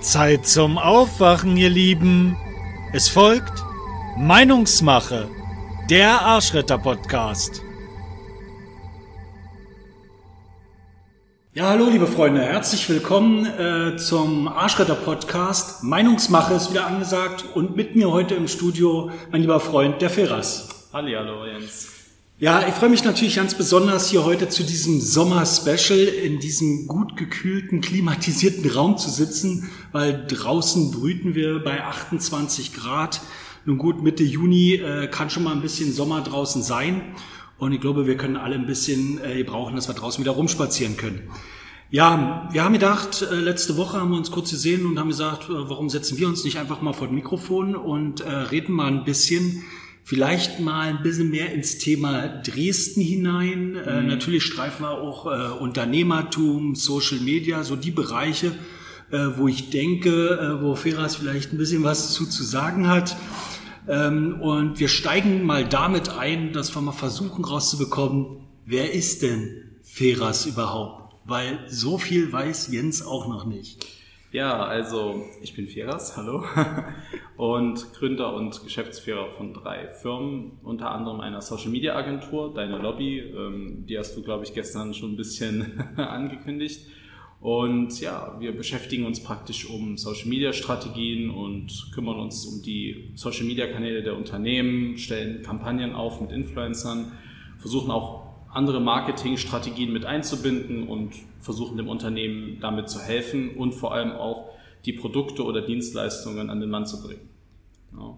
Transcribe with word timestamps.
Zeit 0.00 0.46
zum 0.46 0.78
Aufwachen, 0.78 1.56
ihr 1.56 1.68
Lieben. 1.68 2.36
Es 2.92 3.08
folgt 3.08 3.52
Meinungsmache, 4.16 5.28
der 5.90 6.22
Arschretter-Podcast. 6.22 7.62
Ja, 11.52 11.68
hallo 11.68 11.90
liebe 11.90 12.06
Freunde, 12.06 12.40
herzlich 12.40 12.88
willkommen 12.88 13.44
äh, 13.44 13.96
zum 13.96 14.48
Arschretter-Podcast. 14.48 15.82
Meinungsmache 15.82 16.54
ist 16.54 16.70
wieder 16.70 16.86
angesagt 16.86 17.44
und 17.54 17.76
mit 17.76 17.94
mir 17.94 18.10
heute 18.10 18.34
im 18.34 18.48
Studio 18.48 19.10
mein 19.30 19.42
lieber 19.42 19.60
Freund, 19.60 20.00
der 20.00 20.08
Ferras. 20.08 20.88
Hallo 20.92 21.44
Jens. 21.44 21.99
Ja, 22.40 22.66
ich 22.66 22.72
freue 22.72 22.88
mich 22.88 23.04
natürlich 23.04 23.36
ganz 23.36 23.54
besonders 23.54 24.08
hier 24.08 24.24
heute 24.24 24.48
zu 24.48 24.62
diesem 24.62 24.98
Sommer-Special 24.98 25.98
in 25.98 26.40
diesem 26.40 26.86
gut 26.86 27.14
gekühlten, 27.14 27.82
klimatisierten 27.82 28.70
Raum 28.70 28.96
zu 28.96 29.10
sitzen, 29.10 29.68
weil 29.92 30.26
draußen 30.26 30.90
brüten 30.90 31.34
wir 31.34 31.62
bei 31.62 31.84
28 31.84 32.72
Grad. 32.72 33.20
Nun 33.66 33.76
gut, 33.76 34.02
Mitte 34.02 34.22
Juni 34.22 34.76
äh, 34.76 35.08
kann 35.08 35.28
schon 35.28 35.42
mal 35.42 35.52
ein 35.52 35.60
bisschen 35.60 35.92
Sommer 35.92 36.22
draußen 36.22 36.62
sein. 36.62 37.02
Und 37.58 37.72
ich 37.72 37.80
glaube, 37.82 38.06
wir 38.06 38.16
können 38.16 38.38
alle 38.38 38.54
ein 38.54 38.64
bisschen 38.64 39.20
äh, 39.22 39.42
brauchen, 39.42 39.76
dass 39.76 39.88
wir 39.88 39.94
draußen 39.94 40.24
wieder 40.24 40.32
rumspazieren 40.32 40.96
können. 40.96 41.28
Ja, 41.90 42.48
wir 42.52 42.64
haben 42.64 42.72
gedacht, 42.72 43.20
äh, 43.20 43.34
letzte 43.34 43.76
Woche 43.76 44.00
haben 44.00 44.12
wir 44.12 44.16
uns 44.16 44.30
kurz 44.30 44.50
gesehen 44.50 44.86
und 44.86 44.98
haben 44.98 45.08
gesagt, 45.08 45.50
äh, 45.50 45.68
warum 45.68 45.90
setzen 45.90 46.16
wir 46.16 46.26
uns 46.26 46.42
nicht 46.44 46.58
einfach 46.58 46.80
mal 46.80 46.94
vor 46.94 47.08
dem 47.08 47.16
Mikrofon 47.16 47.76
und 47.76 48.22
äh, 48.22 48.30
reden 48.30 48.72
mal 48.72 48.86
ein 48.86 49.04
bisschen 49.04 49.62
vielleicht 50.10 50.58
mal 50.58 50.88
ein 50.88 51.04
bisschen 51.04 51.30
mehr 51.30 51.54
ins 51.54 51.78
Thema 51.78 52.26
Dresden 52.26 53.00
hinein. 53.00 53.76
Äh, 53.76 53.80
mhm. 53.80 53.86
Äh, 53.86 54.02
natürlich 54.02 54.42
streifen 54.42 54.84
wir 54.84 54.90
auch 54.90 55.26
äh, 55.26 55.52
Unternehmertum, 55.52 56.74
Social 56.74 57.20
Media, 57.20 57.62
so 57.62 57.76
die 57.76 57.92
Bereiche, 57.92 58.48
äh, 59.12 59.26
wo 59.36 59.46
ich 59.46 59.70
denke, 59.70 60.10
äh, 60.10 60.62
wo 60.62 60.74
Feras 60.74 61.14
vielleicht 61.14 61.52
ein 61.52 61.58
bisschen 61.58 61.84
was 61.84 62.12
zu, 62.12 62.26
zu 62.26 62.42
sagen 62.42 62.88
hat. 62.88 63.16
Ähm, 63.86 64.40
und 64.40 64.80
wir 64.80 64.88
steigen 64.88 65.44
mal 65.44 65.64
damit 65.64 66.08
ein, 66.08 66.52
dass 66.52 66.74
wir 66.74 66.82
mal 66.82 66.90
versuchen 66.90 67.44
rauszubekommen, 67.44 68.48
wer 68.66 68.92
ist 68.92 69.22
denn 69.22 69.78
Feras 69.84 70.44
überhaupt? 70.44 71.14
Weil 71.24 71.60
so 71.68 71.98
viel 71.98 72.32
weiß 72.32 72.72
Jens 72.72 73.00
auch 73.00 73.28
noch 73.28 73.46
nicht. 73.46 73.86
Ja, 74.32 74.62
also 74.62 75.24
ich 75.42 75.56
bin 75.56 75.66
Feras, 75.66 76.16
hallo, 76.16 76.44
und 77.36 77.92
Gründer 77.94 78.32
und 78.32 78.62
Geschäftsführer 78.62 79.28
von 79.32 79.52
drei 79.52 79.88
Firmen, 79.88 80.52
unter 80.62 80.92
anderem 80.92 81.18
einer 81.18 81.40
Social 81.40 81.70
Media 81.70 81.96
Agentur, 81.96 82.54
Deine 82.54 82.78
Lobby, 82.78 83.18
ähm, 83.18 83.86
die 83.88 83.98
hast 83.98 84.16
du, 84.16 84.22
glaube 84.22 84.44
ich, 84.44 84.54
gestern 84.54 84.94
schon 84.94 85.14
ein 85.14 85.16
bisschen 85.16 85.80
angekündigt. 85.96 86.86
Und 87.40 88.00
ja, 88.00 88.36
wir 88.38 88.56
beschäftigen 88.56 89.04
uns 89.04 89.20
praktisch 89.20 89.68
um 89.68 89.98
Social 89.98 90.28
Media 90.28 90.52
Strategien 90.52 91.30
und 91.30 91.90
kümmern 91.92 92.20
uns 92.20 92.46
um 92.46 92.62
die 92.62 93.10
Social 93.16 93.46
Media 93.46 93.66
Kanäle 93.66 94.04
der 94.04 94.16
Unternehmen, 94.16 94.96
stellen 94.96 95.42
Kampagnen 95.42 95.92
auf 95.92 96.20
mit 96.20 96.30
Influencern, 96.30 97.10
versuchen 97.58 97.90
auch 97.90 98.29
andere 98.52 98.80
Marketingstrategien 98.80 99.92
mit 99.92 100.04
einzubinden 100.04 100.88
und 100.88 101.12
versuchen 101.40 101.76
dem 101.76 101.88
Unternehmen 101.88 102.58
damit 102.60 102.88
zu 102.88 103.00
helfen 103.00 103.56
und 103.56 103.74
vor 103.74 103.94
allem 103.94 104.12
auch 104.12 104.50
die 104.84 104.92
Produkte 104.92 105.44
oder 105.44 105.60
Dienstleistungen 105.60 106.50
an 106.50 106.60
den 106.60 106.70
Mann 106.70 106.86
zu 106.86 107.02
bringen. 107.02 107.28
Ja. 107.92 108.16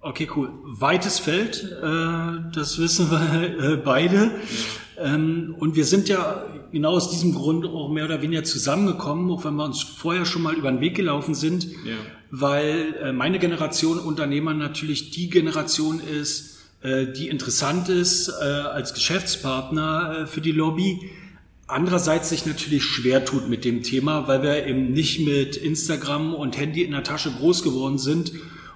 Okay, 0.00 0.28
cool. 0.36 0.50
Weites 0.64 1.18
Feld, 1.18 1.64
äh, 1.82 2.50
das 2.52 2.78
wissen 2.78 3.10
wir 3.10 3.72
äh, 3.72 3.76
beide. 3.76 4.16
Ja. 4.16 5.14
Ähm, 5.14 5.54
und 5.58 5.76
wir 5.76 5.84
sind 5.84 6.08
ja 6.08 6.44
genau 6.72 6.90
aus 6.90 7.10
diesem 7.10 7.34
Grund 7.34 7.64
auch 7.66 7.88
mehr 7.90 8.04
oder 8.04 8.20
weniger 8.20 8.44
zusammengekommen, 8.44 9.30
auch 9.30 9.44
wenn 9.44 9.54
wir 9.54 9.64
uns 9.64 9.82
vorher 9.82 10.26
schon 10.26 10.42
mal 10.42 10.54
über 10.54 10.70
den 10.70 10.80
Weg 10.80 10.94
gelaufen 10.94 11.34
sind, 11.34 11.64
ja. 11.64 11.96
weil 12.30 12.94
äh, 13.02 13.12
meine 13.12 13.38
Generation 13.38 13.98
Unternehmer 13.98 14.54
natürlich 14.54 15.10
die 15.10 15.30
Generation 15.30 16.00
ist, 16.00 16.53
die 16.84 17.28
interessant 17.28 17.88
ist 17.88 18.28
äh, 18.28 18.44
als 18.44 18.92
Geschäftspartner 18.92 20.18
äh, 20.18 20.26
für 20.26 20.40
die 20.40 20.52
Lobby. 20.52 21.10
Andererseits 21.66 22.28
sich 22.28 22.44
natürlich 22.44 22.84
schwer 22.84 23.24
tut 23.24 23.48
mit 23.48 23.64
dem 23.64 23.82
Thema, 23.82 24.28
weil 24.28 24.42
wir 24.42 24.66
eben 24.66 24.92
nicht 24.92 25.20
mit 25.20 25.56
Instagram 25.56 26.34
und 26.34 26.58
Handy 26.58 26.82
in 26.82 26.92
der 26.92 27.02
Tasche 27.02 27.32
groß 27.32 27.62
geworden 27.62 27.96
sind 27.96 28.32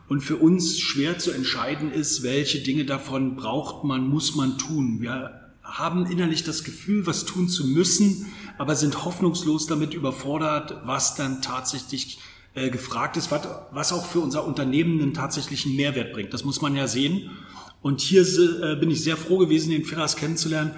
und 0.08 0.22
für 0.22 0.36
uns 0.36 0.78
schwer 0.78 1.18
zu 1.18 1.30
entscheiden 1.32 1.92
ist, 1.92 2.22
welche 2.22 2.60
Dinge 2.60 2.86
davon 2.86 3.36
braucht 3.36 3.84
man, 3.84 4.08
muss 4.08 4.34
man 4.34 4.56
tun. 4.56 5.02
Wir 5.02 5.52
haben 5.62 6.06
innerlich 6.06 6.44
das 6.44 6.64
Gefühl, 6.64 7.06
was 7.06 7.26
tun 7.26 7.50
zu 7.50 7.66
müssen, 7.66 8.26
aber 8.56 8.74
sind 8.74 9.04
hoffnungslos 9.04 9.66
damit 9.66 9.92
überfordert, 9.92 10.80
was 10.86 11.14
dann 11.14 11.42
tatsächlich 11.42 12.18
äh, 12.54 12.70
gefragt 12.70 13.18
ist, 13.18 13.30
was, 13.30 13.46
was 13.70 13.92
auch 13.92 14.06
für 14.06 14.20
unser 14.20 14.46
Unternehmen 14.46 15.00
einen 15.00 15.12
tatsächlichen 15.12 15.76
Mehrwert 15.76 16.14
bringt. 16.14 16.32
Das 16.32 16.44
muss 16.44 16.62
man 16.62 16.74
ja 16.74 16.88
sehen. 16.88 17.30
Und 17.80 18.00
hier 18.00 18.22
äh, 18.22 18.76
bin 18.76 18.90
ich 18.90 19.02
sehr 19.02 19.16
froh 19.16 19.38
gewesen, 19.38 19.70
den 19.70 19.84
Firas 19.84 20.16
kennenzulernen, 20.16 20.72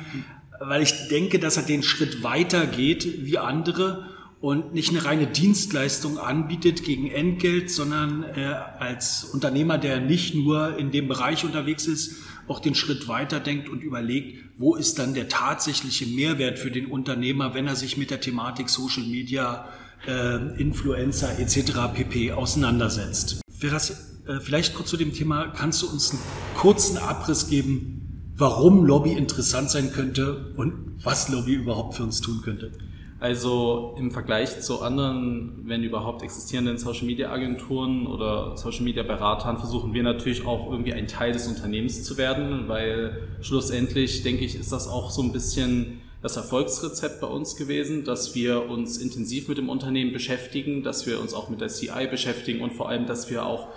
weil 0.61 0.83
ich 0.83 1.09
denke, 1.09 1.39
dass 1.39 1.57
er 1.57 1.63
den 1.63 1.83
Schritt 1.83 2.23
weiter 2.23 2.67
geht 2.67 3.25
wie 3.25 3.39
andere 3.39 4.07
und 4.41 4.73
nicht 4.73 4.91
eine 4.91 5.05
reine 5.05 5.27
Dienstleistung 5.27 6.19
anbietet 6.19 6.83
gegen 6.83 7.11
Entgelt, 7.11 7.71
sondern 7.71 8.25
äh, 8.25 8.55
als 8.79 9.25
Unternehmer, 9.25 9.77
der 9.79 10.01
nicht 10.01 10.35
nur 10.35 10.79
in 10.79 10.91
dem 10.91 11.09
Bereich 11.09 11.45
unterwegs 11.45 11.87
ist, 11.87 12.17
auch 12.49 12.59
den 12.59 12.75
Schritt 12.75 13.07
weiter 13.07 13.39
denkt 13.39 13.69
und 13.69 13.83
überlegt, 13.83 14.45
wo 14.57 14.75
ist 14.75 14.99
dann 14.99 15.15
der 15.15 15.29
tatsächliche 15.29 16.07
Mehrwert 16.07 16.59
für 16.59 16.71
den 16.71 16.87
Unternehmer, 16.87 17.55
wenn 17.55 17.67
er 17.67 17.77
sich 17.77 17.97
mit 17.97 18.11
der 18.11 18.21
Thematik 18.21 18.71
Social 18.71 19.05
Media, 19.05 19.69
äh, 20.07 20.61
Influencer 20.61 21.39
etc. 21.39 21.73
pp. 21.95 22.33
auseinandersetzt. 22.33 23.43
Firas, 23.51 23.91
äh, 24.27 24.41
vielleicht 24.41 24.75
kurz 24.75 24.89
zu 24.89 24.97
dem 24.97 25.13
Thema, 25.13 25.49
kannst 25.49 25.83
du 25.83 25.91
uns 25.91 26.13
einen 26.13 26.21
kurzen 26.55 26.99
Abriss 26.99 27.49
geben, 27.49 28.33
warum 28.37 28.85
Lobby 28.85 29.13
interessant 29.13 29.71
sein 29.71 29.93
könnte 29.93 30.53
und 30.57 30.97
was 31.03 31.29
Lobby 31.29 31.55
überhaupt 31.55 31.95
für 31.95 32.03
uns 32.03 32.21
tun 32.21 32.41
könnte? 32.43 32.73
Also 33.21 33.95
im 33.99 34.11
Vergleich 34.11 34.63
zu 34.63 34.81
anderen, 34.81 35.61
wenn 35.65 35.83
überhaupt 35.83 36.23
existierenden 36.23 36.79
Social 36.79 37.05
Media 37.05 37.31
Agenturen 37.31 38.07
oder 38.07 38.57
Social 38.57 38.83
Media 38.83 39.03
Beratern, 39.03 39.59
versuchen 39.59 39.93
wir 39.93 40.03
natürlich 40.03 40.47
auch 40.47 40.71
irgendwie 40.71 40.95
ein 40.95 41.07
Teil 41.07 41.33
des 41.33 41.47
Unternehmens 41.47 42.03
zu 42.03 42.17
werden, 42.17 42.67
weil 42.67 43.29
schlussendlich, 43.43 44.23
denke 44.23 44.47
ich, 44.47 44.59
ist 44.59 44.73
das 44.73 44.89
auch 44.89 45.11
so 45.11 45.23
ein 45.23 45.33
bisschen 45.33 46.01
das 46.23 46.37
Erfolgsrezept 46.37 47.21
bei 47.21 47.27
uns 47.27 47.57
gewesen, 47.57 48.05
dass 48.05 48.35
wir 48.35 48.71
uns 48.71 48.97
intensiv 48.97 49.49
mit 49.49 49.59
dem 49.59 49.69
Unternehmen 49.69 50.13
beschäftigen, 50.13 50.83
dass 50.83 51.07
wir 51.07 51.21
uns 51.21 51.35
auch 51.35 51.51
mit 51.51 51.61
der 51.61 51.69
CI 51.69 52.07
beschäftigen 52.11 52.63
und 52.63 52.73
vor 52.73 52.89
allem, 52.89 53.07
dass 53.07 53.31
wir 53.31 53.45
auch 53.45 53.69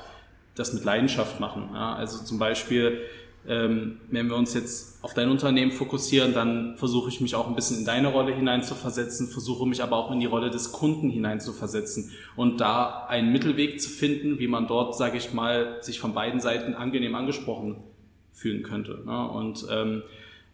das 0.55 0.73
mit 0.73 0.83
Leidenschaft 0.83 1.39
machen. 1.39 1.69
Ja, 1.73 1.95
also 1.95 2.23
zum 2.23 2.39
Beispiel, 2.39 3.01
ähm, 3.47 3.99
wenn 4.09 4.27
wir 4.27 4.35
uns 4.35 4.53
jetzt 4.53 5.03
auf 5.03 5.13
dein 5.13 5.29
Unternehmen 5.29 5.71
fokussieren, 5.71 6.33
dann 6.33 6.77
versuche 6.77 7.09
ich 7.09 7.19
mich 7.19 7.35
auch 7.35 7.47
ein 7.47 7.55
bisschen 7.55 7.79
in 7.79 7.85
deine 7.85 8.07
Rolle 8.07 8.33
hineinzuversetzen, 8.33 9.27
versuche 9.27 9.67
mich 9.67 9.83
aber 9.83 9.97
auch 9.97 10.11
in 10.11 10.19
die 10.19 10.25
Rolle 10.25 10.49
des 10.49 10.71
Kunden 10.71 11.09
hineinzuversetzen 11.09 12.11
und 12.35 12.61
da 12.61 13.05
einen 13.07 13.31
Mittelweg 13.31 13.81
zu 13.81 13.89
finden, 13.89 14.39
wie 14.39 14.47
man 14.47 14.67
dort, 14.67 14.95
sage 14.95 15.17
ich 15.17 15.33
mal, 15.33 15.77
sich 15.81 15.99
von 15.99 16.13
beiden 16.13 16.39
Seiten 16.39 16.73
angenehm 16.73 17.15
angesprochen 17.15 17.77
fühlen 18.31 18.63
könnte. 18.63 19.03
Ja, 19.05 19.25
und 19.25 19.65
ähm, 19.69 20.03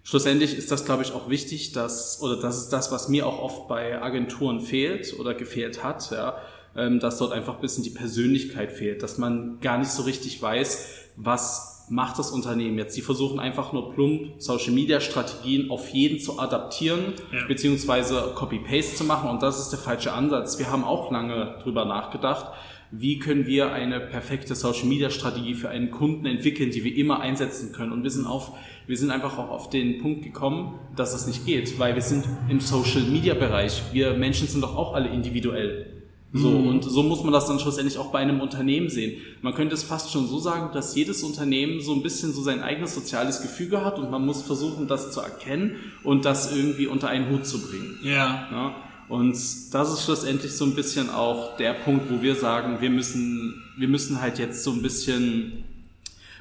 schlussendlich 0.03 0.57
ist 0.57 0.71
das, 0.71 0.85
glaube 0.85 1.03
ich, 1.03 1.11
auch 1.11 1.29
wichtig, 1.29 1.73
dass, 1.73 2.21
oder 2.21 2.37
das 2.37 2.57
ist 2.57 2.69
das, 2.69 2.91
was 2.91 3.07
mir 3.07 3.27
auch 3.27 3.39
oft 3.39 3.67
bei 3.67 4.01
Agenturen 4.01 4.61
fehlt 4.61 5.19
oder 5.19 5.35
gefehlt 5.35 5.83
hat, 5.83 6.09
ja, 6.11 6.37
dass 6.73 7.17
dort 7.17 7.33
einfach 7.33 7.55
ein 7.55 7.61
bisschen 7.61 7.83
die 7.83 7.89
Persönlichkeit 7.89 8.71
fehlt, 8.71 9.03
dass 9.03 9.17
man 9.17 9.59
gar 9.59 9.77
nicht 9.77 9.89
so 9.89 10.03
richtig 10.03 10.41
weiß, 10.41 11.09
was 11.15 11.79
macht 11.89 12.19
das 12.19 12.31
Unternehmen 12.31 12.77
jetzt. 12.77 12.93
Sie 12.93 13.01
versuchen 13.01 13.39
einfach 13.39 13.73
nur 13.73 13.93
plump 13.93 14.33
Social 14.37 14.71
Media 14.71 15.01
Strategien 15.01 15.71
auf 15.71 15.89
jeden 15.89 16.19
zu 16.19 16.39
adaptieren, 16.39 17.13
ja. 17.33 17.45
beziehungsweise 17.47 18.33
Copy-Paste 18.35 18.95
zu 18.95 19.03
machen 19.03 19.29
und 19.29 19.41
das 19.41 19.59
ist 19.59 19.69
der 19.69 19.79
falsche 19.79 20.13
Ansatz. 20.13 20.59
Wir 20.59 20.71
haben 20.71 20.83
auch 20.83 21.11
lange 21.11 21.57
drüber 21.63 21.85
nachgedacht, 21.85 22.53
wie 22.91 23.19
können 23.19 23.45
wir 23.45 23.71
eine 23.71 23.99
perfekte 23.99 24.55
Social 24.55 24.85
Media 24.85 25.09
Strategie 25.09 25.53
für 25.53 25.69
einen 25.69 25.91
Kunden 25.91 26.25
entwickeln, 26.25 26.71
die 26.71 26.83
wir 26.83 26.95
immer 26.95 27.19
einsetzen 27.19 27.71
können. 27.71 27.91
Und 27.91 28.03
wir 28.03 28.09
sind 28.09 28.25
auf, 28.25 28.51
wir 28.87 28.97
sind 28.97 29.11
einfach 29.11 29.37
auch 29.37 29.49
auf 29.49 29.69
den 29.69 29.99
Punkt 29.99 30.23
gekommen, 30.23 30.79
dass 30.95 31.11
das 31.11 31.27
nicht 31.27 31.45
geht, 31.45 31.77
weil 31.77 31.93
wir 31.93 32.01
sind 32.01 32.25
im 32.49 32.59
Social 32.59 33.03
Media 33.03 33.35
Bereich. 33.35 33.83
Wir 33.91 34.13
Menschen 34.13 34.47
sind 34.47 34.61
doch 34.61 34.75
auch 34.75 34.95
alle 34.95 35.09
individuell. 35.09 35.88
So, 36.31 36.49
mhm. 36.49 36.67
und 36.67 36.83
so 36.83 37.01
muss 37.01 37.23
man 37.23 37.33
das 37.33 37.47
dann 37.47 37.59
schlussendlich 37.59 37.97
auch 37.97 38.11
bei 38.11 38.19
einem 38.19 38.39
Unternehmen 38.39 38.89
sehen. 38.89 39.19
Man 39.41 39.55
könnte 39.55 39.73
es 39.73 39.83
fast 39.83 40.11
schon 40.11 40.27
so 40.27 40.37
sagen, 40.37 40.69
dass 40.73 40.95
jedes 40.95 41.23
Unternehmen 41.23 41.81
so 41.81 41.93
ein 41.93 42.03
bisschen 42.03 42.33
so 42.33 42.43
sein 42.43 42.61
eigenes 42.61 42.93
soziales 42.93 43.41
Gefüge 43.41 43.83
hat 43.83 43.97
und 43.97 44.11
man 44.11 44.23
muss 44.23 44.43
versuchen, 44.43 44.87
das 44.87 45.11
zu 45.11 45.21
erkennen 45.21 45.77
und 46.03 46.25
das 46.25 46.55
irgendwie 46.55 46.85
unter 46.85 47.07
einen 47.07 47.31
Hut 47.31 47.47
zu 47.47 47.67
bringen. 47.67 47.97
Ja. 48.03 48.47
ja? 48.51 48.75
Und 49.07 49.33
das 49.33 49.91
ist 49.91 50.05
schlussendlich 50.05 50.51
so 50.51 50.65
ein 50.65 50.75
bisschen 50.75 51.09
auch 51.09 51.57
der 51.57 51.73
Punkt, 51.73 52.11
wo 52.11 52.21
wir 52.21 52.35
sagen, 52.35 52.79
wir 52.79 52.91
müssen, 52.91 53.63
wir 53.75 53.87
müssen 53.87 54.21
halt 54.21 54.37
jetzt 54.37 54.63
so 54.63 54.71
ein 54.71 54.83
bisschen 54.83 55.63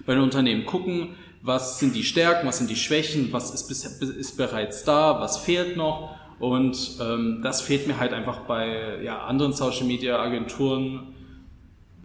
bei 0.05 0.15
den 0.15 0.23
Unternehmen 0.23 0.67
gucken, 0.67 1.15
was 1.41 1.79
sind 1.79 1.95
die 1.95 2.05
Stärken, 2.05 2.47
was 2.47 2.59
sind 2.59 2.69
die 2.69 2.77
Schwächen, 2.77 3.33
was 3.33 3.55
ist, 3.55 3.69
bis, 3.69 3.85
ist 3.85 4.37
bereits 4.37 4.85
da, 4.85 5.19
was 5.19 5.39
fehlt 5.39 5.79
noch 5.79 6.15
Und 6.39 6.97
ähm, 7.01 7.41
das 7.43 7.61
fehlt 7.61 7.87
mir 7.87 7.99
halt 7.99 8.13
einfach 8.13 8.41
bei 8.41 9.03
ja, 9.03 9.25
anderen 9.25 9.53
Social 9.53 9.87
Media 9.87 10.21
Agenturen. 10.21 11.15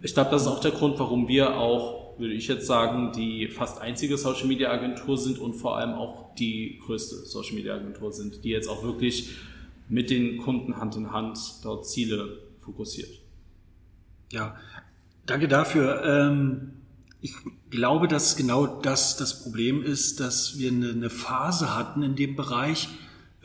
Ich 0.02 0.14
glaube, 0.14 0.30
das 0.30 0.42
ist 0.42 0.48
auch 0.48 0.60
der 0.60 0.72
Grund, 0.72 0.98
warum 0.98 1.28
wir 1.28 1.56
auch, 1.56 2.18
würde 2.18 2.34
ich 2.34 2.48
jetzt 2.48 2.66
sagen, 2.66 3.12
die 3.12 3.48
fast 3.48 3.80
einzige 3.80 4.18
Social 4.18 4.46
Media 4.46 4.70
Agentur 4.70 5.16
sind 5.16 5.38
und 5.38 5.54
vor 5.54 5.78
allem 5.78 5.94
auch 5.94 6.34
die 6.34 6.80
größte 6.84 7.16
Social 7.16 7.54
Media 7.54 7.74
Agentur 7.74 8.12
sind, 8.12 8.44
die 8.44 8.50
jetzt 8.50 8.68
auch 8.68 8.82
wirklich 8.82 9.30
mit 9.88 10.10
den 10.10 10.38
Kunden 10.38 10.76
Hand 10.78 10.96
in 10.96 11.12
Hand 11.12 11.38
dort 11.62 11.86
Ziele 11.86 12.38
fokussiert. 12.58 13.10
Ja, 14.32 14.56
danke 15.26 15.48
dafür. 15.48 16.02
Ähm, 16.04 16.72
ich 17.20 17.34
glaube, 17.70 18.08
dass 18.08 18.36
genau 18.36 18.66
das 18.66 19.16
das 19.16 19.42
Problem 19.42 19.82
ist, 19.82 20.20
dass 20.20 20.58
wir 20.58 20.70
eine 20.70 21.10
Phase 21.10 21.76
hatten 21.76 22.02
in 22.02 22.16
dem 22.16 22.36
Bereich, 22.36 22.88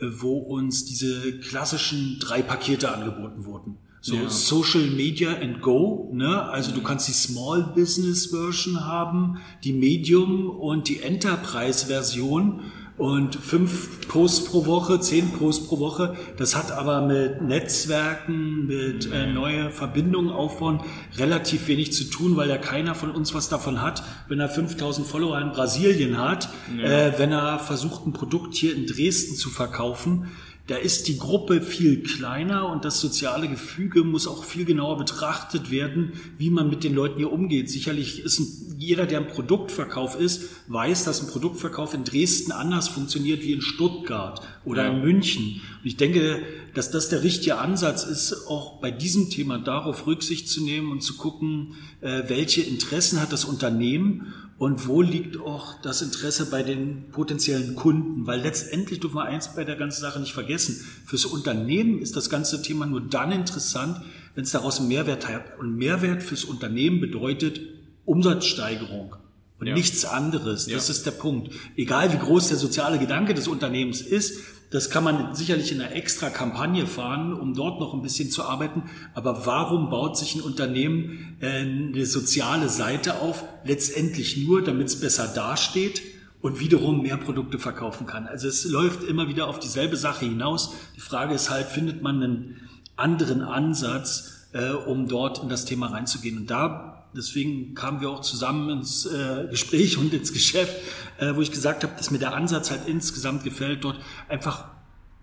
wo 0.00 0.38
uns 0.38 0.84
diese 0.84 1.38
klassischen 1.38 2.18
drei 2.20 2.42
Pakete 2.42 2.92
angeboten 2.92 3.44
wurden. 3.44 3.78
So 4.02 4.14
ja. 4.14 4.30
Social 4.30 4.86
Media 4.86 5.34
and 5.34 5.60
Go, 5.60 6.10
ne? 6.14 6.42
Also 6.48 6.72
du 6.72 6.82
kannst 6.82 7.06
die 7.08 7.12
Small 7.12 7.72
Business 7.74 8.26
Version 8.26 8.84
haben, 8.84 9.38
die 9.62 9.74
Medium 9.74 10.48
und 10.48 10.88
die 10.88 11.00
Enterprise 11.00 11.86
Version 11.86 12.62
und 13.00 13.34
fünf 13.34 14.06
Posts 14.08 14.44
pro 14.44 14.66
Woche, 14.66 15.00
zehn 15.00 15.32
Posts 15.32 15.68
pro 15.68 15.78
Woche. 15.78 16.16
Das 16.36 16.54
hat 16.54 16.70
aber 16.70 17.00
mit 17.00 17.40
Netzwerken, 17.40 18.66
mit 18.66 19.10
äh, 19.10 19.26
neue 19.26 19.70
Verbindungen 19.70 20.30
aufbauen 20.30 20.82
relativ 21.16 21.66
wenig 21.66 21.94
zu 21.94 22.04
tun, 22.04 22.36
weil 22.36 22.50
ja 22.50 22.58
keiner 22.58 22.94
von 22.94 23.10
uns 23.10 23.32
was 23.32 23.48
davon 23.48 23.80
hat, 23.80 24.02
wenn 24.28 24.38
er 24.38 24.50
5000 24.50 25.06
Follower 25.06 25.40
in 25.40 25.52
Brasilien 25.52 26.18
hat, 26.18 26.50
ja. 26.76 26.84
äh, 26.84 27.18
wenn 27.18 27.32
er 27.32 27.58
versucht, 27.58 28.06
ein 28.06 28.12
Produkt 28.12 28.54
hier 28.54 28.76
in 28.76 28.86
Dresden 28.86 29.34
zu 29.34 29.48
verkaufen 29.48 30.28
da 30.70 30.76
ist 30.76 31.08
die 31.08 31.18
Gruppe 31.18 31.62
viel 31.62 32.04
kleiner 32.04 32.68
und 32.68 32.84
das 32.84 33.00
soziale 33.00 33.48
Gefüge 33.48 34.04
muss 34.04 34.28
auch 34.28 34.44
viel 34.44 34.64
genauer 34.64 34.98
betrachtet 34.98 35.72
werden, 35.72 36.12
wie 36.38 36.48
man 36.48 36.70
mit 36.70 36.84
den 36.84 36.94
Leuten 36.94 37.18
hier 37.18 37.32
umgeht. 37.32 37.68
Sicherlich 37.68 38.20
ist 38.20 38.38
ein, 38.38 38.76
jeder, 38.78 39.06
der 39.06 39.18
im 39.18 39.26
Produktverkauf 39.26 40.14
ist, 40.20 40.44
weiß, 40.68 41.02
dass 41.02 41.22
ein 41.22 41.26
Produktverkauf 41.26 41.92
in 41.92 42.04
Dresden 42.04 42.52
anders 42.52 42.86
funktioniert 42.86 43.42
wie 43.42 43.52
in 43.52 43.62
Stuttgart 43.62 44.42
oder 44.64 44.84
ja. 44.84 44.90
in 44.90 45.00
München. 45.00 45.60
Und 45.82 45.86
ich 45.86 45.96
denke, 45.96 46.40
dass 46.72 46.92
das 46.92 47.08
der 47.08 47.24
richtige 47.24 47.58
Ansatz 47.58 48.04
ist, 48.04 48.46
auch 48.46 48.80
bei 48.80 48.92
diesem 48.92 49.28
Thema 49.28 49.58
darauf 49.58 50.06
Rücksicht 50.06 50.48
zu 50.48 50.62
nehmen 50.62 50.92
und 50.92 51.02
zu 51.02 51.16
gucken, 51.16 51.74
äh, 52.00 52.22
welche 52.28 52.60
Interessen 52.60 53.20
hat 53.20 53.32
das 53.32 53.44
Unternehmen 53.44 54.32
und 54.60 54.86
wo 54.86 55.00
liegt 55.00 55.40
auch 55.40 55.80
das 55.80 56.02
Interesse 56.02 56.50
bei 56.50 56.62
den 56.62 57.08
potenziellen 57.12 57.76
Kunden? 57.76 58.26
Weil 58.26 58.42
letztendlich 58.42 59.00
dürfen 59.00 59.16
wir 59.16 59.24
eins 59.24 59.54
bei 59.54 59.64
der 59.64 59.74
ganzen 59.74 60.02
Sache 60.02 60.20
nicht 60.20 60.34
vergessen. 60.34 60.86
Fürs 61.06 61.24
Unternehmen 61.24 61.98
ist 61.98 62.14
das 62.14 62.28
ganze 62.28 62.60
Thema 62.60 62.84
nur 62.84 63.00
dann 63.00 63.32
interessant, 63.32 64.02
wenn 64.34 64.44
es 64.44 64.50
daraus 64.50 64.78
einen 64.78 64.88
Mehrwert 64.88 65.26
hat. 65.26 65.58
Und 65.58 65.78
Mehrwert 65.78 66.22
fürs 66.22 66.44
Unternehmen 66.44 67.00
bedeutet 67.00 67.58
Umsatzsteigerung 68.04 69.16
und 69.60 69.66
ja. 69.66 69.74
nichts 69.74 70.04
anderes. 70.04 70.66
Das 70.66 70.88
ja. 70.88 70.94
ist 70.94 71.06
der 71.06 71.12
Punkt. 71.12 71.52
Egal 71.76 72.12
wie 72.12 72.18
groß 72.18 72.48
der 72.48 72.56
soziale 72.56 72.98
Gedanke 72.98 73.34
des 73.34 73.46
Unternehmens 73.46 74.00
ist, 74.00 74.40
das 74.70 74.88
kann 74.88 75.02
man 75.02 75.34
sicherlich 75.34 75.72
in 75.72 75.80
einer 75.80 75.92
extra 75.94 76.30
Kampagne 76.30 76.86
fahren, 76.86 77.34
um 77.34 77.54
dort 77.54 77.80
noch 77.80 77.92
ein 77.92 78.02
bisschen 78.02 78.30
zu 78.30 78.44
arbeiten. 78.44 78.84
Aber 79.14 79.44
warum 79.44 79.90
baut 79.90 80.16
sich 80.16 80.36
ein 80.36 80.40
Unternehmen 80.40 81.36
äh, 81.40 81.60
eine 81.60 82.06
soziale 82.06 82.68
Seite 82.68 83.20
auf? 83.20 83.44
Letztendlich 83.64 84.36
nur, 84.38 84.62
damit 84.62 84.86
es 84.86 85.00
besser 85.00 85.26
dasteht 85.26 86.02
und 86.40 86.60
wiederum 86.60 87.02
mehr 87.02 87.16
Produkte 87.16 87.58
verkaufen 87.58 88.06
kann. 88.06 88.26
Also 88.26 88.48
es 88.48 88.64
läuft 88.64 89.02
immer 89.02 89.28
wieder 89.28 89.48
auf 89.48 89.58
dieselbe 89.58 89.96
Sache 89.96 90.24
hinaus. 90.24 90.72
Die 90.96 91.00
Frage 91.00 91.34
ist 91.34 91.50
halt, 91.50 91.66
findet 91.66 92.00
man 92.00 92.22
einen 92.22 92.68
anderen 92.96 93.42
Ansatz, 93.42 94.46
äh, 94.52 94.70
um 94.70 95.08
dort 95.08 95.42
in 95.42 95.48
das 95.48 95.64
Thema 95.64 95.88
reinzugehen? 95.88 96.38
Und 96.38 96.50
da 96.50 96.89
deswegen 97.14 97.74
kamen 97.74 98.00
wir 98.00 98.10
auch 98.10 98.20
zusammen 98.20 98.70
ins 98.70 99.06
äh, 99.06 99.46
Gespräch 99.50 99.98
und 99.98 100.12
ins 100.12 100.32
Geschäft, 100.32 100.76
äh, 101.18 101.34
wo 101.34 101.40
ich 101.40 101.50
gesagt 101.50 101.82
habe, 101.82 101.94
dass 101.96 102.10
mir 102.10 102.18
der 102.18 102.34
Ansatz 102.34 102.70
halt 102.70 102.86
insgesamt 102.86 103.44
gefällt, 103.44 103.84
dort 103.84 104.00
einfach 104.28 104.66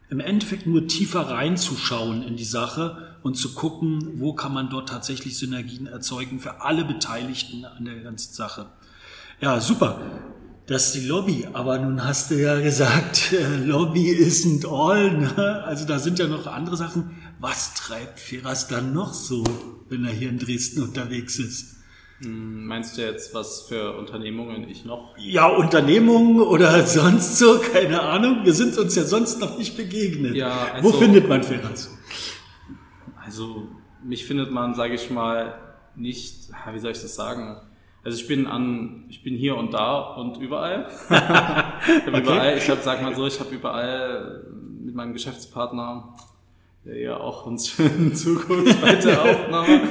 im 0.09 0.19
Endeffekt 0.19 0.67
nur 0.67 0.87
tiefer 0.87 1.29
reinzuschauen 1.29 2.23
in 2.23 2.37
die 2.37 2.45
Sache 2.45 3.17
und 3.23 3.35
zu 3.35 3.53
gucken, 3.53 4.19
wo 4.19 4.33
kann 4.33 4.53
man 4.53 4.69
dort 4.69 4.89
tatsächlich 4.89 5.37
Synergien 5.37 5.87
erzeugen 5.87 6.39
für 6.39 6.61
alle 6.61 6.85
Beteiligten 6.85 7.65
an 7.65 7.85
der 7.85 7.99
ganzen 7.99 8.33
Sache. 8.33 8.67
Ja, 9.41 9.59
super. 9.59 9.99
Das 10.65 10.87
ist 10.87 10.95
die 10.95 11.07
Lobby, 11.07 11.47
aber 11.53 11.77
nun 11.79 12.03
hast 12.03 12.29
du 12.29 12.41
ja 12.41 12.59
gesagt, 12.59 13.31
äh, 13.31 13.55
Lobby 13.63 14.11
isn't 14.11 14.67
all. 14.67 15.17
Ne? 15.17 15.63
Also 15.63 15.85
da 15.85 15.97
sind 15.97 16.19
ja 16.19 16.27
noch 16.27 16.45
andere 16.45 16.75
Sachen. 16.75 17.15
Was 17.39 17.73
treibt 17.73 18.19
Feras 18.19 18.67
dann 18.67 18.93
noch 18.93 19.13
so, 19.13 19.45
wenn 19.87 20.03
er 20.03 20.11
hier 20.11 20.29
in 20.29 20.39
Dresden 20.39 20.81
unterwegs 20.81 21.39
ist? 21.39 21.76
Hm, 22.19 22.65
meinst 22.65 22.97
du 22.97 23.01
jetzt, 23.01 23.33
was 23.33 23.67
für 23.67 23.95
Unternehmungen 23.97 24.67
ich 24.67 24.85
noch? 24.85 25.15
Ja, 25.17 25.47
Unternehmungen 25.47 26.41
oder 26.41 26.81
sonst 26.85 27.37
so, 27.37 27.59
keine 27.59 28.01
Ahnung. 28.01 28.39
Wir 28.43 28.53
sind 28.53 28.77
uns 28.77 28.95
ja 28.95 29.03
sonst 29.03 29.39
noch 29.39 29.57
nicht 29.57 29.77
begegnet. 29.77 30.35
Ja, 30.35 30.69
also, 30.73 30.89
Wo 30.89 30.97
findet 30.97 31.29
man 31.29 31.43
Ferraz? 31.43 31.95
Also, 33.23 33.67
mich 34.03 34.25
findet 34.25 34.51
man, 34.51 34.73
sage 34.73 34.95
ich 34.95 35.09
mal, 35.11 35.59
nicht, 35.95 36.49
wie 36.71 36.79
soll 36.79 36.91
ich 36.91 37.01
das 37.01 37.15
sagen? 37.15 37.57
Also 38.03 38.19
ich 38.21 38.27
bin 38.27 38.47
an, 38.47 39.05
ich 39.09 39.21
bin 39.21 39.35
hier 39.35 39.57
und 39.57 39.73
da 39.73 39.99
und 39.99 40.37
überall. 40.37 40.87
ich 41.09 41.11
habe 41.11 42.07
okay. 42.07 42.19
überall, 42.21 42.57
ich 42.57 42.69
habe, 42.69 42.79
sag 42.81 43.01
mal 43.01 43.13
so, 43.15 43.27
ich 43.27 43.39
habe 43.39 43.53
überall 43.53 44.45
mit 44.81 44.95
meinem 44.95 45.11
Geschäftspartner 45.11 46.15
ja 46.93 47.19
auch 47.19 47.45
uns 47.45 47.77
in 47.79 48.15
Zukunft 48.15 48.81
weiter 48.81 49.21
Aufnahme. 49.29 49.81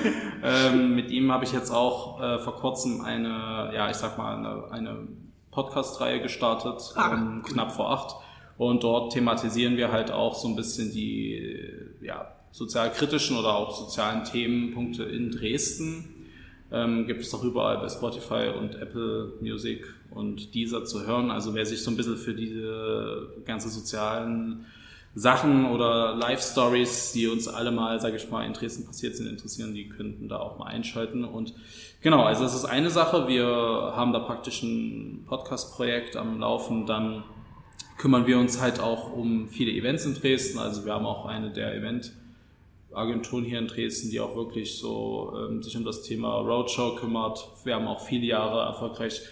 ähm, 0.42 0.94
mit 0.94 1.10
ihm 1.10 1.30
habe 1.32 1.44
ich 1.44 1.52
jetzt 1.52 1.70
auch 1.70 2.20
äh, 2.20 2.38
vor 2.38 2.56
kurzem 2.56 3.00
eine, 3.00 3.70
ja, 3.74 3.90
ich 3.90 3.96
sag 3.96 4.18
mal, 4.18 4.36
eine, 4.36 4.70
eine 4.70 5.08
Podcast-Reihe 5.50 6.20
gestartet, 6.20 6.92
ah, 6.96 7.12
ähm, 7.12 7.42
cool. 7.44 7.52
knapp 7.52 7.72
vor 7.72 7.90
acht. 7.90 8.16
Und 8.58 8.84
dort 8.84 9.12
thematisieren 9.12 9.76
wir 9.76 9.92
halt 9.92 10.10
auch 10.10 10.34
so 10.34 10.48
ein 10.48 10.56
bisschen 10.56 10.90
die 10.90 11.42
ja, 12.00 12.32
sozialkritischen 12.52 13.36
oder 13.36 13.54
auch 13.54 13.76
sozialen 13.76 14.24
Themenpunkte 14.24 15.04
in 15.04 15.30
Dresden. 15.30 16.12
Ähm, 16.72 17.06
gibt 17.06 17.20
es 17.20 17.32
auch 17.34 17.44
überall 17.44 17.78
bei 17.78 17.88
Spotify 17.88 18.50
und 18.58 18.74
Apple 18.74 19.34
Music 19.40 19.86
und 20.10 20.54
dieser 20.54 20.84
zu 20.84 21.06
hören. 21.06 21.30
Also 21.30 21.54
wer 21.54 21.66
sich 21.66 21.82
so 21.82 21.90
ein 21.90 21.96
bisschen 21.96 22.16
für 22.16 22.34
diese 22.34 23.28
ganze 23.44 23.68
sozialen 23.68 24.64
Sachen 25.18 25.70
oder 25.70 26.14
Live-Stories, 26.14 27.12
die 27.12 27.26
uns 27.26 27.48
alle 27.48 27.70
mal, 27.70 27.98
sage 27.98 28.16
ich 28.16 28.30
mal, 28.30 28.44
in 28.44 28.52
Dresden 28.52 28.84
passiert 28.84 29.16
sind, 29.16 29.26
interessieren, 29.26 29.72
die 29.72 29.88
könnten 29.88 30.28
da 30.28 30.38
auch 30.38 30.58
mal 30.58 30.66
einschalten. 30.66 31.24
Und 31.24 31.54
genau, 32.02 32.24
also 32.24 32.42
das 32.42 32.54
ist 32.54 32.66
eine 32.66 32.90
Sache. 32.90 33.26
Wir 33.26 33.46
haben 33.46 34.12
da 34.12 34.18
praktisch 34.18 34.62
ein 34.62 35.24
Podcast-Projekt 35.26 36.16
am 36.16 36.40
Laufen. 36.40 36.84
Dann 36.84 37.24
kümmern 37.96 38.26
wir 38.26 38.38
uns 38.38 38.60
halt 38.60 38.78
auch 38.78 39.10
um 39.10 39.48
viele 39.48 39.72
Events 39.72 40.04
in 40.04 40.14
Dresden. 40.14 40.58
Also 40.58 40.84
wir 40.84 40.92
haben 40.92 41.06
auch 41.06 41.24
eine 41.24 41.50
der 41.50 41.74
Event-Agenturen 41.74 43.44
hier 43.44 43.58
in 43.58 43.68
Dresden, 43.68 44.10
die 44.10 44.20
auch 44.20 44.36
wirklich 44.36 44.76
so 44.76 45.32
ähm, 45.34 45.62
sich 45.62 45.78
um 45.78 45.84
das 45.86 46.02
Thema 46.02 46.40
Roadshow 46.40 46.96
kümmert. 46.96 47.48
Wir 47.64 47.76
haben 47.76 47.88
auch 47.88 48.00
viele 48.00 48.26
Jahre 48.26 48.66
erfolgreich 48.66 49.22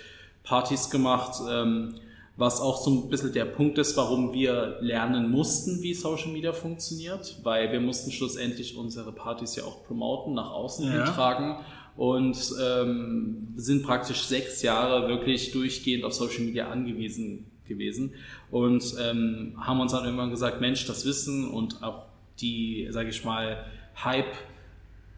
Partys 0.44 0.88
gemacht. 0.88 1.42
Ähm, 1.46 1.96
was 2.36 2.60
auch 2.60 2.82
so 2.82 2.90
ein 2.90 3.08
bisschen 3.08 3.32
der 3.32 3.44
Punkt 3.44 3.78
ist, 3.78 3.96
warum 3.96 4.32
wir 4.32 4.78
lernen 4.80 5.30
mussten, 5.30 5.82
wie 5.82 5.94
Social 5.94 6.32
Media 6.32 6.52
funktioniert, 6.52 7.38
weil 7.44 7.70
wir 7.70 7.80
mussten 7.80 8.10
schlussendlich 8.10 8.76
unsere 8.76 9.12
Partys 9.12 9.54
ja 9.54 9.64
auch 9.64 9.84
promoten, 9.84 10.34
nach 10.34 10.50
außen 10.50 10.92
ja. 10.92 11.04
tragen 11.04 11.58
und 11.96 12.36
ähm, 12.60 13.48
sind 13.54 13.84
praktisch 13.84 14.24
sechs 14.24 14.62
Jahre 14.62 15.08
wirklich 15.08 15.52
durchgehend 15.52 16.04
auf 16.04 16.12
Social 16.12 16.42
Media 16.44 16.68
angewiesen 16.68 17.46
gewesen 17.66 18.12
und 18.50 18.82
ähm, 19.00 19.54
haben 19.58 19.80
uns 19.80 19.92
dann 19.92 20.04
irgendwann 20.04 20.30
gesagt, 20.30 20.60
Mensch, 20.60 20.86
das 20.86 21.06
Wissen 21.06 21.48
und 21.48 21.82
auch 21.82 22.06
die, 22.40 22.88
sage 22.90 23.10
ich 23.10 23.24
mal, 23.24 23.64
Hype 24.02 24.34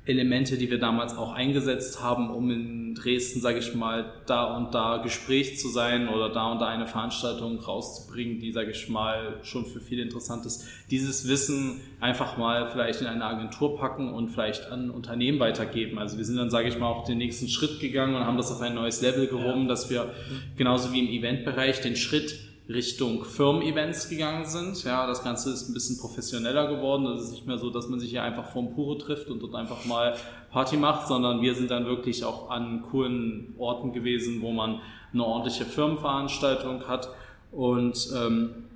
Elemente, 0.06 0.56
die 0.56 0.70
wir 0.70 0.78
damals 0.78 1.16
auch 1.16 1.32
eingesetzt 1.32 2.02
haben, 2.02 2.30
um 2.30 2.50
in 2.50 2.94
Dresden, 2.94 3.40
sage 3.40 3.58
ich 3.58 3.74
mal, 3.74 4.12
da 4.26 4.56
und 4.56 4.72
da 4.72 4.98
Gespräch 4.98 5.58
zu 5.58 5.68
sein 5.68 6.08
oder 6.08 6.28
da 6.28 6.52
und 6.52 6.60
da 6.60 6.68
eine 6.68 6.86
Veranstaltung 6.86 7.58
rauszubringen, 7.58 8.38
die, 8.38 8.52
sage 8.52 8.70
ich 8.70 8.88
mal, 8.88 9.40
schon 9.42 9.66
für 9.66 9.80
viele 9.80 10.02
interessant 10.02 10.46
ist. 10.46 10.64
Dieses 10.90 11.28
Wissen 11.28 11.80
einfach 12.00 12.38
mal 12.38 12.70
vielleicht 12.70 13.00
in 13.00 13.08
eine 13.08 13.24
Agentur 13.24 13.76
packen 13.76 14.12
und 14.12 14.28
vielleicht 14.28 14.70
an 14.70 14.90
Unternehmen 14.90 15.40
weitergeben. 15.40 15.98
Also 15.98 16.18
wir 16.18 16.24
sind 16.24 16.36
dann, 16.36 16.50
sage 16.50 16.68
ich 16.68 16.78
mal, 16.78 16.86
auch 16.86 17.04
den 17.04 17.18
nächsten 17.18 17.48
Schritt 17.48 17.80
gegangen 17.80 18.14
und 18.14 18.24
haben 18.24 18.36
das 18.36 18.52
auf 18.52 18.60
ein 18.60 18.74
neues 18.74 19.02
Level 19.02 19.26
gehoben, 19.26 19.66
dass 19.66 19.90
wir 19.90 20.12
genauso 20.56 20.92
wie 20.92 21.00
im 21.00 21.08
Eventbereich 21.08 21.80
den 21.80 21.96
Schritt 21.96 22.45
Richtung 22.68 23.24
Firmen-Events 23.24 24.08
gegangen 24.08 24.44
sind. 24.44 24.82
Ja, 24.82 25.06
das 25.06 25.22
Ganze 25.22 25.50
ist 25.50 25.68
ein 25.68 25.74
bisschen 25.74 25.98
professioneller 25.98 26.66
geworden. 26.66 27.06
Es 27.06 27.24
ist 27.24 27.32
nicht 27.32 27.46
mehr 27.46 27.58
so, 27.58 27.70
dass 27.70 27.88
man 27.88 28.00
sich 28.00 28.10
hier 28.10 28.22
einfach 28.22 28.50
vorm 28.50 28.74
Puro 28.74 28.96
trifft 28.96 29.28
und 29.28 29.40
dort 29.40 29.54
einfach 29.54 29.84
mal 29.84 30.16
Party 30.50 30.76
macht, 30.76 31.06
sondern 31.06 31.40
wir 31.40 31.54
sind 31.54 31.70
dann 31.70 31.86
wirklich 31.86 32.24
auch 32.24 32.50
an 32.50 32.82
coolen 32.82 33.54
Orten 33.58 33.92
gewesen, 33.92 34.42
wo 34.42 34.50
man 34.50 34.80
eine 35.12 35.24
ordentliche 35.24 35.64
Firmenveranstaltung 35.64 36.88
hat. 36.88 37.08
Und 37.52 38.08
ähm, 38.16 38.66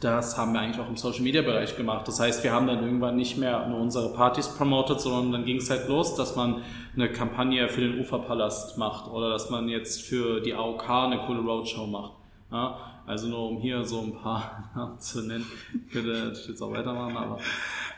das 0.00 0.38
haben 0.38 0.52
wir 0.52 0.60
eigentlich 0.60 0.80
auch 0.80 0.88
im 0.88 0.96
Social 0.96 1.22
Media 1.22 1.42
Bereich 1.42 1.76
gemacht. 1.76 2.08
Das 2.08 2.20
heißt, 2.20 2.42
wir 2.42 2.52
haben 2.52 2.66
dann 2.66 2.82
irgendwann 2.82 3.16
nicht 3.16 3.36
mehr 3.36 3.66
nur 3.68 3.80
unsere 3.80 4.12
Partys 4.14 4.48
promotet, 4.48 5.00
sondern 5.00 5.32
dann 5.32 5.44
ging 5.44 5.56
es 5.56 5.68
halt 5.68 5.88
los, 5.88 6.14
dass 6.14 6.36
man 6.36 6.62
eine 6.94 7.12
Kampagne 7.12 7.68
für 7.68 7.82
den 7.82 8.00
Uferpalast 8.00 8.78
macht 8.78 9.10
oder 9.10 9.30
dass 9.30 9.50
man 9.50 9.68
jetzt 9.68 10.02
für 10.02 10.40
die 10.40 10.54
AOK 10.54 10.88
eine 10.88 11.18
coole 11.26 11.40
Roadshow 11.40 11.86
macht. 11.86 12.12
Ja, 12.50 12.78
also 13.10 13.26
nur 13.26 13.48
um 13.48 13.60
hier 13.60 13.84
so 13.84 14.00
ein 14.02 14.14
paar 14.14 14.70
Namen 14.76 15.00
zu 15.00 15.22
nennen. 15.22 15.44
Ich 15.86 15.92
könnte 15.92 16.10
natürlich 16.10 16.48
jetzt 16.48 16.62
auch 16.62 16.72
weitermachen, 16.72 17.16
aber. 17.16 17.38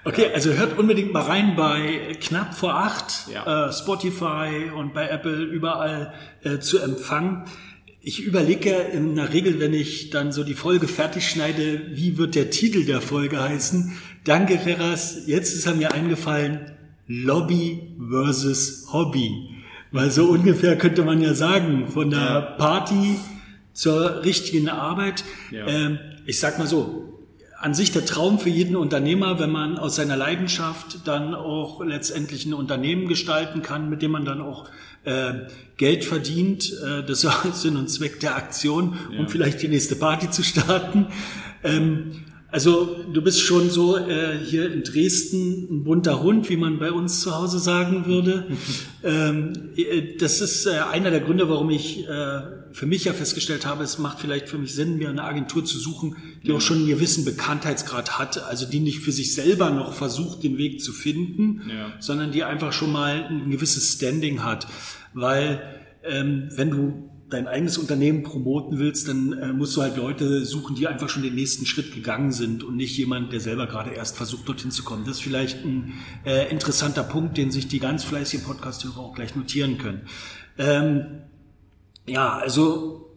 Okay, 0.05 0.29
ja. 0.29 0.31
also 0.33 0.55
hört 0.55 0.79
unbedingt 0.79 1.13
mal 1.13 1.23
rein 1.23 1.55
bei 1.55 2.17
knapp 2.21 2.55
vor 2.55 2.75
acht, 2.75 3.29
ja. 3.33 3.69
äh, 3.69 3.73
Spotify 3.73 4.71
und 4.75 4.95
bei 4.95 5.09
Apple 5.09 5.43
überall 5.45 6.15
äh, 6.43 6.59
zu 6.59 6.79
empfangen. 6.79 7.45
Ich 8.01 8.25
überlege 8.25 8.71
in 8.71 9.15
der 9.15 9.33
Regel, 9.33 9.61
wenn 9.61 9.75
ich 9.75 10.11
dann 10.11 10.33
so 10.33 10.45
die 10.45 10.55
Folge 10.55 10.89
fertig 10.89 11.29
schneide, 11.29 11.83
wie 11.91 12.17
wird 12.17 12.35
der 12.35 12.51
Titel 12.51 12.85
der 12.85 13.01
Folge 13.01 13.41
heißen? 13.41 13.93
Danke, 14.25 14.59
Ferras. 14.59 15.27
Jetzt 15.27 15.55
ist 15.55 15.67
er 15.67 15.75
mir 15.75 15.93
eingefallen, 15.93 16.73
Lobby 17.07 17.95
versus 18.11 18.89
Hobby. 18.93 19.51
Weil 19.93 20.11
so 20.11 20.25
ungefähr 20.25 20.77
könnte 20.79 21.05
man 21.05 21.21
ja 21.21 21.35
sagen, 21.35 21.87
von 21.89 22.11
der 22.11 22.57
Party 22.59 23.19
zur 23.73 24.25
richtigen 24.25 24.69
Arbeit. 24.69 25.25
Ja. 25.51 25.67
Ähm, 25.67 25.99
ich 26.27 26.39
sag 26.39 26.59
mal 26.59 26.67
so, 26.67 27.13
an 27.59 27.75
sich 27.75 27.93
der 27.93 28.05
Traum 28.05 28.41
für 28.41 28.49
jeden 28.49 28.75
Unternehmer, 28.75 29.39
wenn 29.39 29.51
man 29.51 29.79
aus 29.79 29.95
seiner 29.95 30.17
Leidenschaft 30.17 31.07
dann 31.07 31.33
auch 31.35 31.81
letztendlich 31.85 32.45
ein 32.45 32.55
Unternehmen 32.55 33.07
gestalten 33.07 33.63
kann, 33.63 33.89
mit 33.89 34.03
dem 34.03 34.11
man 34.11 34.25
dann 34.25 34.41
auch 34.41 34.69
äh, 35.05 35.35
Geld 35.77 36.05
verdient. 36.05 36.73
Äh, 36.73 37.05
das 37.05 37.23
ist 37.23 37.31
Sinn 37.63 37.77
und 37.77 37.89
Zweck 37.89 38.19
der 38.19 38.37
Aktion, 38.37 38.99
um 39.11 39.15
ja. 39.15 39.27
vielleicht 39.29 39.63
die 39.63 39.69
nächste 39.69 39.95
Party 39.95 40.29
zu 40.29 40.43
starten. 40.43 41.07
Ähm, 41.63 42.25
also 42.53 43.03
du 43.11 43.23
bist 43.23 43.41
schon 43.41 43.71
so 43.71 43.97
äh, 43.97 44.39
hier 44.45 44.71
in 44.71 44.83
Dresden 44.85 45.69
ein 45.71 45.85
bunter 45.85 46.23
Hund, 46.23 46.51
wie 46.51 46.59
man 46.59 46.79
bei 46.79 46.93
uns 46.93 47.23
zu 47.23 47.35
Hause 47.35 47.59
sagen 47.59 48.05
würde. 48.05 48.47
ähm, 49.03 49.71
äh, 49.75 50.17
das 50.19 50.43
ist 50.43 50.67
äh, 50.67 50.81
einer 50.91 51.11
der 51.11 51.21
Gründe, 51.21 51.49
warum 51.49 51.71
ich 51.71 52.07
äh, 52.07 52.43
für 52.73 52.85
mich 52.85 53.05
ja 53.05 53.15
festgestellt 53.15 53.65
habe, 53.65 53.85
es 53.85 53.99
macht 53.99 54.21
vielleicht 54.21 54.51
für 54.51 54.59
mich 54.59 54.75
Sinn, 54.75 54.99
mir 54.99 55.09
eine 55.09 55.25
Agentur 55.25 55.65
zu 55.65 55.79
suchen, 55.79 56.17
die 56.43 56.49
ja. 56.49 56.57
auch 56.57 56.61
schon 56.61 56.79
einen 56.79 56.89
gewissen 56.89 57.25
Bekanntheitsgrad 57.25 58.19
hat, 58.19 58.45
also 58.45 58.67
die 58.67 58.81
nicht 58.81 59.01
für 59.01 59.13
sich 59.13 59.35
selber 59.35 59.71
noch 59.71 59.95
versucht, 59.95 60.43
den 60.43 60.59
Weg 60.59 60.83
zu 60.83 60.93
finden, 60.93 61.63
ja. 61.71 61.93
sondern 62.01 62.33
die 62.33 62.45
einfach 62.45 62.75
schon 62.75 62.93
mal 62.93 63.29
ein 63.31 63.51
gewisses 63.51 63.95
Standing 63.95 64.45
hat. 64.45 64.67
Weil 65.15 65.63
ähm, 66.05 66.49
wenn 66.55 66.71
du 66.71 67.12
dein 67.33 67.47
eigenes 67.47 67.79
Unternehmen 67.79 68.23
promoten 68.23 68.79
willst, 68.79 69.09
dann 69.09 69.33
äh, 69.33 69.53
musst 69.53 69.77
du 69.77 69.83
halt 69.83 69.97
Leute 69.97 70.45
suchen, 70.45 70.77
die 70.77 70.87
einfach 70.87 71.09
schon 71.09 71.23
den 71.23 71.35
nächsten 71.35 71.67
Schritt 71.67 71.95
gegangen 71.95 72.33
sind 72.33 72.63
und 72.63 72.77
nicht 72.77 72.97
jemand, 72.97 73.33
der 73.33 73.41
selber 73.41 73.67
gerade 73.67 73.91
erst 73.91 74.17
versucht, 74.17 74.49
dorthin 74.49 74.71
zu 74.71 74.85
kommen. 74.85 75.05
Das 75.05 75.17
ist 75.17 75.23
vielleicht 75.23 75.65
ein 75.65 75.95
äh, 76.25 76.51
interessanter 76.51 77.03
Punkt, 77.03 77.37
den 77.37 77.51
sich 77.51 77.69
die 77.69 77.79
ganz 77.79 78.05
fleißigen 78.05 78.45
Podcast-Hörer 78.45 78.99
auch 78.99 79.15
gleich 79.15 79.35
notieren 79.35 79.79
können. 79.79 80.03
Ähm, 80.59 81.23
ja, 82.07 82.37
also 82.37 83.11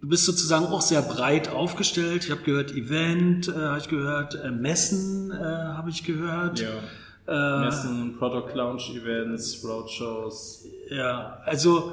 du 0.00 0.08
bist 0.08 0.24
sozusagen 0.24 0.66
auch 0.66 0.82
sehr 0.82 1.02
breit 1.02 1.48
aufgestellt. 1.48 2.24
Ich 2.24 2.30
habe 2.30 2.42
gehört 2.42 2.72
Event, 2.72 3.48
äh, 3.48 3.52
habe 3.52 3.78
ich 3.78 3.88
gehört 3.88 4.34
äh, 4.34 4.50
Messen, 4.50 5.30
äh, 5.30 5.34
habe 5.34 5.90
ich 5.90 6.04
gehört. 6.04 6.60
Ja. 6.60 6.80
Äh, 7.28 7.60
Messen, 7.66 8.16
Product 8.18 8.54
Launch 8.54 8.90
Events, 8.96 9.64
Roadshows. 9.64 10.66
Ja, 10.90 11.38
also 11.44 11.92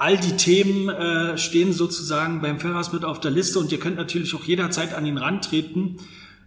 all 0.00 0.16
die 0.16 0.36
Themen 0.36 0.88
äh, 0.88 1.36
stehen 1.36 1.74
sozusagen 1.74 2.40
beim 2.40 2.58
Ferras 2.58 2.90
mit 2.92 3.04
auf 3.04 3.20
der 3.20 3.30
Liste 3.30 3.58
und 3.58 3.70
ihr 3.70 3.78
könnt 3.78 3.96
natürlich 3.96 4.34
auch 4.34 4.44
jederzeit 4.44 4.94
an 4.94 5.04
ihn 5.04 5.18
rantreten. 5.18 5.98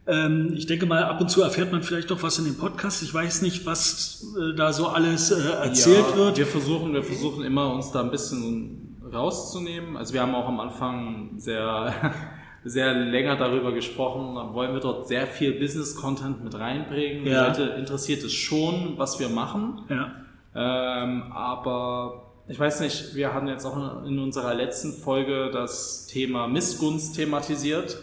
Ähm, 0.08 0.54
ich 0.58 0.66
denke 0.66 0.88
mal, 0.88 1.04
ab 1.04 1.22
und 1.22 1.30
zu 1.30 1.44
erfährt 1.44 1.72
man 1.72 1.84
vielleicht 1.84 2.10
doch 2.10 2.24
was 2.24 2.40
in 2.40 2.46
dem 2.46 2.58
Podcast. 2.58 3.04
Ich 3.04 3.14
weiß 3.14 3.44
nicht, 3.44 3.68
was 3.68 4.26
äh, 4.36 4.56
da 4.56 4.74
so 4.74 4.88
alles 4.88 5.30
äh, 5.30 5.40
erzählt 5.52 6.06
ja, 6.10 6.18
wird. 6.18 6.38
Wir 6.38 6.48
versuchen, 6.48 6.94
wir 6.94 7.04
versuchen 7.04 7.44
immer 7.44 7.72
uns 7.72 7.92
da 7.92 8.02
ein 8.02 8.10
bisschen 8.10 8.98
rauszunehmen. 9.14 9.98
Also 9.98 10.16
wir 10.16 10.22
haben 10.22 10.34
auch 10.34 10.48
am 10.48 10.60
Anfang 10.60 11.34
sehr 11.38 11.94
sehr 12.66 12.94
länger 12.94 13.36
darüber 13.36 13.72
gesprochen, 13.72 14.36
wollen 14.54 14.74
wir 14.74 14.80
dort 14.80 15.08
sehr 15.08 15.28
viel 15.28 15.60
Business-Content 15.60 16.44
mit 16.44 16.58
reinbringen. 16.58 17.28
Ja. 17.28 17.48
Leute 17.48 17.64
interessiert 17.64 18.24
es 18.24 18.34
schon, 18.34 18.94
was 18.98 19.20
wir 19.20 19.30
machen. 19.30 19.82
Ja. 19.90 20.12
Ähm, 20.56 21.32
aber 21.34 22.33
ich 22.48 22.60
weiß 22.60 22.82
nicht, 22.82 23.16
wir 23.16 23.34
hatten 23.34 23.48
jetzt 23.48 23.66
auch 23.66 24.04
in 24.04 24.20
unserer 24.20 24.54
letzten 24.54 24.94
Folge 24.94 25.50
das 25.52 26.08
Thema 26.08 26.48
Missgunst 26.48 27.16
thematisiert. 27.16 27.98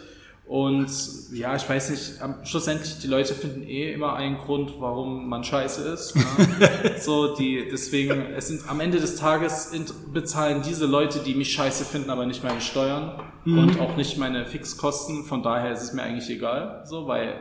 Und 0.47 0.91
ja, 1.33 1.55
ich 1.55 1.69
weiß 1.69 1.91
nicht, 1.91 2.15
schlussendlich, 2.43 2.99
die 2.99 3.07
Leute 3.07 3.35
finden 3.35 3.63
eh 3.63 3.93
immer 3.93 4.15
einen 4.15 4.37
Grund, 4.37 4.73
warum 4.81 5.29
man 5.29 5.45
scheiße 5.45 5.89
ist. 5.91 6.17
Ne? 6.17 6.25
so, 6.99 7.37
die, 7.37 7.69
deswegen, 7.71 8.33
es 8.37 8.49
sind 8.49 8.69
am 8.69 8.81
Ende 8.81 8.99
des 8.99 9.15
Tages 9.15 9.73
bezahlen 10.13 10.63
diese 10.67 10.87
Leute, 10.87 11.21
die 11.21 11.37
mich 11.37 11.53
scheiße 11.53 11.85
finden, 11.85 12.11
aber 12.11 12.27
nicht 12.27 12.43
meine 12.43 12.61
Steuern 12.61 13.23
mhm. 13.45 13.59
und 13.59 13.81
auch 13.81 13.97
nicht 13.97 14.19
meine 14.19 14.45
Fixkosten. 14.45 15.23
Von 15.25 15.45
daher 15.45 15.71
ist 15.71 15.83
es 15.83 15.93
mir 15.93 16.03
eigentlich 16.03 16.29
egal, 16.31 16.83
so, 16.85 17.07
weil 17.07 17.35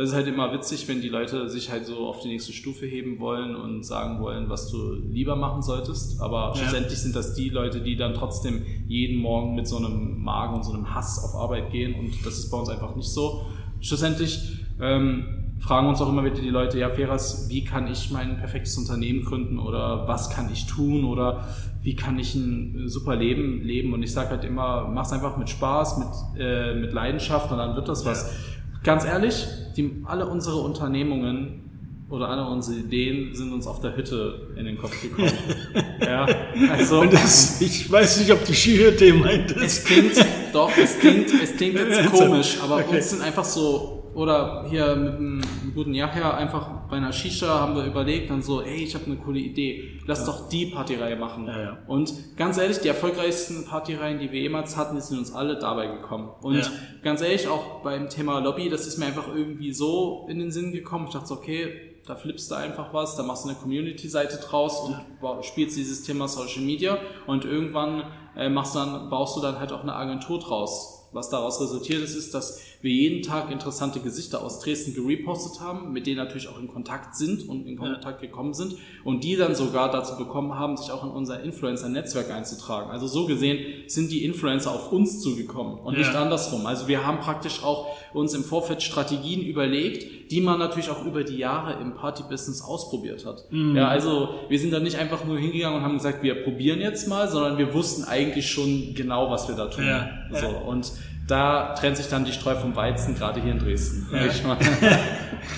das 0.00 0.08
ist 0.08 0.14
halt 0.14 0.28
immer 0.28 0.50
witzig, 0.50 0.88
wenn 0.88 1.02
die 1.02 1.10
Leute 1.10 1.50
sich 1.50 1.70
halt 1.70 1.84
so 1.84 2.06
auf 2.06 2.20
die 2.20 2.28
nächste 2.28 2.54
Stufe 2.54 2.86
heben 2.86 3.20
wollen 3.20 3.54
und 3.54 3.84
sagen 3.84 4.18
wollen, 4.18 4.48
was 4.48 4.70
du 4.70 4.94
lieber 4.94 5.36
machen 5.36 5.60
solltest. 5.60 6.22
Aber 6.22 6.54
ja. 6.54 6.56
schlussendlich 6.56 6.98
sind 6.98 7.14
das 7.14 7.34
die 7.34 7.50
Leute, 7.50 7.82
die 7.82 7.96
dann 7.96 8.14
trotzdem 8.14 8.64
jeden 8.88 9.20
Morgen 9.20 9.54
mit 9.54 9.68
so 9.68 9.76
einem 9.76 10.22
Magen 10.22 10.54
und 10.54 10.64
so 10.64 10.72
einem 10.72 10.94
Hass 10.94 11.22
auf 11.22 11.38
Arbeit 11.38 11.70
gehen. 11.70 11.94
Und 11.96 12.24
das 12.24 12.38
ist 12.38 12.50
bei 12.50 12.56
uns 12.56 12.70
einfach 12.70 12.96
nicht 12.96 13.10
so. 13.10 13.44
Schlussendlich 13.82 14.40
ähm, 14.80 15.50
fragen 15.60 15.88
uns 15.88 16.00
auch 16.00 16.08
immer 16.08 16.24
wieder 16.24 16.40
die 16.40 16.48
Leute, 16.48 16.78
ja, 16.78 16.88
Feras, 16.88 17.50
wie 17.50 17.62
kann 17.62 17.86
ich 17.86 18.10
mein 18.10 18.38
perfektes 18.38 18.78
Unternehmen 18.78 19.22
gründen 19.26 19.58
oder 19.58 20.08
was 20.08 20.30
kann 20.30 20.50
ich 20.50 20.66
tun 20.66 21.04
oder 21.04 21.46
wie 21.82 21.94
kann 21.94 22.18
ich 22.18 22.34
ein 22.34 22.88
super 22.88 23.16
Leben 23.16 23.60
leben? 23.60 23.92
Und 23.92 24.02
ich 24.02 24.14
sage 24.14 24.30
halt 24.30 24.44
immer, 24.44 24.88
mach's 24.88 25.12
einfach 25.12 25.36
mit 25.36 25.50
Spaß, 25.50 25.98
mit, 25.98 26.40
äh, 26.40 26.74
mit 26.74 26.94
Leidenschaft 26.94 27.52
und 27.52 27.58
dann 27.58 27.76
wird 27.76 27.86
das 27.86 28.06
was. 28.06 28.34
Ganz 28.82 29.04
ehrlich, 29.04 29.46
die, 29.76 30.02
alle 30.04 30.26
unsere 30.26 30.56
Unternehmungen 30.56 31.70
oder 32.08 32.28
alle 32.28 32.46
unsere 32.46 32.80
Ideen 32.80 33.34
sind 33.34 33.52
uns 33.52 33.66
auf 33.66 33.80
der 33.80 33.96
Hütte 33.96 34.48
in 34.56 34.64
den 34.64 34.78
Kopf 34.78 35.00
gekommen. 35.00 35.32
ja, 36.00 36.26
also. 36.70 37.04
Das, 37.04 37.60
ich 37.60 37.90
weiß 37.90 38.20
nicht, 38.20 38.32
ob 38.32 38.44
die 38.44 38.54
Skihütte 38.54 39.12
meint 39.14 39.52
ist. 39.52 39.62
Es 39.62 39.84
klingt, 39.84 40.26
doch, 40.52 40.70
es 40.76 40.98
klingt, 40.98 41.30
es 41.42 41.56
klingt 41.56 41.74
jetzt 41.74 42.10
komisch, 42.10 42.58
aber 42.62 42.76
okay. 42.76 42.96
uns 42.96 43.10
sind 43.10 43.22
einfach 43.22 43.44
so 43.44 43.99
oder 44.20 44.66
hier 44.68 44.94
mit 44.96 45.14
einem 45.14 45.42
guten 45.74 45.94
Yahya 45.94 46.34
einfach 46.34 46.88
bei 46.90 46.98
einer 46.98 47.10
Shisha 47.10 47.58
haben 47.58 47.74
wir 47.74 47.84
überlegt, 47.84 48.28
dann 48.28 48.42
so, 48.42 48.60
ey, 48.60 48.84
ich 48.84 48.94
habe 48.94 49.06
eine 49.06 49.16
coole 49.16 49.38
Idee, 49.38 49.98
lass 50.06 50.20
ja. 50.20 50.26
doch 50.26 50.50
die 50.50 50.66
Partyreihe 50.66 51.16
machen. 51.16 51.46
Ja, 51.46 51.58
ja. 51.58 51.78
Und 51.86 52.36
ganz 52.36 52.58
ehrlich, 52.58 52.78
die 52.80 52.88
erfolgreichsten 52.88 53.64
Partyreihen, 53.64 54.18
die 54.18 54.30
wir 54.30 54.40
jemals 54.42 54.76
hatten, 54.76 54.96
die 54.96 55.00
sind 55.00 55.18
uns 55.18 55.32
alle 55.32 55.58
dabei 55.58 55.86
gekommen. 55.86 56.28
Und 56.42 56.70
ganz 57.02 57.22
ehrlich, 57.22 57.48
auch 57.48 57.82
beim 57.82 58.10
Thema 58.10 58.40
Lobby, 58.40 58.68
das 58.68 58.86
ist 58.86 58.98
mir 58.98 59.06
einfach 59.06 59.34
irgendwie 59.34 59.72
so 59.72 60.26
in 60.28 60.38
den 60.38 60.50
Sinn 60.50 60.72
gekommen. 60.72 61.06
Ich 61.06 61.14
dachte 61.14 61.26
so, 61.26 61.36
okay, 61.36 61.96
da 62.06 62.14
flippst 62.14 62.50
du 62.50 62.56
einfach 62.56 62.92
was, 62.92 63.16
da 63.16 63.22
machst 63.22 63.46
du 63.46 63.48
eine 63.48 63.58
Community-Seite 63.58 64.36
draus 64.36 64.80
und 64.80 65.44
spielst 65.46 65.78
dieses 65.78 66.02
Thema 66.02 66.28
Social 66.28 66.62
Media 66.62 66.98
und 67.26 67.46
irgendwann 67.46 68.02
äh, 68.36 68.50
machst 68.50 68.76
dann, 68.76 69.08
baust 69.08 69.38
du 69.38 69.40
dann 69.40 69.58
halt 69.58 69.72
auch 69.72 69.82
eine 69.82 69.94
Agentur 69.94 70.40
draus. 70.40 71.08
Was 71.12 71.30
daraus 71.30 71.60
resultiert 71.60 72.02
ist, 72.02 72.14
ist, 72.14 72.34
dass 72.34 72.69
wir 72.82 72.90
jeden 72.90 73.22
Tag 73.22 73.50
interessante 73.50 74.00
Gesichter 74.00 74.42
aus 74.42 74.60
Dresden 74.60 74.94
gerepostet 74.94 75.60
haben, 75.60 75.92
mit 75.92 76.06
denen 76.06 76.16
natürlich 76.16 76.48
auch 76.48 76.58
in 76.58 76.68
Kontakt 76.68 77.14
sind 77.14 77.48
und 77.48 77.66
in 77.66 77.76
Kontakt 77.76 78.20
gekommen 78.20 78.54
sind 78.54 78.76
und 79.04 79.22
die 79.22 79.36
dann 79.36 79.54
sogar 79.54 79.90
dazu 79.90 80.16
bekommen 80.16 80.58
haben, 80.58 80.76
sich 80.76 80.90
auch 80.90 81.04
in 81.04 81.10
unser 81.10 81.42
Influencer-Netzwerk 81.42 82.30
einzutragen. 82.30 82.90
Also 82.90 83.06
so 83.06 83.26
gesehen 83.26 83.58
sind 83.86 84.10
die 84.10 84.24
Influencer 84.24 84.70
auf 84.70 84.92
uns 84.92 85.20
zugekommen 85.20 85.78
und 85.78 85.94
ja. 85.94 86.00
nicht 86.00 86.14
andersrum. 86.14 86.66
Also 86.66 86.88
wir 86.88 87.06
haben 87.06 87.20
praktisch 87.20 87.62
auch 87.62 87.88
uns 88.14 88.32
im 88.32 88.44
Vorfeld 88.44 88.82
Strategien 88.82 89.42
überlegt, 89.42 90.30
die 90.30 90.40
man 90.40 90.58
natürlich 90.58 90.88
auch 90.90 91.04
über 91.04 91.22
die 91.22 91.36
Jahre 91.36 91.80
im 91.80 91.94
Party-Business 91.94 92.62
ausprobiert 92.62 93.26
hat. 93.26 93.44
Mhm. 93.50 93.76
Ja, 93.76 93.88
also 93.88 94.30
wir 94.48 94.58
sind 94.58 94.72
dann 94.72 94.84
nicht 94.84 94.96
einfach 94.96 95.24
nur 95.24 95.38
hingegangen 95.38 95.78
und 95.78 95.84
haben 95.84 95.98
gesagt, 95.98 96.22
wir 96.22 96.42
probieren 96.44 96.80
jetzt 96.80 97.08
mal, 97.08 97.28
sondern 97.28 97.58
wir 97.58 97.74
wussten 97.74 98.04
eigentlich 98.04 98.48
schon 98.48 98.94
genau, 98.94 99.30
was 99.30 99.48
wir 99.48 99.54
da 99.54 99.66
tun. 99.66 99.84
Ja. 99.84 100.08
So, 100.32 100.46
und 100.46 100.92
da 101.30 101.74
trennt 101.74 101.96
sich 101.96 102.08
dann 102.08 102.24
die 102.24 102.32
Streu 102.32 102.54
vom 102.56 102.74
Weizen, 102.74 103.14
gerade 103.14 103.40
hier 103.40 103.52
in 103.52 103.58
Dresden. 103.58 104.06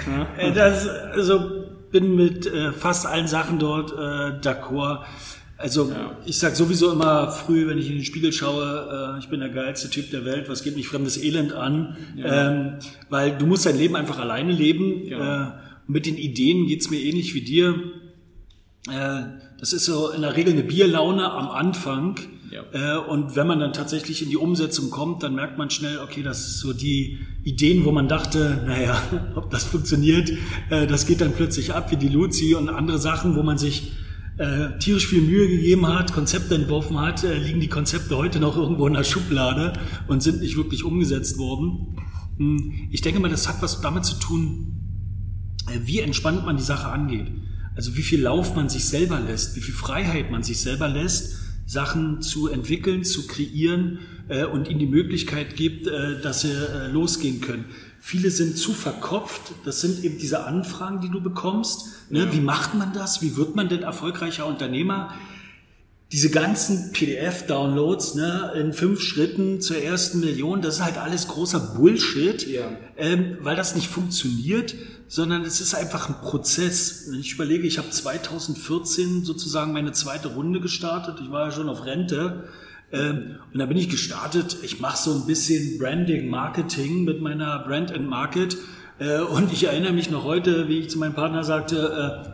Ja. 0.06 0.26
Äh, 0.38 0.52
das, 0.52 0.88
also 0.88 1.66
bin 1.90 2.16
mit 2.16 2.46
äh, 2.46 2.72
fast 2.72 3.06
allen 3.06 3.26
Sachen 3.26 3.58
dort 3.58 3.92
äh, 3.92 4.40
d'accord. 4.40 5.00
Also 5.58 5.90
ja. 5.90 6.16
ich 6.24 6.38
sag 6.38 6.56
sowieso 6.56 6.92
immer 6.92 7.30
früh, 7.30 7.68
wenn 7.68 7.78
ich 7.78 7.88
in 7.88 7.96
den 7.96 8.04
Spiegel 8.04 8.32
schaue, 8.32 9.16
äh, 9.16 9.18
ich 9.18 9.28
bin 9.28 9.40
der 9.40 9.50
geilste 9.50 9.90
Typ 9.90 10.10
der 10.10 10.24
Welt, 10.24 10.48
was 10.48 10.64
geht 10.64 10.76
mich 10.76 10.88
fremdes 10.88 11.22
Elend 11.22 11.52
an? 11.52 11.96
Ja. 12.16 12.50
Ähm, 12.50 12.78
weil 13.10 13.36
du 13.36 13.46
musst 13.46 13.66
dein 13.66 13.76
Leben 13.76 13.94
einfach 13.94 14.18
alleine 14.18 14.52
leben. 14.52 15.04
Ja. 15.04 15.42
Äh, 15.42 15.52
mit 15.86 16.06
den 16.06 16.16
Ideen 16.16 16.66
geht's 16.66 16.90
mir 16.90 17.00
ähnlich 17.00 17.34
wie 17.34 17.42
dir. 17.42 17.74
Äh, 18.90 19.22
das 19.60 19.72
ist 19.72 19.84
so 19.84 20.10
in 20.10 20.22
der 20.22 20.36
Regel 20.36 20.54
eine 20.54 20.64
Bierlaune 20.64 21.30
am 21.30 21.48
Anfang 21.48 22.18
Ja. 22.52 22.64
Äh, 22.72 22.98
und 22.98 23.34
wenn 23.34 23.46
man 23.46 23.60
dann 23.60 23.72
tatsächlich 23.72 24.22
in 24.22 24.28
die 24.28 24.36
Umsetzung 24.36 24.90
kommt, 24.90 25.22
dann 25.22 25.34
merkt 25.34 25.56
man 25.56 25.70
schnell, 25.70 26.00
okay, 26.00 26.22
das 26.22 26.46
ist 26.46 26.58
so 26.58 26.74
die 26.74 27.20
Ideen, 27.44 27.86
wo 27.86 27.92
man 27.92 28.08
dachte, 28.08 28.62
naja, 28.66 29.02
ob 29.36 29.50
das 29.50 29.64
funktioniert, 29.64 30.30
äh, 30.68 30.86
das 30.86 31.06
geht 31.06 31.22
dann 31.22 31.32
plötzlich 31.32 31.72
ab, 31.72 31.90
wie 31.90 31.96
die 31.96 32.08
Luzi 32.08 32.54
und 32.54 32.68
andere 32.68 32.98
Sachen, 32.98 33.36
wo 33.36 33.42
man 33.42 33.56
sich 33.56 33.92
äh, 34.36 34.78
tierisch 34.78 35.06
viel 35.06 35.22
Mühe 35.22 35.48
gegeben 35.48 35.88
hat, 35.88 36.12
Konzepte 36.12 36.54
entworfen 36.54 37.00
hat, 37.00 37.22
liegen 37.22 37.60
die 37.60 37.68
Konzepte 37.68 38.18
heute 38.18 38.38
noch 38.38 38.56
irgendwo 38.56 38.86
in 38.86 38.94
der 38.94 39.04
Schublade 39.04 39.72
und 40.08 40.22
sind 40.22 40.40
nicht 40.40 40.56
wirklich 40.56 40.84
umgesetzt 40.84 41.38
worden. 41.38 41.96
Hm, 42.36 42.88
ich 42.90 43.00
denke 43.00 43.20
mal, 43.20 43.30
das 43.30 43.48
hat 43.48 43.62
was 43.62 43.80
damit 43.80 44.04
zu 44.04 44.18
tun, 44.18 44.78
wie 45.84 46.00
entspannt 46.00 46.44
man 46.44 46.58
die 46.58 46.62
Sache 46.62 46.88
angeht. 46.88 47.28
Also 47.76 47.96
wie 47.96 48.02
viel 48.02 48.20
Lauf 48.22 48.54
man 48.54 48.68
sich 48.68 48.84
selber 48.84 49.20
lässt, 49.20 49.56
wie 49.56 49.60
viel 49.60 49.74
Freiheit 49.74 50.30
man 50.30 50.42
sich 50.42 50.60
selber 50.60 50.88
lässt, 50.88 51.41
Sachen 51.66 52.22
zu 52.22 52.48
entwickeln, 52.48 53.04
zu 53.04 53.26
kreieren 53.26 54.00
äh, 54.28 54.44
und 54.44 54.68
ihnen 54.68 54.78
die 54.78 54.86
Möglichkeit 54.86 55.56
gibt, 55.56 55.86
äh, 55.86 56.20
dass 56.20 56.42
sie 56.42 56.52
äh, 56.52 56.88
losgehen 56.88 57.40
können. 57.40 57.66
Viele 58.00 58.30
sind 58.30 58.58
zu 58.58 58.72
verkopft. 58.72 59.52
Das 59.64 59.80
sind 59.80 60.02
eben 60.04 60.18
diese 60.18 60.44
Anfragen, 60.44 61.00
die 61.00 61.08
du 61.08 61.20
bekommst. 61.20 62.10
Ne? 62.10 62.20
Ja. 62.20 62.32
Wie 62.32 62.40
macht 62.40 62.74
man 62.74 62.92
das? 62.92 63.22
Wie 63.22 63.36
wird 63.36 63.54
man 63.54 63.68
denn 63.68 63.82
erfolgreicher 63.82 64.46
Unternehmer? 64.46 65.14
Diese 66.12 66.28
ganzen 66.28 66.92
PDF-Downloads 66.92 68.16
ne, 68.16 68.52
in 68.54 68.74
fünf 68.74 69.00
Schritten 69.00 69.62
zur 69.62 69.78
ersten 69.78 70.20
Million, 70.20 70.60
das 70.60 70.76
ist 70.76 70.84
halt 70.84 70.98
alles 70.98 71.26
großer 71.26 71.74
Bullshit, 71.74 72.46
ja. 72.46 72.70
ähm, 72.98 73.38
weil 73.40 73.56
das 73.56 73.74
nicht 73.74 73.88
funktioniert, 73.88 74.74
sondern 75.08 75.42
es 75.42 75.62
ist 75.62 75.74
einfach 75.74 76.10
ein 76.10 76.20
Prozess. 76.20 77.08
Ich 77.18 77.32
überlege, 77.32 77.66
ich 77.66 77.78
habe 77.78 77.88
2014 77.88 79.24
sozusagen 79.24 79.72
meine 79.72 79.92
zweite 79.92 80.28
Runde 80.28 80.60
gestartet. 80.60 81.16
Ich 81.22 81.30
war 81.30 81.46
ja 81.46 81.50
schon 81.50 81.70
auf 81.70 81.86
Rente. 81.86 82.44
Ähm, 82.92 83.36
und 83.52 83.58
da 83.58 83.64
bin 83.64 83.78
ich 83.78 83.88
gestartet. 83.88 84.58
Ich 84.62 84.80
mache 84.80 84.98
so 84.98 85.14
ein 85.14 85.26
bisschen 85.26 85.78
Branding, 85.78 86.28
Marketing 86.28 87.04
mit 87.04 87.22
meiner 87.22 87.58
Brand 87.60 87.90
and 87.90 88.06
Market. 88.06 88.58
Äh, 88.98 89.20
und 89.20 89.50
ich 89.50 89.64
erinnere 89.64 89.92
mich 89.92 90.10
noch 90.10 90.24
heute, 90.24 90.68
wie 90.68 90.80
ich 90.80 90.90
zu 90.90 90.98
meinem 90.98 91.14
Partner 91.14 91.42
sagte, 91.42 92.26
äh, 92.26 92.32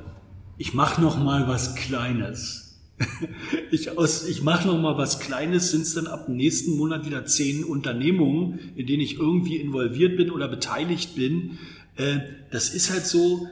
ich 0.57 0.75
mache 0.75 1.01
noch 1.01 1.17
mal 1.17 1.47
was 1.47 1.77
Kleines. 1.77 2.68
ich, 3.71 3.97
aus, 3.97 4.27
ich 4.27 4.43
mache 4.43 4.69
noch 4.69 4.81
mal 4.81 4.97
was 4.97 5.21
Kleines, 5.21 5.71
sind 5.71 5.83
es 5.83 5.95
dann 5.95 6.07
ab 6.07 6.29
nächsten 6.29 6.77
Monat 6.77 7.07
wieder 7.07 7.25
zehn 7.27 7.65
Unternehmungen, 7.65 8.59
in 8.77 8.87
denen 8.87 9.03
ich 9.03 9.19
irgendwie 9.19 9.57
involviert 9.57 10.17
bin 10.17 10.31
oder 10.31 10.49
beteiligt 10.49 11.15
bin. 11.15 11.59
Äh, 11.97 12.21
das 12.51 12.71
ist 12.71 12.91
halt 12.91 13.07
so, 13.07 13.47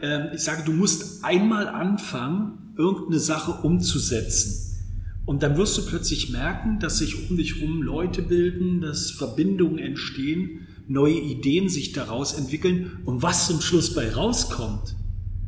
äh, 0.00 0.34
ich 0.34 0.42
sage, 0.42 0.62
du 0.64 0.72
musst 0.72 1.24
einmal 1.24 1.68
anfangen, 1.68 2.72
irgendeine 2.76 3.20
Sache 3.20 3.66
umzusetzen. 3.66 4.64
Und 5.26 5.42
dann 5.42 5.56
wirst 5.56 5.78
du 5.78 5.86
plötzlich 5.86 6.30
merken, 6.30 6.78
dass 6.80 6.98
sich 6.98 7.30
um 7.30 7.36
dich 7.36 7.56
herum 7.56 7.82
Leute 7.82 8.20
bilden, 8.20 8.82
dass 8.82 9.10
Verbindungen 9.10 9.78
entstehen, 9.78 10.66
neue 10.86 11.18
Ideen 11.18 11.70
sich 11.70 11.92
daraus 11.92 12.34
entwickeln. 12.34 12.98
Und 13.06 13.22
was 13.22 13.46
zum 13.46 13.60
Schluss 13.62 13.94
bei 13.94 14.12
rauskommt, 14.12 14.96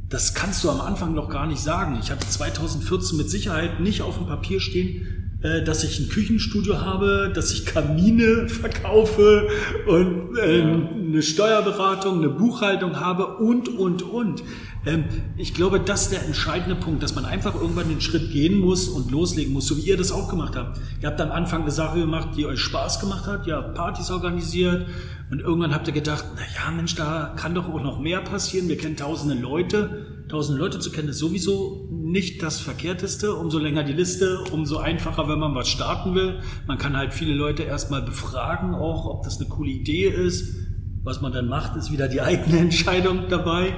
das 0.08 0.34
kannst 0.34 0.62
du 0.62 0.70
am 0.70 0.80
Anfang 0.80 1.14
noch 1.14 1.28
gar 1.28 1.46
nicht 1.46 1.60
sagen. 1.60 1.98
Ich 2.00 2.10
hatte 2.10 2.28
2014 2.28 3.16
mit 3.16 3.28
Sicherheit 3.28 3.80
nicht 3.80 4.02
auf 4.02 4.18
dem 4.18 4.26
Papier 4.26 4.60
stehen, 4.60 5.38
äh, 5.42 5.62
dass 5.62 5.84
ich 5.84 5.98
ein 5.98 6.08
Küchenstudio 6.08 6.80
habe, 6.80 7.32
dass 7.34 7.52
ich 7.52 7.66
Kamine 7.66 8.48
verkaufe 8.48 9.48
und 9.86 10.38
ähm, 10.42 10.88
eine 11.08 11.22
Steuerberatung, 11.22 12.18
eine 12.18 12.28
Buchhaltung 12.28 13.00
habe 13.00 13.36
und, 13.38 13.68
und, 13.68 14.02
und. 14.02 14.42
Ähm, 14.86 15.04
ich 15.36 15.52
glaube, 15.52 15.80
das 15.80 16.02
ist 16.02 16.12
der 16.12 16.24
entscheidende 16.24 16.76
Punkt, 16.76 17.02
dass 17.02 17.14
man 17.14 17.24
einfach 17.24 17.54
irgendwann 17.54 17.88
den 17.88 18.00
Schritt 18.00 18.30
gehen 18.30 18.60
muss 18.60 18.88
und 18.88 19.10
loslegen 19.10 19.52
muss, 19.52 19.66
so 19.66 19.76
wie 19.76 19.82
ihr 19.82 19.96
das 19.96 20.12
auch 20.12 20.28
gemacht 20.28 20.54
habt. 20.54 20.78
Ihr 21.02 21.08
habt 21.08 21.20
am 21.20 21.32
Anfang 21.32 21.62
eine 21.62 21.72
Sache 21.72 21.98
gemacht, 21.98 22.30
die 22.36 22.46
euch 22.46 22.60
Spaß 22.60 23.00
gemacht 23.00 23.26
hat, 23.26 23.46
ihr 23.46 23.56
habt 23.56 23.74
Partys 23.74 24.10
organisiert 24.10 24.86
und 25.28 25.40
irgendwann 25.40 25.74
habt 25.74 25.88
ihr 25.88 25.92
gedacht, 25.92 26.24
na 26.36 26.42
ja, 26.54 26.70
Mensch, 26.70 26.94
da 26.94 27.34
kann 27.36 27.54
doch 27.54 27.68
auch 27.68 27.82
noch 27.82 27.98
mehr 27.98 28.20
passieren. 28.20 28.68
Wir 28.68 28.78
kennen 28.78 28.96
tausende 28.96 29.34
Leute. 29.34 30.06
Tausende 30.28 30.60
Leute 30.60 30.78
zu 30.78 30.90
kennen 30.90 31.08
ist 31.08 31.18
sowieso 31.18 31.88
nicht 31.90 32.42
das 32.42 32.60
Verkehrteste. 32.60 33.34
Umso 33.34 33.58
länger 33.58 33.82
die 33.82 33.92
Liste, 33.92 34.44
umso 34.52 34.78
einfacher, 34.78 35.28
wenn 35.28 35.40
man 35.40 35.54
was 35.56 35.68
starten 35.68 36.14
will. 36.14 36.38
Man 36.68 36.78
kann 36.78 36.96
halt 36.96 37.12
viele 37.12 37.34
Leute 37.34 37.64
erstmal 37.64 38.02
befragen, 38.02 38.74
auch 38.74 39.06
ob 39.06 39.24
das 39.24 39.40
eine 39.40 39.48
coole 39.48 39.70
Idee 39.70 40.08
ist 40.08 40.66
was 41.06 41.20
man 41.20 41.32
dann 41.32 41.46
macht, 41.46 41.76
ist 41.76 41.92
wieder 41.92 42.08
die 42.08 42.20
eigene 42.30 42.58
Entscheidung 42.58 43.28
dabei. 43.30 43.68
Ja. 43.68 43.74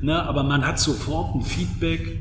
Ne, 0.00 0.22
aber 0.22 0.42
man 0.42 0.66
hat 0.66 0.80
sofort 0.80 1.36
ein 1.36 1.42
Feedback. 1.42 2.18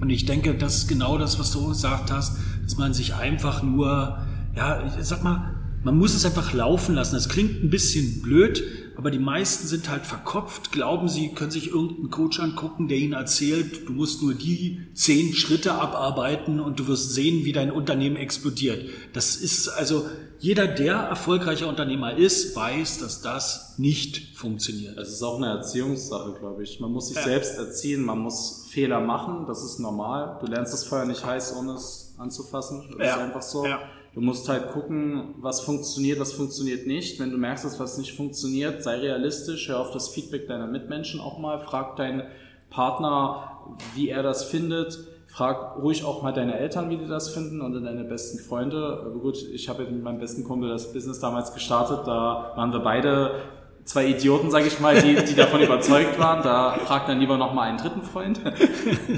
Und 0.00 0.08
ich 0.08 0.24
denke, 0.24 0.54
das 0.54 0.76
ist 0.76 0.88
genau 0.88 1.18
das, 1.18 1.38
was 1.38 1.50
du 1.50 1.68
gesagt 1.68 2.10
hast, 2.10 2.38
dass 2.62 2.78
man 2.78 2.94
sich 2.94 3.14
einfach 3.16 3.62
nur, 3.62 4.18
ja, 4.56 4.82
ich 4.98 5.04
sag 5.04 5.22
mal, 5.22 5.54
man 5.82 5.98
muss 5.98 6.14
es 6.14 6.24
einfach 6.24 6.54
laufen 6.54 6.94
lassen. 6.94 7.16
Das 7.16 7.28
klingt 7.28 7.64
ein 7.64 7.68
bisschen 7.68 8.22
blöd, 8.22 8.62
aber 9.00 9.10
die 9.10 9.18
meisten 9.18 9.66
sind 9.66 9.88
halt 9.88 10.04
verkopft, 10.04 10.72
glauben 10.72 11.08
sie, 11.08 11.30
können 11.30 11.50
sich 11.50 11.68
irgendeinen 11.68 12.10
Coach 12.10 12.38
angucken, 12.38 12.86
der 12.86 12.98
ihnen 12.98 13.14
erzählt, 13.14 13.88
du 13.88 13.94
musst 13.94 14.20
nur 14.20 14.34
die 14.34 14.88
zehn 14.92 15.32
Schritte 15.32 15.72
abarbeiten 15.72 16.60
und 16.60 16.78
du 16.78 16.86
wirst 16.86 17.14
sehen, 17.14 17.46
wie 17.46 17.52
dein 17.52 17.70
Unternehmen 17.70 18.16
explodiert. 18.16 18.90
Das 19.14 19.36
ist 19.36 19.70
also, 19.70 20.04
jeder, 20.38 20.66
der 20.66 20.96
erfolgreicher 20.96 21.66
Unternehmer 21.66 22.14
ist, 22.14 22.54
weiß, 22.54 22.98
dass 22.98 23.22
das 23.22 23.78
nicht 23.78 24.36
funktioniert. 24.36 24.98
Es 24.98 25.08
ist 25.08 25.22
auch 25.22 25.38
eine 25.38 25.46
Erziehungssache, 25.46 26.34
glaube 26.38 26.62
ich. 26.62 26.78
Man 26.80 26.92
muss 26.92 27.08
sich 27.08 27.16
ja. 27.16 27.22
selbst 27.22 27.56
erziehen, 27.56 28.04
man 28.04 28.18
muss 28.18 28.66
Fehler 28.68 29.00
machen, 29.00 29.46
das 29.46 29.64
ist 29.64 29.78
normal. 29.78 30.36
Du 30.42 30.46
lernst 30.46 30.74
das 30.74 30.84
Feuer 30.84 31.06
nicht 31.06 31.24
heiß, 31.24 31.56
ohne 31.56 31.72
es 31.72 32.16
anzufassen. 32.18 32.84
Das 32.98 33.06
ja. 33.06 33.14
ist 33.14 33.22
einfach 33.22 33.42
so. 33.42 33.64
Ja. 33.64 33.78
Du 34.12 34.20
musst 34.20 34.48
halt 34.48 34.72
gucken, 34.72 35.34
was 35.40 35.60
funktioniert, 35.60 36.18
was 36.18 36.32
funktioniert 36.32 36.86
nicht. 36.86 37.20
Wenn 37.20 37.30
du 37.30 37.36
merkst, 37.36 37.64
dass 37.64 37.78
was 37.78 37.96
nicht 37.96 38.16
funktioniert, 38.16 38.82
sei 38.82 38.96
realistisch, 38.96 39.68
hör 39.68 39.80
auf 39.80 39.92
das 39.92 40.08
Feedback 40.08 40.48
deiner 40.48 40.66
Mitmenschen 40.66 41.20
auch 41.20 41.38
mal, 41.38 41.60
frag 41.60 41.94
deinen 41.96 42.24
Partner, 42.70 43.76
wie 43.94 44.08
er 44.08 44.22
das 44.22 44.44
findet. 44.44 44.98
Frag 45.28 45.76
ruhig 45.80 46.02
auch 46.02 46.22
mal 46.22 46.32
deine 46.32 46.58
Eltern, 46.58 46.90
wie 46.90 46.96
die 46.96 47.06
das 47.06 47.28
finden 47.28 47.60
und 47.60 47.84
deine 47.84 48.02
besten 48.02 48.40
Freunde. 48.40 49.00
Aber 49.06 49.20
gut, 49.20 49.36
ich 49.52 49.68
habe 49.68 49.84
mit 49.84 50.02
meinem 50.02 50.18
besten 50.18 50.42
Kumpel 50.42 50.68
das 50.68 50.92
Business 50.92 51.20
damals 51.20 51.54
gestartet. 51.54 52.00
Da 52.04 52.52
waren 52.56 52.72
wir 52.72 52.80
beide 52.80 53.42
zwei 53.84 54.06
Idioten, 54.06 54.50
sage 54.50 54.66
ich 54.66 54.80
mal, 54.80 55.00
die, 55.00 55.14
die 55.24 55.34
davon 55.36 55.60
überzeugt 55.60 56.18
waren. 56.18 56.42
Da 56.42 56.72
fragt 56.84 57.08
dann 57.08 57.20
lieber 57.20 57.36
noch 57.36 57.54
mal 57.54 57.62
einen 57.62 57.78
dritten 57.78 58.02
Freund, 58.02 58.40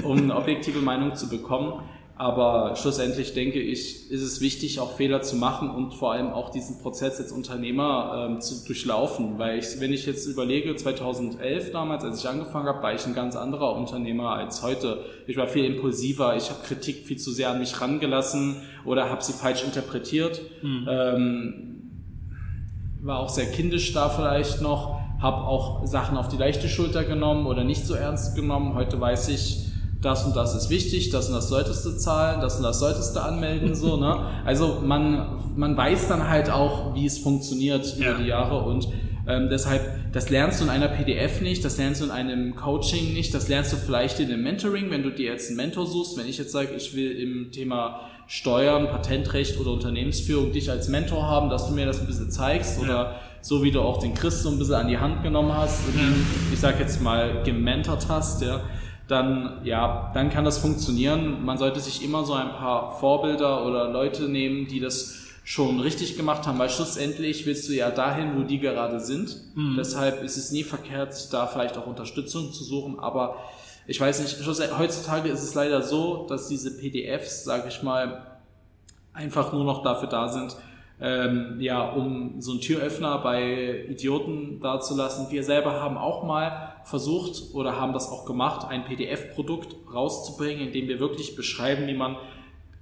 um 0.03 0.17
eine 0.17 0.35
objektive 0.35 0.79
Meinung 0.79 1.15
zu 1.15 1.29
bekommen. 1.29 1.81
Aber 2.15 2.75
schlussendlich 2.75 3.33
denke 3.33 3.59
ich, 3.59 4.11
ist 4.11 4.21
es 4.21 4.39
wichtig, 4.39 4.79
auch 4.79 4.95
Fehler 4.97 5.23
zu 5.23 5.35
machen 5.35 5.71
und 5.71 5.95
vor 5.95 6.11
allem 6.13 6.31
auch 6.31 6.51
diesen 6.51 6.77
Prozess 6.77 7.19
als 7.19 7.31
Unternehmer 7.31 8.27
ähm, 8.29 8.39
zu 8.39 8.63
durchlaufen. 8.65 9.39
Weil 9.39 9.57
ich, 9.57 9.79
wenn 9.79 9.91
ich 9.91 10.05
jetzt 10.05 10.27
überlege, 10.27 10.75
2011 10.75 11.71
damals, 11.71 12.03
als 12.03 12.19
ich 12.19 12.29
angefangen 12.29 12.67
habe, 12.67 12.83
war 12.83 12.93
ich 12.93 13.03
ein 13.07 13.15
ganz 13.15 13.35
anderer 13.35 13.75
Unternehmer 13.75 14.29
als 14.29 14.61
heute. 14.61 15.03
Ich 15.25 15.37
war 15.37 15.47
viel 15.47 15.65
impulsiver, 15.65 16.35
ich 16.35 16.51
habe 16.51 16.59
Kritik 16.63 17.07
viel 17.07 17.17
zu 17.17 17.31
sehr 17.31 17.49
an 17.49 17.57
mich 17.57 17.81
rangelassen 17.81 18.57
oder 18.85 19.09
habe 19.09 19.23
sie 19.23 19.33
falsch 19.33 19.63
interpretiert. 19.63 20.39
Mhm. 20.61 20.87
Ähm, 20.87 21.73
war 23.01 23.19
auch 23.19 23.29
sehr 23.29 23.47
kindisch 23.47 23.91
da 23.91 24.09
vielleicht 24.09 24.61
noch, 24.61 24.99
habe 25.19 25.37
auch 25.47 25.85
Sachen 25.87 26.15
auf 26.15 26.27
die 26.27 26.37
leichte 26.37 26.69
Schulter 26.69 27.03
genommen 27.03 27.47
oder 27.47 27.63
nicht 27.63 27.87
so 27.87 27.95
ernst 27.95 28.35
genommen. 28.35 28.75
Heute 28.75 29.01
weiß 29.01 29.29
ich, 29.29 29.72
das 30.03 30.25
und 30.25 30.35
das 30.35 30.53
ist 30.55 30.69
wichtig, 30.69 31.09
das 31.09 31.29
und 31.29 31.35
das 31.35 31.49
solltest 31.49 31.85
du 31.85 31.91
zahlen, 31.91 32.41
das 32.41 32.57
und 32.57 32.63
das 32.63 32.79
solltest 32.79 33.15
du 33.15 33.21
anmelden, 33.21 33.73
so, 33.73 33.97
ne? 33.97 34.25
Also 34.45 34.81
man, 34.85 35.39
man 35.55 35.75
weiß 35.75 36.07
dann 36.07 36.27
halt 36.27 36.49
auch, 36.49 36.93
wie 36.93 37.05
es 37.05 37.17
funktioniert 37.17 37.95
über 37.97 38.13
die 38.15 38.27
Jahre 38.27 38.63
und 38.63 38.87
ähm, 39.25 39.47
deshalb, 39.49 40.11
das 40.11 40.29
lernst 40.29 40.59
du 40.59 40.65
in 40.65 40.69
einer 40.69 40.89
PDF 40.89 41.39
nicht, 41.41 41.63
das 41.63 41.77
lernst 41.77 42.01
du 42.01 42.05
in 42.05 42.11
einem 42.11 42.55
Coaching 42.55 43.13
nicht, 43.13 43.33
das 43.33 43.47
lernst 43.47 43.71
du 43.71 43.77
vielleicht 43.77 44.19
in 44.19 44.31
einem 44.31 44.43
Mentoring, 44.43 44.91
wenn 44.91 45.01
du 45.01 45.11
dir 45.11 45.31
jetzt 45.31 45.47
einen 45.47 45.57
Mentor 45.57 45.87
suchst. 45.87 46.17
Wenn 46.17 46.27
ich 46.27 46.37
jetzt 46.37 46.51
sage, 46.51 46.73
ich 46.75 46.93
will 46.93 47.11
im 47.11 47.51
Thema 47.51 48.01
Steuern, 48.27 48.87
Patentrecht 48.87 49.59
oder 49.59 49.71
Unternehmensführung 49.71 50.51
dich 50.51 50.69
als 50.69 50.89
Mentor 50.89 51.23
haben, 51.23 51.49
dass 51.49 51.67
du 51.67 51.73
mir 51.73 51.85
das 51.85 52.01
ein 52.01 52.07
bisschen 52.07 52.31
zeigst 52.31 52.79
ja. 52.79 52.83
oder 52.83 53.15
so 53.41 53.63
wie 53.63 53.71
du 53.71 53.81
auch 53.81 53.99
den 53.99 54.13
Chris 54.13 54.43
so 54.43 54.49
ein 54.49 54.57
bisschen 54.57 54.75
an 54.75 54.87
die 54.87 54.97
Hand 54.97 55.23
genommen 55.23 55.53
hast 55.55 55.87
und 55.87 55.99
ihn, 55.99 56.25
ich 56.51 56.59
sag 56.59 56.79
jetzt 56.79 57.01
mal, 57.01 57.43
gementort 57.43 58.07
hast, 58.09 58.41
ja, 58.41 58.61
dann, 59.13 59.61
ja, 59.63 60.11
dann 60.15 60.31
kann 60.31 60.43
das 60.43 60.57
funktionieren. 60.57 61.45
Man 61.45 61.59
sollte 61.59 61.79
sich 61.79 62.03
immer 62.03 62.25
so 62.25 62.33
ein 62.33 62.49
paar 62.49 62.97
Vorbilder 62.99 63.65
oder 63.65 63.89
Leute 63.89 64.23
nehmen, 64.23 64.67
die 64.67 64.79
das 64.79 65.19
schon 65.43 65.79
richtig 65.79 66.17
gemacht 66.17 66.47
haben, 66.47 66.57
weil 66.57 66.69
schlussendlich 66.69 67.45
willst 67.45 67.69
du 67.69 67.73
ja 67.73 67.91
dahin, 67.91 68.37
wo 68.37 68.43
die 68.43 68.59
gerade 68.59 68.99
sind. 68.99 69.37
Mhm. 69.55 69.75
Deshalb 69.77 70.23
ist 70.23 70.37
es 70.37 70.51
nie 70.51 70.63
verkehrt, 70.63 71.13
sich 71.13 71.29
da 71.29 71.45
vielleicht 71.45 71.77
auch 71.77 71.85
Unterstützung 71.85 72.51
zu 72.51 72.63
suchen, 72.63 72.99
aber 72.99 73.37
ich 73.85 73.99
weiß 73.99 74.21
nicht, 74.21 74.47
heutzutage 74.77 75.29
ist 75.29 75.43
es 75.43 75.53
leider 75.53 75.81
so, 75.81 76.25
dass 76.27 76.47
diese 76.47 76.77
PDFs, 76.77 77.43
sage 77.43 77.67
ich 77.67 77.83
mal, 77.83 78.25
einfach 79.11 79.51
nur 79.51 79.65
noch 79.65 79.83
dafür 79.83 80.07
da 80.07 80.29
sind, 80.29 80.55
ähm, 81.01 81.57
ja, 81.59 81.89
um 81.89 82.39
so 82.39 82.51
einen 82.51 82.61
Türöffner 82.61 83.17
bei 83.19 83.85
Idioten 83.89 84.59
dazulassen. 84.61 85.27
Wir 85.31 85.43
selber 85.43 85.81
haben 85.81 85.97
auch 85.97 86.23
mal 86.23 86.75
versucht 86.85 87.53
oder 87.53 87.79
haben 87.79 87.93
das 87.93 88.09
auch 88.09 88.25
gemacht, 88.25 88.67
ein 88.67 88.85
PDF-Produkt 88.85 89.75
rauszubringen, 89.93 90.67
in 90.67 90.73
dem 90.73 90.87
wir 90.87 90.99
wirklich 90.99 91.35
beschreiben, 91.35 91.87
wie 91.87 91.93
man 91.93 92.15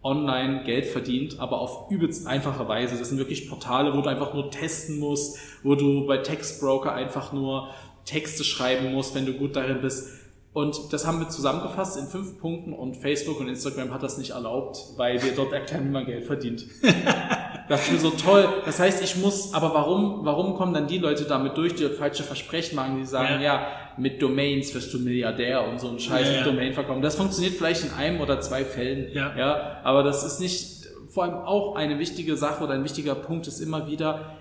online 0.03 0.63
Geld 0.63 0.85
verdient, 0.85 1.39
aber 1.39 1.59
auf 1.59 1.91
übelst 1.91 2.27
einfache 2.27 2.67
Weise. 2.67 2.97
Das 2.97 3.09
sind 3.09 3.17
wirklich 3.17 3.49
Portale, 3.49 3.95
wo 3.95 4.01
du 4.01 4.09
einfach 4.09 4.33
nur 4.33 4.49
testen 4.49 4.99
musst, 4.99 5.37
wo 5.63 5.75
du 5.75 6.07
bei 6.07 6.17
Textbroker 6.17 6.93
einfach 6.93 7.33
nur 7.33 7.69
Texte 8.05 8.43
schreiben 8.43 8.91
musst, 8.93 9.13
wenn 9.13 9.25
du 9.25 9.33
gut 9.33 9.55
darin 9.55 9.81
bist. 9.81 10.20
Und 10.53 10.91
das 10.91 11.07
haben 11.07 11.19
wir 11.19 11.29
zusammengefasst 11.29 11.97
in 11.97 12.07
fünf 12.07 12.37
Punkten 12.39 12.73
und 12.73 12.97
Facebook 12.97 13.39
und 13.39 13.47
Instagram 13.47 13.93
hat 13.93 14.03
das 14.03 14.17
nicht 14.17 14.31
erlaubt, 14.31 14.79
weil 14.97 15.23
wir 15.23 15.33
dort 15.33 15.53
erklären, 15.53 15.85
wie 15.85 15.91
man 15.91 16.05
Geld 16.05 16.25
verdient. 16.25 16.65
das 17.69 17.83
ist 17.83 17.91
mir 17.93 17.99
so 17.99 18.09
toll. 18.09 18.49
Das 18.65 18.77
heißt, 18.77 19.01
ich 19.01 19.15
muss, 19.15 19.53
aber 19.53 19.73
warum, 19.73 20.25
warum 20.25 20.55
kommen 20.55 20.73
dann 20.73 20.87
die 20.87 20.97
Leute 20.97 21.23
damit 21.23 21.55
durch, 21.55 21.75
die 21.75 21.87
falsche 21.87 22.23
Versprechen 22.23 22.75
machen, 22.75 22.97
die 22.97 23.05
sagen, 23.05 23.35
ja, 23.35 23.41
ja 23.41 23.67
mit 23.97 24.21
Domains 24.21 24.75
wirst 24.75 24.93
du 24.93 24.99
Milliardär 24.99 25.65
und 25.65 25.79
so 25.79 25.87
ein 25.87 25.99
Scheiß 25.99 26.29
ja, 26.29 26.37
mit 26.37 26.45
Domain 26.45 26.73
verkaufen. 26.73 27.01
Das 27.01 27.15
funktioniert 27.15 27.53
vielleicht 27.53 27.85
in 27.85 27.91
einem 27.91 28.19
oder 28.19 28.41
zwei 28.41 28.65
Fällen. 28.65 29.09
Ja. 29.13 29.33
ja. 29.37 29.77
Aber 29.83 30.03
das 30.03 30.25
ist 30.25 30.41
nicht, 30.41 30.87
vor 31.07 31.23
allem 31.23 31.35
auch 31.35 31.75
eine 31.75 31.97
wichtige 31.97 32.35
Sache 32.35 32.61
oder 32.61 32.73
ein 32.73 32.83
wichtiger 32.83 33.15
Punkt 33.15 33.47
ist 33.47 33.61
immer 33.61 33.87
wieder, 33.87 34.35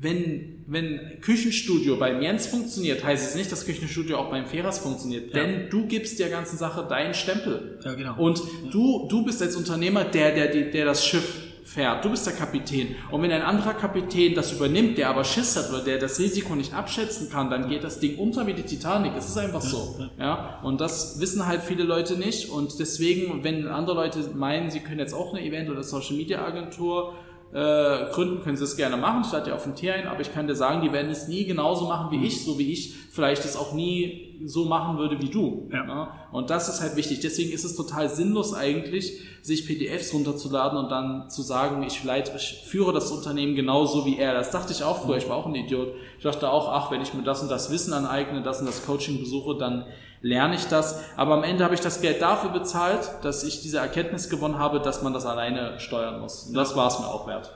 wenn, 0.00 0.64
wenn 0.66 1.20
Küchenstudio 1.20 1.96
beim 1.96 2.22
Jens 2.22 2.46
funktioniert, 2.46 3.02
heißt 3.02 3.30
es 3.30 3.34
nicht, 3.34 3.50
dass 3.50 3.66
Küchenstudio 3.66 4.18
auch 4.18 4.30
beim 4.30 4.46
Feras 4.46 4.78
funktioniert. 4.78 5.34
Ja. 5.34 5.42
Denn 5.42 5.70
du 5.70 5.86
gibst 5.86 6.20
der 6.20 6.28
ganzen 6.28 6.56
Sache 6.56 6.86
deinen 6.88 7.14
Stempel. 7.14 7.78
Ja, 7.84 7.94
genau. 7.94 8.16
Und 8.16 8.40
du, 8.70 9.08
du 9.08 9.24
bist 9.24 9.42
als 9.42 9.56
Unternehmer 9.56 10.04
der, 10.04 10.34
der, 10.34 10.70
der 10.70 10.84
das 10.84 11.04
Schiff 11.04 11.42
fährt. 11.64 12.04
Du 12.04 12.10
bist 12.10 12.26
der 12.26 12.34
Kapitän. 12.34 12.94
Und 13.10 13.22
wenn 13.22 13.32
ein 13.32 13.42
anderer 13.42 13.74
Kapitän 13.74 14.34
das 14.34 14.52
übernimmt, 14.52 14.96
der 14.98 15.10
aber 15.10 15.24
Schiss 15.24 15.56
hat 15.56 15.68
oder 15.70 15.82
der 15.82 15.98
das 15.98 16.18
Risiko 16.18 16.54
nicht 16.54 16.72
abschätzen 16.72 17.28
kann, 17.28 17.50
dann 17.50 17.68
geht 17.68 17.84
das 17.84 17.98
Ding 17.98 18.16
unter 18.16 18.46
wie 18.46 18.54
die 18.54 18.62
Titanic. 18.62 19.12
Es 19.18 19.28
ist 19.28 19.36
einfach 19.36 19.60
so. 19.60 19.96
Ja. 20.18 20.60
Und 20.62 20.80
das 20.80 21.20
wissen 21.20 21.44
halt 21.46 21.62
viele 21.62 21.82
Leute 21.82 22.16
nicht. 22.16 22.50
Und 22.50 22.78
deswegen, 22.78 23.42
wenn 23.42 23.66
andere 23.66 23.96
Leute 23.96 24.20
meinen, 24.34 24.70
sie 24.70 24.80
können 24.80 25.00
jetzt 25.00 25.12
auch 25.12 25.34
eine 25.34 25.44
Event- 25.44 25.68
oder 25.68 25.82
Social 25.82 26.16
Media 26.16 26.44
Agentur 26.44 27.14
äh, 27.52 28.10
gründen, 28.12 28.42
können 28.42 28.56
sie 28.56 28.64
es 28.64 28.76
gerne 28.76 28.96
machen. 28.96 29.22
Ich 29.24 29.32
lade 29.32 29.50
ja 29.50 29.56
auf 29.56 29.64
den 29.64 29.74
Tier 29.74 29.94
ein, 29.94 30.06
aber 30.06 30.20
ich 30.20 30.32
kann 30.32 30.46
dir 30.46 30.54
sagen, 30.54 30.82
die 30.82 30.92
werden 30.92 31.10
es 31.10 31.28
nie 31.28 31.44
genauso 31.44 31.86
machen 31.86 32.10
wie 32.10 32.26
ich, 32.26 32.44
so 32.44 32.58
wie 32.58 32.72
ich 32.72 32.94
vielleicht 33.10 33.44
es 33.44 33.56
auch 33.56 33.72
nie 33.72 34.28
so 34.44 34.66
machen 34.66 34.98
würde 34.98 35.20
wie 35.20 35.30
du. 35.30 35.68
Ja. 35.72 35.86
ja. 35.86 36.14
Und 36.30 36.50
das 36.50 36.68
ist 36.68 36.80
halt 36.80 36.94
wichtig. 36.96 37.20
Deswegen 37.20 37.50
ist 37.50 37.64
es 37.64 37.74
total 37.74 38.08
sinnlos 38.10 38.54
eigentlich, 38.54 39.20
sich 39.42 39.66
PDFs 39.66 40.12
runterzuladen 40.12 40.78
und 40.78 40.90
dann 40.90 41.30
zu 41.30 41.42
sagen, 41.42 41.82
ich 41.82 42.04
leite, 42.04 42.32
ich 42.36 42.64
führe 42.66 42.92
das 42.92 43.10
Unternehmen 43.10 43.54
genauso 43.54 44.04
wie 44.04 44.18
er. 44.18 44.34
Das 44.34 44.50
dachte 44.50 44.72
ich 44.72 44.84
auch 44.84 45.04
früher. 45.04 45.16
Ich 45.16 45.28
war 45.28 45.36
auch 45.36 45.46
ein 45.46 45.54
Idiot. 45.54 45.94
Ich 46.18 46.24
dachte 46.24 46.50
auch, 46.50 46.68
ach, 46.68 46.90
wenn 46.90 47.00
ich 47.00 47.14
mir 47.14 47.22
das 47.22 47.42
und 47.42 47.50
das 47.50 47.72
Wissen 47.72 47.92
aneigne, 47.92 48.42
das 48.42 48.60
und 48.60 48.66
das 48.66 48.84
Coaching 48.84 49.18
besuche, 49.18 49.56
dann 49.56 49.86
lerne 50.20 50.54
ich 50.54 50.66
das. 50.66 51.02
Aber 51.16 51.34
am 51.34 51.44
Ende 51.44 51.64
habe 51.64 51.74
ich 51.74 51.80
das 51.80 52.00
Geld 52.00 52.22
dafür 52.22 52.50
bezahlt, 52.50 53.10
dass 53.22 53.44
ich 53.44 53.62
diese 53.62 53.78
Erkenntnis 53.78 54.28
gewonnen 54.28 54.58
habe, 54.58 54.80
dass 54.80 55.02
man 55.02 55.12
das 55.12 55.26
alleine 55.26 55.78
steuern 55.78 56.20
muss. 56.20 56.44
Und 56.44 56.54
das 56.54 56.76
war 56.76 56.88
es 56.88 56.98
mir 56.98 57.06
auch 57.06 57.26
wert. 57.26 57.52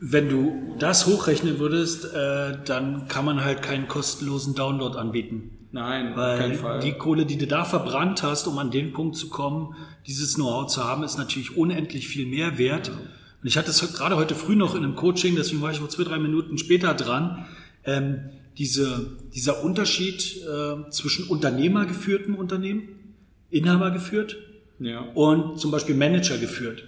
Wenn 0.00 0.28
du 0.28 0.76
das 0.78 1.06
hochrechnen 1.06 1.58
würdest, 1.58 2.12
äh, 2.14 2.58
dann 2.64 3.08
kann 3.08 3.24
man 3.24 3.44
halt 3.44 3.62
keinen 3.62 3.88
kostenlosen 3.88 4.54
Download 4.54 4.96
anbieten. 4.98 5.58
Nein, 5.70 6.16
Weil 6.16 6.34
auf 6.34 6.40
keinen 6.40 6.54
Fall. 6.54 6.80
Die 6.80 6.92
Kohle, 6.92 7.26
die 7.26 7.36
du 7.36 7.46
da 7.46 7.64
verbrannt 7.64 8.22
hast, 8.22 8.46
um 8.46 8.58
an 8.58 8.70
den 8.70 8.92
Punkt 8.92 9.16
zu 9.16 9.28
kommen, 9.28 9.74
dieses 10.06 10.34
Know-how 10.34 10.66
zu 10.66 10.84
haben, 10.84 11.02
ist 11.02 11.18
natürlich 11.18 11.56
unendlich 11.56 12.08
viel 12.08 12.26
mehr 12.26 12.58
wert. 12.58 12.88
Und 12.88 13.46
ich 13.46 13.56
hatte 13.58 13.70
es 13.70 13.92
gerade 13.92 14.16
heute 14.16 14.34
früh 14.34 14.56
noch 14.56 14.74
in 14.74 14.82
einem 14.82 14.96
Coaching, 14.96 15.36
deswegen 15.36 15.62
war 15.62 15.70
ich 15.70 15.80
wohl 15.80 15.88
zwei, 15.88 16.04
drei 16.04 16.18
Minuten 16.18 16.58
später 16.58 16.94
dran. 16.94 17.46
Ähm, 17.84 18.30
diese, 18.58 19.06
dieser 19.34 19.62
Unterschied 19.62 20.42
äh, 20.42 20.90
zwischen 20.90 21.28
unternehmergeführten 21.28 22.34
Unternehmen, 22.34 23.14
Inhaber 23.50 23.92
geführt 23.92 24.36
ja. 24.78 25.00
und 25.14 25.58
zum 25.58 25.70
Beispiel 25.70 25.94
Manager 25.94 26.36
geführt. 26.36 26.84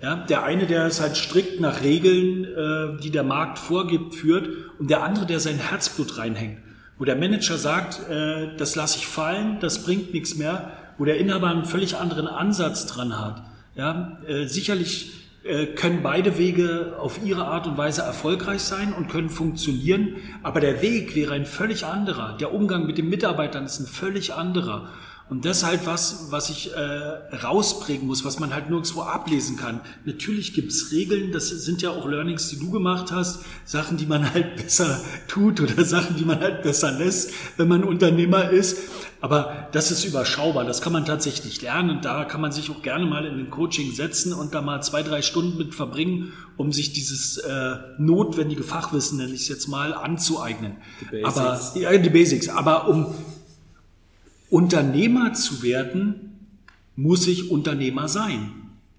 Ja, 0.00 0.24
der 0.24 0.44
eine, 0.44 0.66
der 0.66 0.86
es 0.86 1.00
halt 1.00 1.14
strikt 1.14 1.60
nach 1.60 1.82
Regeln, 1.82 2.44
äh, 2.44 3.02
die 3.02 3.10
der 3.10 3.22
Markt 3.22 3.58
vorgibt, 3.58 4.14
führt 4.14 4.48
und 4.78 4.88
der 4.88 5.02
andere, 5.02 5.26
der 5.26 5.40
sein 5.40 5.58
Herzblut 5.58 6.16
reinhängt. 6.16 6.58
Wo 6.96 7.04
der 7.04 7.16
Manager 7.16 7.58
sagt, 7.58 8.08
äh, 8.08 8.56
das 8.56 8.76
lasse 8.76 8.98
ich 8.98 9.06
fallen, 9.06 9.58
das 9.60 9.84
bringt 9.84 10.14
nichts 10.14 10.36
mehr, 10.36 10.72
wo 10.96 11.04
der 11.04 11.18
Inhaber 11.18 11.48
einen 11.48 11.66
völlig 11.66 11.96
anderen 11.96 12.26
Ansatz 12.26 12.86
dran 12.86 13.18
hat. 13.18 13.42
Ja, 13.76 14.18
äh, 14.26 14.46
sicherlich 14.46 15.12
können 15.76 16.02
beide 16.02 16.36
Wege 16.36 16.96
auf 16.98 17.24
ihre 17.24 17.46
Art 17.46 17.66
und 17.66 17.78
Weise 17.78 18.02
erfolgreich 18.02 18.60
sein 18.60 18.92
und 18.92 19.08
können 19.08 19.30
funktionieren, 19.30 20.16
aber 20.42 20.60
der 20.60 20.82
Weg 20.82 21.16
wäre 21.16 21.32
ein 21.32 21.46
völlig 21.46 21.86
anderer. 21.86 22.36
Der 22.36 22.52
Umgang 22.52 22.86
mit 22.86 22.98
den 22.98 23.08
Mitarbeitern 23.08 23.64
ist 23.64 23.80
ein 23.80 23.86
völlig 23.86 24.34
anderer. 24.34 24.90
Und 25.30 25.44
das 25.44 25.58
ist 25.58 25.64
halt 25.64 25.86
was, 25.86 26.26
was 26.30 26.50
ich 26.50 26.72
äh, 26.74 27.36
rausbringen 27.36 28.04
muss, 28.04 28.24
was 28.24 28.40
man 28.40 28.52
halt 28.52 28.68
nirgendwo 28.68 29.02
ablesen 29.02 29.56
kann. 29.56 29.80
Natürlich 30.04 30.54
gibt's 30.54 30.90
Regeln, 30.90 31.30
das 31.30 31.50
sind 31.50 31.82
ja 31.82 31.90
auch 31.90 32.08
Learnings, 32.08 32.48
die 32.48 32.58
du 32.58 32.68
gemacht 32.72 33.12
hast, 33.12 33.44
Sachen, 33.64 33.96
die 33.96 34.06
man 34.06 34.34
halt 34.34 34.56
besser 34.62 35.00
tut 35.28 35.60
oder 35.60 35.84
Sachen, 35.84 36.16
die 36.16 36.24
man 36.24 36.40
halt 36.40 36.62
besser 36.62 36.90
lässt, 36.90 37.30
wenn 37.56 37.68
man 37.68 37.84
Unternehmer 37.84 38.50
ist. 38.50 38.78
Aber 39.20 39.68
das 39.70 39.92
ist 39.92 40.04
überschaubar, 40.04 40.64
das 40.64 40.80
kann 40.80 40.92
man 40.92 41.04
tatsächlich 41.04 41.62
lernen 41.62 41.90
und 41.90 42.04
da 42.04 42.24
kann 42.24 42.40
man 42.40 42.50
sich 42.50 42.68
auch 42.70 42.82
gerne 42.82 43.06
mal 43.06 43.24
in 43.24 43.36
den 43.36 43.50
Coaching 43.50 43.92
setzen 43.92 44.32
und 44.32 44.52
da 44.54 44.62
mal 44.62 44.82
zwei, 44.82 45.04
drei 45.04 45.22
Stunden 45.22 45.58
mit 45.58 45.76
verbringen, 45.76 46.32
um 46.56 46.72
sich 46.72 46.92
dieses 46.92 47.36
äh, 47.36 47.76
notwendige 47.98 48.64
Fachwissen, 48.64 49.18
nenne 49.18 49.32
ich 49.32 49.42
es 49.42 49.48
jetzt 49.48 49.68
mal, 49.68 49.94
anzueignen. 49.94 50.78
Die 51.12 51.24
Aber 51.24 51.60
ja, 51.76 51.96
die 51.96 52.10
Basics. 52.10 52.48
Aber 52.48 52.88
um 52.88 53.14
Unternehmer 54.50 55.32
zu 55.32 55.62
werden, 55.62 56.48
muss 56.96 57.26
ich 57.26 57.50
Unternehmer 57.50 58.08
sein. 58.08 58.52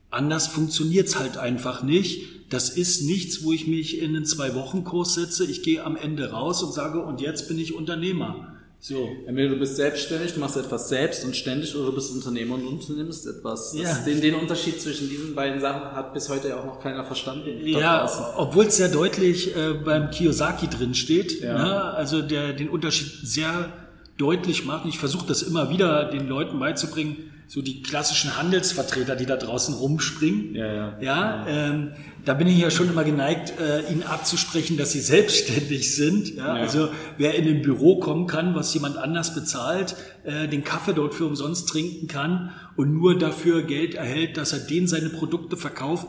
Anders 0.09 0.47
funktioniert's 0.47 1.19
halt 1.19 1.37
einfach 1.37 1.83
nicht. 1.83 2.27
Das 2.49 2.69
ist 2.69 3.03
nichts, 3.03 3.43
wo 3.43 3.53
ich 3.53 3.67
mich 3.67 3.99
in 3.99 4.15
einen 4.15 4.25
Zwei-Wochen-Kurs 4.25 5.13
setze. 5.13 5.45
Ich 5.45 5.63
gehe 5.63 5.83
am 5.83 5.95
Ende 5.95 6.31
raus 6.31 6.63
und 6.63 6.73
sage, 6.73 7.01
und 7.01 7.21
jetzt 7.21 7.47
bin 7.47 7.59
ich 7.59 7.73
Unternehmer. 7.73 8.55
So. 8.83 9.09
Entweder 9.27 9.49
du 9.49 9.59
bist 9.59 9.75
selbstständig, 9.75 10.33
du 10.33 10.39
machst 10.39 10.57
etwas 10.57 10.89
selbst 10.89 11.23
und 11.23 11.35
ständig, 11.35 11.75
oder 11.75 11.85
du 11.85 11.95
bist 11.95 12.11
Unternehmer 12.11 12.55
und 12.55 12.65
unternimmst 12.65 13.27
etwas. 13.27 13.75
Ja. 13.77 13.93
Den, 13.99 14.19
den 14.21 14.33
Unterschied 14.33 14.81
zwischen 14.81 15.07
diesen 15.07 15.35
beiden 15.35 15.61
Sachen 15.61 15.95
hat 15.95 16.13
bis 16.13 16.27
heute 16.29 16.49
ja 16.49 16.59
auch 16.59 16.65
noch 16.65 16.79
keiner 16.81 17.05
verstanden. 17.05 17.67
Ja, 17.67 18.09
obwohl 18.37 18.65
es 18.65 18.77
sehr 18.77 18.89
deutlich 18.89 19.55
äh, 19.55 19.73
beim 19.73 20.09
Kiyosaki 20.09 20.67
drin 20.67 20.95
steht. 20.95 21.41
Ja. 21.41 21.63
Ne? 21.63 21.81
Also 21.93 22.21
der 22.21 22.53
den 22.53 22.69
Unterschied 22.69 23.11
sehr 23.23 23.71
deutlich 24.17 24.65
macht. 24.65 24.86
Ich 24.86 25.00
versuche 25.00 25.26
das 25.28 25.41
immer 25.41 25.69
wieder 25.69 26.06
den 26.06 26.28
Leuten 26.28 26.60
beizubringen, 26.60 27.32
so 27.47 27.62
die 27.62 27.82
klassischen 27.82 28.38
Handelsvertreter, 28.38 29.17
die 29.17 29.26
da 29.26 29.36
draußen 29.36 29.74
rumspringen. 29.74 30.56
Ja, 30.56 30.74
ja. 30.74 30.97
ja, 31.02 31.47
ähm, 31.47 31.91
da 32.24 32.34
bin 32.34 32.47
ich 32.47 32.58
ja 32.58 32.71
schon 32.71 32.89
immer 32.89 33.04
geneigt, 33.04 33.60
äh, 33.60 33.91
ihnen 33.91 34.04
abzusprechen, 34.04 34.78
dass 34.78 34.93
sie 34.93 35.00
selbstständig 35.02 35.93
sind. 35.93 36.36
Ja? 36.36 36.56
ja? 36.56 36.62
Also 36.62 36.89
wer 37.17 37.36
in 37.36 37.47
ein 37.50 37.62
Büro 37.62 38.00
kommen 38.00 38.26
kann, 38.26 38.56
was 38.56 38.74
jemand 38.74 38.97
anders 38.97 39.36
bezahlt, 39.36 39.95
äh, 40.24 40.47
den 40.47 40.63
Kaffee 40.63 40.93
dort 40.93 41.13
für 41.13 41.26
umsonst 41.26 41.67
trinken 41.67 42.08
kann 42.08 42.52
und 42.78 42.93
nur 42.93 43.17
dafür 43.17 43.63
Geld 43.63 43.95
erhält, 43.95 44.38
dass 44.38 44.54
er 44.54 44.60
den 44.60 44.88
seine 44.88 45.10
Produkte 45.10 45.58
verkauft, 45.58 46.08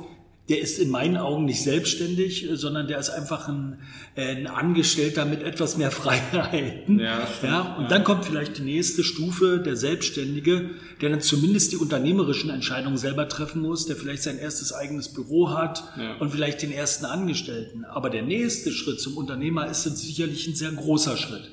der 0.52 0.60
ist 0.60 0.78
in 0.78 0.90
meinen 0.90 1.16
Augen 1.16 1.46
nicht 1.46 1.62
selbstständig, 1.62 2.46
sondern 2.52 2.86
der 2.86 2.98
ist 2.98 3.08
einfach 3.08 3.48
ein, 3.48 3.78
ein 4.16 4.46
Angestellter 4.46 5.24
mit 5.24 5.42
etwas 5.42 5.78
mehr 5.78 5.90
Freiheiten. 5.90 6.98
Ja, 6.98 7.26
stimmt, 7.26 7.52
ja, 7.52 7.60
und 7.78 7.84
ja. 7.84 7.88
dann 7.88 8.04
kommt 8.04 8.26
vielleicht 8.26 8.58
die 8.58 8.62
nächste 8.62 9.02
Stufe, 9.02 9.60
der 9.60 9.76
Selbstständige, 9.76 10.68
der 11.00 11.08
dann 11.08 11.22
zumindest 11.22 11.72
die 11.72 11.78
unternehmerischen 11.78 12.50
Entscheidungen 12.50 12.98
selber 12.98 13.30
treffen 13.30 13.62
muss, 13.62 13.86
der 13.86 13.96
vielleicht 13.96 14.24
sein 14.24 14.36
erstes 14.36 14.74
eigenes 14.74 15.08
Büro 15.08 15.52
hat 15.52 15.84
ja. 15.96 16.16
und 16.16 16.28
vielleicht 16.28 16.60
den 16.60 16.70
ersten 16.70 17.06
Angestellten. 17.06 17.86
Aber 17.86 18.10
der 18.10 18.22
nächste 18.22 18.72
Schritt 18.72 19.00
zum 19.00 19.16
Unternehmer 19.16 19.68
ist 19.68 19.84
sicherlich 19.84 20.46
ein 20.48 20.54
sehr 20.54 20.72
großer 20.72 21.16
Schritt. 21.16 21.50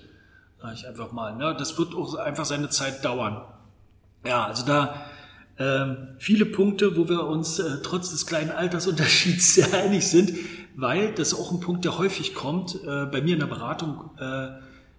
Sag 0.61 0.73
ich 0.73 0.85
einfach 0.85 1.13
mal. 1.13 1.37
Ne? 1.37 1.55
Das 1.57 1.77
wird 1.77 1.95
auch 1.95 2.15
einfach 2.15 2.43
seine 2.43 2.67
Zeit 2.67 3.05
dauern. 3.05 3.43
Ja, 4.25 4.43
also 4.47 4.65
da 4.65 5.08
viele 6.19 6.45
Punkte, 6.45 6.95
wo 6.95 7.09
wir 7.09 7.25
uns 7.25 7.59
äh, 7.59 7.77
trotz 7.83 8.11
des 8.11 8.25
kleinen 8.25 8.51
Altersunterschieds 8.51 9.55
sehr 9.55 9.73
einig 9.73 10.07
sind, 10.07 10.33
weil 10.75 11.13
das 11.13 11.33
auch 11.33 11.51
ein 11.51 11.59
Punkt, 11.59 11.83
der 11.83 11.97
häufig 11.97 12.33
kommt. 12.33 12.75
Äh, 12.75 13.05
bei 13.05 13.21
mir 13.21 13.33
in 13.33 13.39
der 13.39 13.47
Beratung 13.47 14.11
äh, 14.17 14.49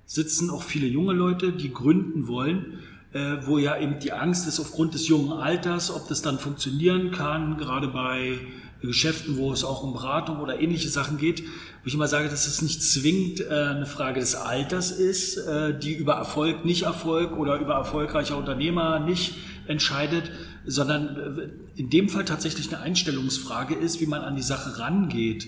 sitzen 0.05 0.51
auch 0.51 0.63
viele 0.63 0.87
junge 0.87 1.15
Leute, 1.15 1.53
die 1.53 1.73
gründen 1.73 2.29
wollen, 2.29 2.81
äh, 3.13 3.37
wo 3.47 3.59
ja 3.59 3.79
eben 3.79 4.01
die 4.01 4.13
Angst 4.13 4.47
ist 4.47 4.61
aufgrund 4.61 4.93
des 4.93 5.09
jungen 5.09 5.33
Alters, 5.33 5.91
ob 5.91 6.09
das 6.09 6.21
dann 6.21 6.39
funktionieren 6.39 7.11
kann, 7.11 7.57
gerade 7.57 7.89
bei 7.89 8.39
Geschäften, 8.83 9.37
wo 9.37 9.53
es 9.53 9.63
auch 9.63 9.83
um 9.83 9.93
Beratung 9.93 10.41
oder 10.41 10.61
ähnliche 10.61 10.89
Sachen 10.89 11.19
geht, 11.19 11.43
wo 11.43 11.87
ich 11.87 11.95
immer 11.95 12.09
sage, 12.09 12.29
dass 12.29 12.47
es 12.47 12.63
nicht 12.63 12.83
zwingend 12.83 13.41
äh, 13.41 13.49
eine 13.49 13.87
Frage 13.87 14.21
des 14.21 14.35
Alters 14.35 14.91
ist, 14.91 15.37
äh, 15.37 15.79
die 15.79 15.93
über 15.93 16.15
Erfolg, 16.15 16.65
nicht 16.65 16.83
Erfolg 16.83 17.37
oder 17.37 17.59
über 17.59 17.75
erfolgreicher 17.75 18.37
Unternehmer 18.37 19.01
nicht 19.01 19.35
entscheidet, 19.71 20.31
sondern 20.67 21.17
äh, 21.17 21.81
in 21.81 21.91
dem 21.91 22.09
Fall 22.09 22.25
tatsächlich 22.25 22.73
eine 22.73 22.83
Einstellungsfrage 22.83 23.75
ist, 23.75 24.01
wie 24.01 24.07
man 24.07 24.23
an 24.23 24.37
die 24.37 24.43
Sache 24.43 24.79
rangeht. 24.79 25.47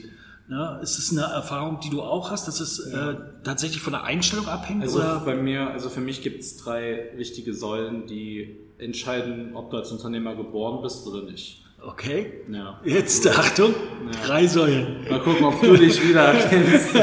Ja, 0.48 0.78
ist 0.78 0.98
es 0.98 1.12
eine 1.12 1.32
Erfahrung, 1.32 1.80
die 1.80 1.88
du 1.88 2.02
auch 2.02 2.30
hast, 2.30 2.48
dass 2.48 2.60
es 2.60 2.90
ja. 2.92 3.12
äh, 3.12 3.16
tatsächlich 3.44 3.80
von 3.80 3.92
der 3.92 4.04
Einstellung 4.04 4.48
abhängt? 4.48 4.82
Also 4.82 4.98
oder? 4.98 5.20
bei 5.20 5.34
mir, 5.34 5.70
also 5.70 5.88
für 5.88 6.00
mich 6.00 6.22
gibt 6.22 6.40
es 6.40 6.56
drei 6.56 7.10
wichtige 7.16 7.54
Säulen, 7.54 8.06
die 8.06 8.58
entscheiden, 8.78 9.54
ob 9.54 9.70
du 9.70 9.76
als 9.76 9.92
Unternehmer 9.92 10.34
geboren 10.34 10.82
bist 10.82 11.06
oder 11.06 11.22
nicht. 11.22 11.62
Okay. 11.80 12.32
Ja. 12.52 12.80
Jetzt 12.84 13.26
Achtung, 13.28 13.74
ja. 14.04 14.26
drei 14.26 14.46
Säulen. 14.46 15.04
Mal 15.08 15.20
gucken, 15.20 15.44
ob 15.44 15.60
du 15.60 15.76
dich 15.76 16.06
wieder 16.06 16.22
erkennst. 16.34 16.94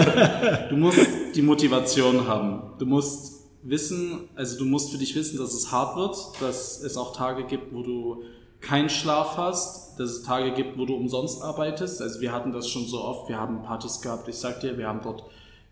Du 0.69 0.77
musst 0.77 1.07
die 1.35 1.41
Motivation 1.41 2.27
haben. 2.27 2.77
Du 2.77 2.85
musst 2.85 3.38
wissen, 3.63 4.29
also 4.35 4.57
du 4.57 4.65
musst 4.65 4.91
für 4.91 4.97
dich 4.97 5.15
wissen, 5.15 5.37
dass 5.37 5.53
es 5.53 5.71
hart 5.71 5.95
wird, 5.95 6.15
dass 6.41 6.81
es 6.81 6.97
auch 6.97 7.15
Tage 7.15 7.45
gibt, 7.45 7.73
wo 7.73 7.83
du 7.83 8.23
keinen 8.61 8.89
Schlaf 8.89 9.37
hast, 9.37 9.99
dass 9.99 10.09
es 10.11 10.23
Tage 10.23 10.51
gibt, 10.51 10.77
wo 10.77 10.85
du 10.85 10.95
umsonst 10.95 11.41
arbeitest. 11.41 12.01
Also 12.01 12.21
wir 12.21 12.31
hatten 12.31 12.51
das 12.51 12.67
schon 12.67 12.85
so 12.85 13.01
oft, 13.01 13.29
wir 13.29 13.37
haben 13.37 13.63
Partys 13.63 14.01
gehabt, 14.01 14.27
ich 14.27 14.35
sag 14.35 14.59
dir, 14.59 14.77
wir 14.77 14.87
haben 14.87 15.01
dort 15.03 15.23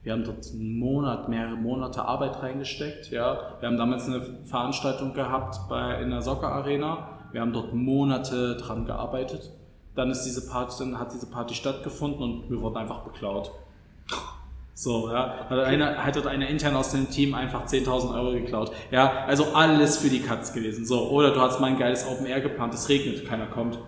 wir 0.08 0.14
haben 0.14 0.24
dort 0.24 0.48
einen 0.54 0.80
Monat, 0.80 1.28
mehrere 1.28 1.58
Monate 1.58 2.06
Arbeit 2.06 2.42
reingesteckt. 2.42 3.12
Ja. 3.12 3.58
Wir 3.60 3.68
haben 3.68 3.78
damals 3.78 4.06
eine 4.06 4.22
Veranstaltung 4.46 5.14
gehabt 5.14 5.60
bei, 5.68 6.02
in 6.02 6.12
der 6.12 6.22
Soccer 6.22 6.50
Arena. 6.50 7.10
Wir 7.34 7.42
haben 7.42 7.52
dort 7.52 7.74
Monate 7.74 8.56
dran 8.56 8.86
gearbeitet. 8.86 9.52
Dann 9.96 10.10
ist 10.10 10.24
diese 10.24 10.48
Party, 10.48 10.76
dann 10.80 10.98
hat 10.98 11.14
diese 11.14 11.26
Party 11.26 11.56
stattgefunden 11.56 12.22
und 12.22 12.50
wir 12.50 12.62
wurden 12.62 12.78
einfach 12.78 13.00
beklaut. 13.00 13.52
So, 14.80 15.10
ja. 15.10 15.48
Hat 15.50 15.60
einer, 15.60 16.06
hat 16.06 16.16
dort 16.16 16.28
einer 16.28 16.48
intern 16.48 16.76
aus 16.76 16.92
dem 16.92 17.10
Team 17.10 17.34
einfach 17.34 17.66
10.000 17.66 18.14
Euro 18.14 18.32
geklaut. 18.34 18.72
Ja, 18.92 19.26
also 19.26 19.46
alles 19.56 19.98
für 19.98 20.10
die 20.10 20.20
Katz 20.20 20.54
gewesen. 20.54 20.86
So, 20.86 21.10
oder 21.10 21.32
du 21.32 21.42
hast 21.42 21.60
mal 21.60 21.72
ein 21.72 21.80
geiles 21.80 22.06
Open 22.08 22.28
Air 22.28 22.42
geplant, 22.42 22.76
es 22.76 22.88
regnet, 22.88 23.26
keiner 23.26 23.48
kommt. 23.48 23.80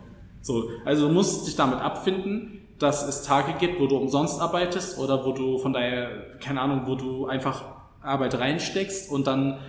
So, 0.42 0.70
also 0.86 1.08
du 1.08 1.14
musst 1.14 1.46
dich 1.46 1.56
damit 1.56 1.80
abfinden 1.80 2.56
dass 2.80 3.06
es 3.06 3.24
Tage 3.24 3.54
gibt, 3.60 3.80
wo 3.80 3.88
du 3.88 3.98
umsonst 3.98 4.40
arbeitest 4.40 4.98
oder 4.98 5.26
wo 5.26 5.34
du 5.34 5.58
von 5.58 5.74
daher, 5.74 6.38
keine 6.40 6.62
Ahnung, 6.62 6.84
wo 6.86 6.96
du 6.96 7.26
einfach 7.26 7.64
Arbeit 8.02 8.36
reinsteckst 8.36 9.12
und 9.12 9.28
dann 9.28 9.60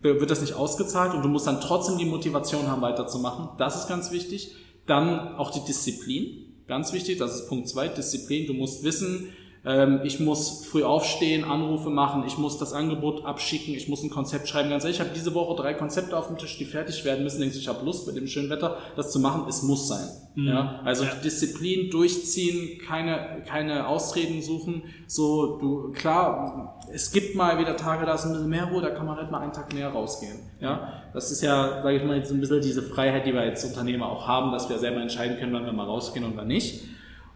wird 0.00 0.30
das 0.30 0.40
nicht 0.40 0.54
ausgezahlt 0.54 1.14
und 1.14 1.22
du 1.22 1.28
musst 1.28 1.46
dann 1.46 1.60
trotzdem 1.60 1.98
die 1.98 2.04
Motivation 2.04 2.68
haben, 2.68 2.82
weiterzumachen. 2.82 3.48
Das 3.58 3.76
ist 3.76 3.88
ganz 3.88 4.12
wichtig. 4.12 4.54
Dann 4.86 5.34
auch 5.36 5.50
die 5.50 5.64
Disziplin. 5.64 6.62
Ganz 6.68 6.92
wichtig, 6.92 7.18
das 7.18 7.34
ist 7.34 7.48
Punkt 7.48 7.68
zwei 7.68 7.88
Disziplin. 7.88 8.46
Du 8.46 8.52
musst 8.54 8.84
wissen, 8.84 9.30
ähm, 9.66 10.00
ich 10.04 10.20
muss 10.20 10.66
früh 10.66 10.82
aufstehen, 10.82 11.44
Anrufe 11.44 11.88
machen, 11.88 12.24
ich 12.26 12.36
muss 12.36 12.58
das 12.58 12.74
Angebot 12.74 13.24
abschicken, 13.24 13.74
ich 13.74 13.88
muss 13.88 14.02
ein 14.02 14.10
Konzept 14.10 14.46
schreiben. 14.48 14.68
Ganz 14.68 14.84
ehrlich, 14.84 14.98
ich 14.98 15.00
habe 15.00 15.14
diese 15.14 15.32
Woche 15.34 15.60
drei 15.60 15.72
Konzepte 15.72 16.16
auf 16.16 16.26
dem 16.26 16.36
Tisch, 16.36 16.58
die 16.58 16.66
fertig 16.66 17.04
werden 17.04 17.24
müssen. 17.24 17.40
Denkst 17.40 17.56
ich 17.56 17.68
habe 17.68 17.84
Lust, 17.84 18.06
bei 18.06 18.12
dem 18.12 18.26
schönen 18.26 18.50
Wetter 18.50 18.76
das 18.96 19.10
zu 19.10 19.20
machen. 19.20 19.46
Es 19.48 19.62
muss 19.62 19.88
sein. 19.88 20.06
Mhm. 20.34 20.48
Ja? 20.48 20.80
Also 20.84 21.04
ja. 21.04 21.14
Disziplin 21.14 21.90
durchziehen, 21.90 22.78
keine, 22.86 23.42
keine 23.46 23.88
Ausreden 23.88 24.42
suchen. 24.42 24.82
So, 25.06 25.58
du, 25.58 25.92
klar, 25.92 26.78
es 26.92 27.10
gibt 27.10 27.34
mal 27.34 27.58
wieder 27.58 27.76
Tage, 27.76 28.04
da 28.04 28.14
ist 28.14 28.26
ein 28.26 28.32
bisschen 28.32 28.50
mehr 28.50 28.66
Ruhe, 28.66 28.82
da 28.82 28.90
kann 28.90 29.06
man 29.06 29.16
halt 29.16 29.30
mal 29.30 29.40
einen 29.40 29.52
Tag 29.52 29.72
mehr 29.72 29.88
rausgehen. 29.88 30.40
Ja? 30.60 31.04
Das 31.14 31.30
ist 31.30 31.42
ja, 31.42 31.82
sage 31.82 31.96
ich 31.96 32.04
mal, 32.04 32.18
jetzt 32.18 32.30
ein 32.30 32.40
bisschen 32.40 32.60
diese 32.60 32.82
Freiheit, 32.82 33.24
die 33.24 33.32
wir 33.32 33.40
als 33.40 33.64
Unternehmer 33.64 34.08
auch 34.08 34.28
haben, 34.28 34.52
dass 34.52 34.68
wir 34.68 34.78
selber 34.78 35.00
entscheiden 35.00 35.38
können, 35.38 35.54
wann 35.54 35.64
wir 35.64 35.72
mal 35.72 35.86
rausgehen 35.86 36.24
und 36.26 36.36
wann 36.36 36.48
nicht. 36.48 36.82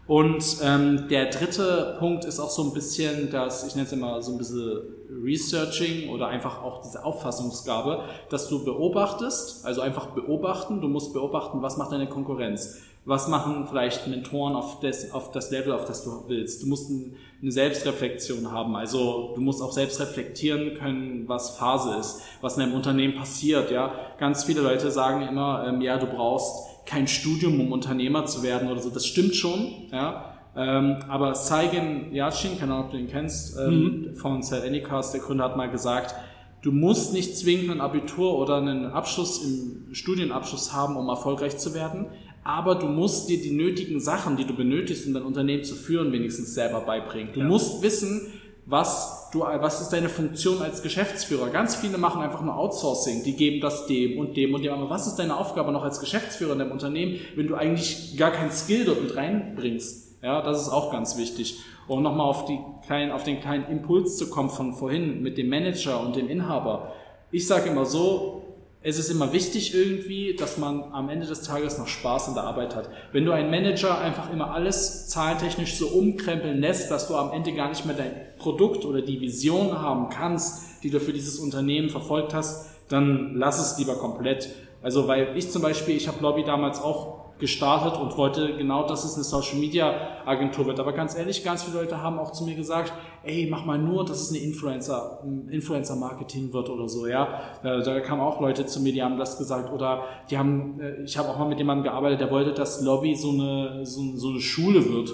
Und 0.09 0.57
ähm, 0.63 1.07
der 1.07 1.27
dritte 1.27 1.95
Punkt 1.99 2.25
ist 2.25 2.39
auch 2.39 2.49
so 2.49 2.63
ein 2.63 2.73
bisschen 2.73 3.29
das, 3.29 3.63
ich 3.67 3.75
nenne 3.75 3.85
es 3.85 3.93
immer 3.93 4.23
so 4.23 4.31
ein 4.31 4.39
bisschen 4.39 4.81
Researching 5.23 6.09
oder 6.09 6.29
einfach 6.29 6.63
auch 6.63 6.81
diese 6.81 7.05
Auffassungsgabe, 7.05 8.05
dass 8.31 8.49
du 8.49 8.65
beobachtest, 8.65 9.63
also 9.67 9.81
einfach 9.81 10.07
beobachten, 10.07 10.81
du 10.81 10.87
musst 10.87 11.13
beobachten, 11.13 11.61
was 11.61 11.77
macht 11.77 11.91
deine 11.91 12.09
Konkurrenz, 12.09 12.81
was 13.05 13.27
machen 13.27 13.67
vielleicht 13.69 14.07
Mentoren 14.07 14.55
auf 14.55 14.79
das, 14.79 15.11
auf 15.11 15.31
das 15.31 15.51
Level, 15.51 15.73
auf 15.73 15.85
das 15.85 16.03
du 16.03 16.23
willst. 16.27 16.63
Du 16.63 16.67
musst 16.67 16.89
eine 16.89 17.51
Selbstreflexion 17.51 18.51
haben, 18.51 18.75
also 18.75 19.33
du 19.35 19.41
musst 19.41 19.61
auch 19.61 19.73
selbst 19.73 19.99
reflektieren 19.99 20.73
können, 20.73 21.25
was 21.27 21.51
Phase 21.51 21.95
ist, 21.99 22.23
was 22.41 22.57
in 22.57 22.61
deinem 22.61 22.73
Unternehmen 22.73 23.13
passiert. 23.13 23.69
Ja, 23.69 23.91
Ganz 24.17 24.43
viele 24.43 24.61
Leute 24.61 24.89
sagen 24.89 25.21
immer, 25.27 25.67
ähm, 25.67 25.81
ja, 25.81 25.99
du 25.99 26.07
brauchst 26.07 26.68
kein 26.85 27.07
Studium, 27.07 27.59
um 27.59 27.71
Unternehmer 27.71 28.25
zu 28.25 28.43
werden 28.43 28.69
oder 28.69 28.81
so. 28.81 28.89
Das 28.89 29.05
stimmt 29.05 29.35
schon, 29.35 29.89
ja. 29.91 30.35
Ähm, 30.55 30.97
aber 31.07 31.35
Saigen 31.35 32.13
Yachin, 32.13 32.59
keine 32.59 32.73
Ahnung, 32.73 32.85
ob 32.85 32.91
du 32.91 32.97
ihn 32.97 33.07
kennst, 33.07 33.57
ähm, 33.57 34.09
mhm. 34.11 34.15
von 34.15 34.41
Cell 34.41 34.67
Anycast, 34.67 35.13
der 35.13 35.21
Gründer 35.21 35.45
hat 35.45 35.55
mal 35.55 35.69
gesagt, 35.69 36.15
du 36.61 36.71
musst 36.71 37.13
nicht 37.13 37.37
zwingend 37.37 37.69
ein 37.69 37.81
Abitur 37.81 38.37
oder 38.37 38.57
einen 38.57 38.87
Abschluss 38.87 39.43
im 39.43 39.93
Studienabschluss 39.93 40.73
haben, 40.73 40.97
um 40.97 41.07
erfolgreich 41.07 41.57
zu 41.57 41.73
werden, 41.75 42.07
aber 42.43 42.75
du 42.75 42.87
musst 42.87 43.29
dir 43.29 43.39
die 43.39 43.51
nötigen 43.51 43.99
Sachen, 43.99 44.37
die 44.37 44.45
du 44.45 44.55
benötigst, 44.55 45.05
um 45.05 45.13
dein 45.13 45.23
Unternehmen 45.23 45.63
zu 45.63 45.75
führen, 45.75 46.11
wenigstens 46.11 46.55
selber 46.55 46.81
beibringen. 46.81 47.31
Du 47.33 47.41
ja. 47.41 47.45
musst 47.45 47.83
wissen, 47.83 48.33
was 48.65 49.18
du, 49.31 49.41
was 49.41 49.81
ist 49.81 49.89
deine 49.89 50.09
Funktion 50.09 50.61
als 50.61 50.81
Geschäftsführer? 50.81 51.49
Ganz 51.49 51.75
viele 51.75 51.97
machen 51.97 52.21
einfach 52.21 52.41
nur 52.41 52.55
Outsourcing. 52.55 53.23
Die 53.23 53.35
geben 53.35 53.61
das 53.61 53.85
dem 53.87 54.19
und 54.19 54.35
dem 54.35 54.53
und 54.53 54.63
dem. 54.63 54.73
Aber 54.73 54.89
was 54.89 55.07
ist 55.07 55.15
deine 55.15 55.37
Aufgabe 55.37 55.71
noch 55.71 55.83
als 55.83 55.99
Geschäftsführer 55.99 56.53
in 56.53 56.59
deinem 56.59 56.71
Unternehmen, 56.71 57.19
wenn 57.35 57.47
du 57.47 57.55
eigentlich 57.55 58.17
gar 58.17 58.31
kein 58.31 58.51
Skill 58.51 58.85
dort 58.85 59.01
mit 59.01 59.15
reinbringst? 59.15 60.21
Ja, 60.21 60.41
das 60.41 60.61
ist 60.61 60.69
auch 60.69 60.91
ganz 60.91 61.17
wichtig. 61.17 61.59
Um 61.87 62.03
nochmal 62.03 62.27
auf, 62.27 62.43
auf 62.43 63.23
den 63.23 63.41
kleinen 63.41 63.67
Impuls 63.69 64.17
zu 64.17 64.29
kommen 64.29 64.49
von 64.49 64.73
vorhin 64.73 65.21
mit 65.21 65.37
dem 65.37 65.49
Manager 65.49 66.01
und 66.01 66.15
dem 66.15 66.29
Inhaber. 66.29 66.93
Ich 67.31 67.47
sage 67.47 67.69
immer 67.69 67.85
so, 67.85 68.38
es 68.81 68.97
ist 68.97 69.09
immer 69.09 69.33
wichtig 69.33 69.75
irgendwie, 69.75 70.35
dass 70.35 70.57
man 70.57 70.93
am 70.93 71.09
Ende 71.09 71.25
des 71.25 71.41
Tages 71.41 71.77
noch 71.77 71.87
Spaß 71.87 72.29
in 72.29 72.33
der 72.33 72.43
Arbeit 72.43 72.75
hat. 72.75 72.89
Wenn 73.11 73.25
du 73.25 73.33
einen 73.33 73.51
Manager 73.51 73.99
einfach 73.99 74.31
immer 74.31 74.51
alles 74.51 75.07
zahlentechnisch 75.07 75.75
so 75.75 75.87
umkrempeln 75.87 76.61
lässt, 76.61 76.89
dass 76.89 77.09
du 77.09 77.15
am 77.15 77.33
Ende 77.33 77.51
gar 77.53 77.67
nicht 77.67 77.85
mehr 77.85 77.95
dein 77.95 78.13
Produkt 78.37 78.85
oder 78.85 79.01
die 79.01 79.19
Vision 79.19 79.81
haben 79.81 80.09
kannst, 80.09 80.81
die 80.83 80.89
du 80.89 81.01
für 81.01 81.11
dieses 81.11 81.39
Unternehmen 81.39 81.89
verfolgt 81.89 82.33
hast, 82.33 82.69
dann 82.87 83.35
lass 83.35 83.59
es 83.59 83.77
lieber 83.77 83.95
komplett. 83.95 84.49
Also 84.81 85.09
weil 85.09 85.37
ich 85.37 85.51
zum 85.51 85.61
Beispiel, 85.61 85.97
ich 85.97 86.07
habe 86.07 86.21
Lobby 86.21 86.45
damals 86.45 86.81
auch 86.81 87.18
gestartet 87.39 87.99
und 87.99 88.17
wollte 88.17 88.55
genau, 88.57 88.85
dass 88.85 89.05
es 89.05 89.15
eine 89.15 89.23
Social 89.23 89.57
Media 89.57 89.93
Agentur 90.25 90.65
wird. 90.65 90.79
Aber 90.79 90.91
ganz 90.93 91.17
ehrlich, 91.17 91.43
ganz 91.43 91.63
viele 91.63 91.77
Leute 91.77 92.01
haben 92.01 92.19
auch 92.19 92.31
zu 92.31 92.43
mir 92.43 92.55
gesagt, 92.55 92.93
ey, 93.23 93.47
mach 93.49 93.65
mal 93.65 93.77
nur, 93.77 94.05
dass 94.05 94.21
es 94.21 94.29
eine 94.29 94.39
Influencer, 94.39 95.23
Influencer 95.49 95.95
Marketing 95.95 96.51
wird 96.51 96.69
oder 96.69 96.89
so, 96.89 97.07
ja. 97.07 97.39
Da, 97.63 97.99
kamen 98.01 98.21
auch 98.21 98.41
Leute 98.41 98.65
zu 98.65 98.81
mir, 98.81 98.91
die 98.91 99.01
haben 99.01 99.17
das 99.17 99.37
gesagt 99.37 99.71
oder 99.71 100.03
die 100.29 100.37
haben, 100.37 100.79
äh, 100.79 101.03
ich 101.03 101.17
habe 101.17 101.29
auch 101.29 101.37
mal 101.37 101.47
mit 101.47 101.57
jemandem 101.57 101.85
gearbeitet, 101.85 102.19
der 102.19 102.29
wollte, 102.31 102.53
dass 102.53 102.81
Lobby 102.81 103.15
so 103.15 103.31
eine, 103.31 103.85
so, 103.85 104.15
so 104.15 104.29
eine 104.29 104.39
Schule 104.39 104.87
wird, 104.93 105.11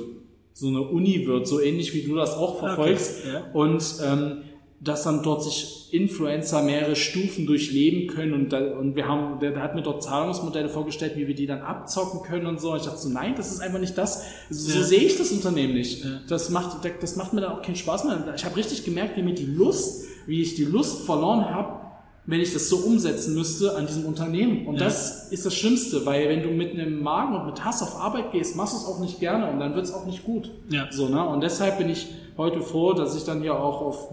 so 0.54 0.68
eine 0.68 0.82
Uni 0.82 1.28
wird, 1.28 1.48
so 1.48 1.62
ähnlich 1.62 1.94
wie 1.94 2.04
du 2.04 2.16
das 2.16 2.36
auch 2.36 2.60
verfolgst. 2.60 3.26
Okay, 3.26 3.34
ja. 3.34 3.42
Und 3.54 3.84
ähm, 4.04 4.42
dass 4.80 5.04
dann 5.04 5.24
dort 5.24 5.44
sich 5.44 5.85
Influencer 5.96 6.62
mehrere 6.64 6.96
Stufen 6.96 7.46
durchleben 7.46 8.08
können 8.08 8.34
und, 8.34 8.54
da, 8.54 8.78
und 8.78 8.96
wir 8.96 9.08
haben, 9.08 9.40
der, 9.40 9.52
der, 9.52 9.62
hat 9.62 9.76
mir 9.76 9.82
dort 9.82 10.04
Zahlungsmodelle 10.04 10.70
vorgestellt, 10.70 11.14
wie 11.16 11.28
wir 11.28 11.36
die 11.36 11.46
dann 11.46 11.62
abzocken 11.62 12.22
können 12.24 12.46
und 12.46 12.60
so. 12.60 12.72
Und 12.72 12.78
ich 12.78 12.84
dachte 12.86 13.00
so, 13.00 13.10
nein, 13.10 13.34
das 13.36 13.52
ist 13.52 13.60
einfach 13.60 13.80
nicht 13.80 13.98
das. 13.98 14.24
So, 14.50 14.78
ja. 14.78 14.84
sehe 14.84 15.00
ich 15.00 15.18
das 15.18 15.32
Unternehmen 15.32 15.74
nicht. 15.74 16.04
Ja. 16.04 16.22
Das 16.28 16.50
macht, 16.50 16.78
das 17.02 17.16
macht 17.16 17.34
mir 17.34 17.42
dann 17.42 17.54
auch 17.54 17.62
keinen 17.62 17.76
Spaß 17.76 18.06
mehr. 18.06 18.34
Ich 18.36 18.46
habe 18.46 18.56
richtig 18.56 18.84
gemerkt, 18.84 19.18
wie 19.18 19.24
mir 19.24 19.36
die 19.36 19.46
Lust, 19.46 20.06
wie 20.28 20.42
ich 20.42 20.56
die 20.56 20.66
Lust 20.66 21.06
verloren 21.06 21.46
habe, 21.50 21.86
wenn 22.28 22.42
ich 22.42 22.54
das 22.54 22.70
so 22.70 22.78
umsetzen 22.78 23.36
müsste 23.36 23.76
an 23.76 23.86
diesem 23.86 24.06
Unternehmen. 24.06 24.66
Und 24.66 24.76
ja. 24.76 24.86
das 24.86 25.32
ist 25.32 25.46
das 25.46 25.56
Schlimmste, 25.56 26.06
weil 26.06 26.28
wenn 26.30 26.42
du 26.42 26.50
mit 26.50 26.74
einem 26.74 27.02
Magen 27.02 27.36
und 27.36 27.46
mit 27.46 27.64
Hass 27.64 27.84
auf 27.84 27.96
Arbeit 28.02 28.32
gehst, 28.32 28.56
machst 28.56 28.74
du 28.74 28.78
es 28.78 28.86
auch 28.86 29.00
nicht 29.00 29.20
gerne 29.20 29.52
und 29.52 29.60
dann 29.60 29.76
wird 29.76 29.86
es 29.86 29.94
auch 29.94 30.06
nicht 30.06 30.24
gut. 30.24 30.52
Ja. 30.70 30.88
So, 30.92 31.08
ne? 31.10 31.28
Und 31.28 31.42
deshalb 31.42 31.78
bin 31.78 31.90
ich 31.90 32.08
heute 32.38 32.62
froh, 32.62 32.94
dass 32.94 33.16
ich 33.16 33.24
dann 33.24 33.42
hier 33.42 33.56
auch 33.60 33.82
auf 33.82 34.10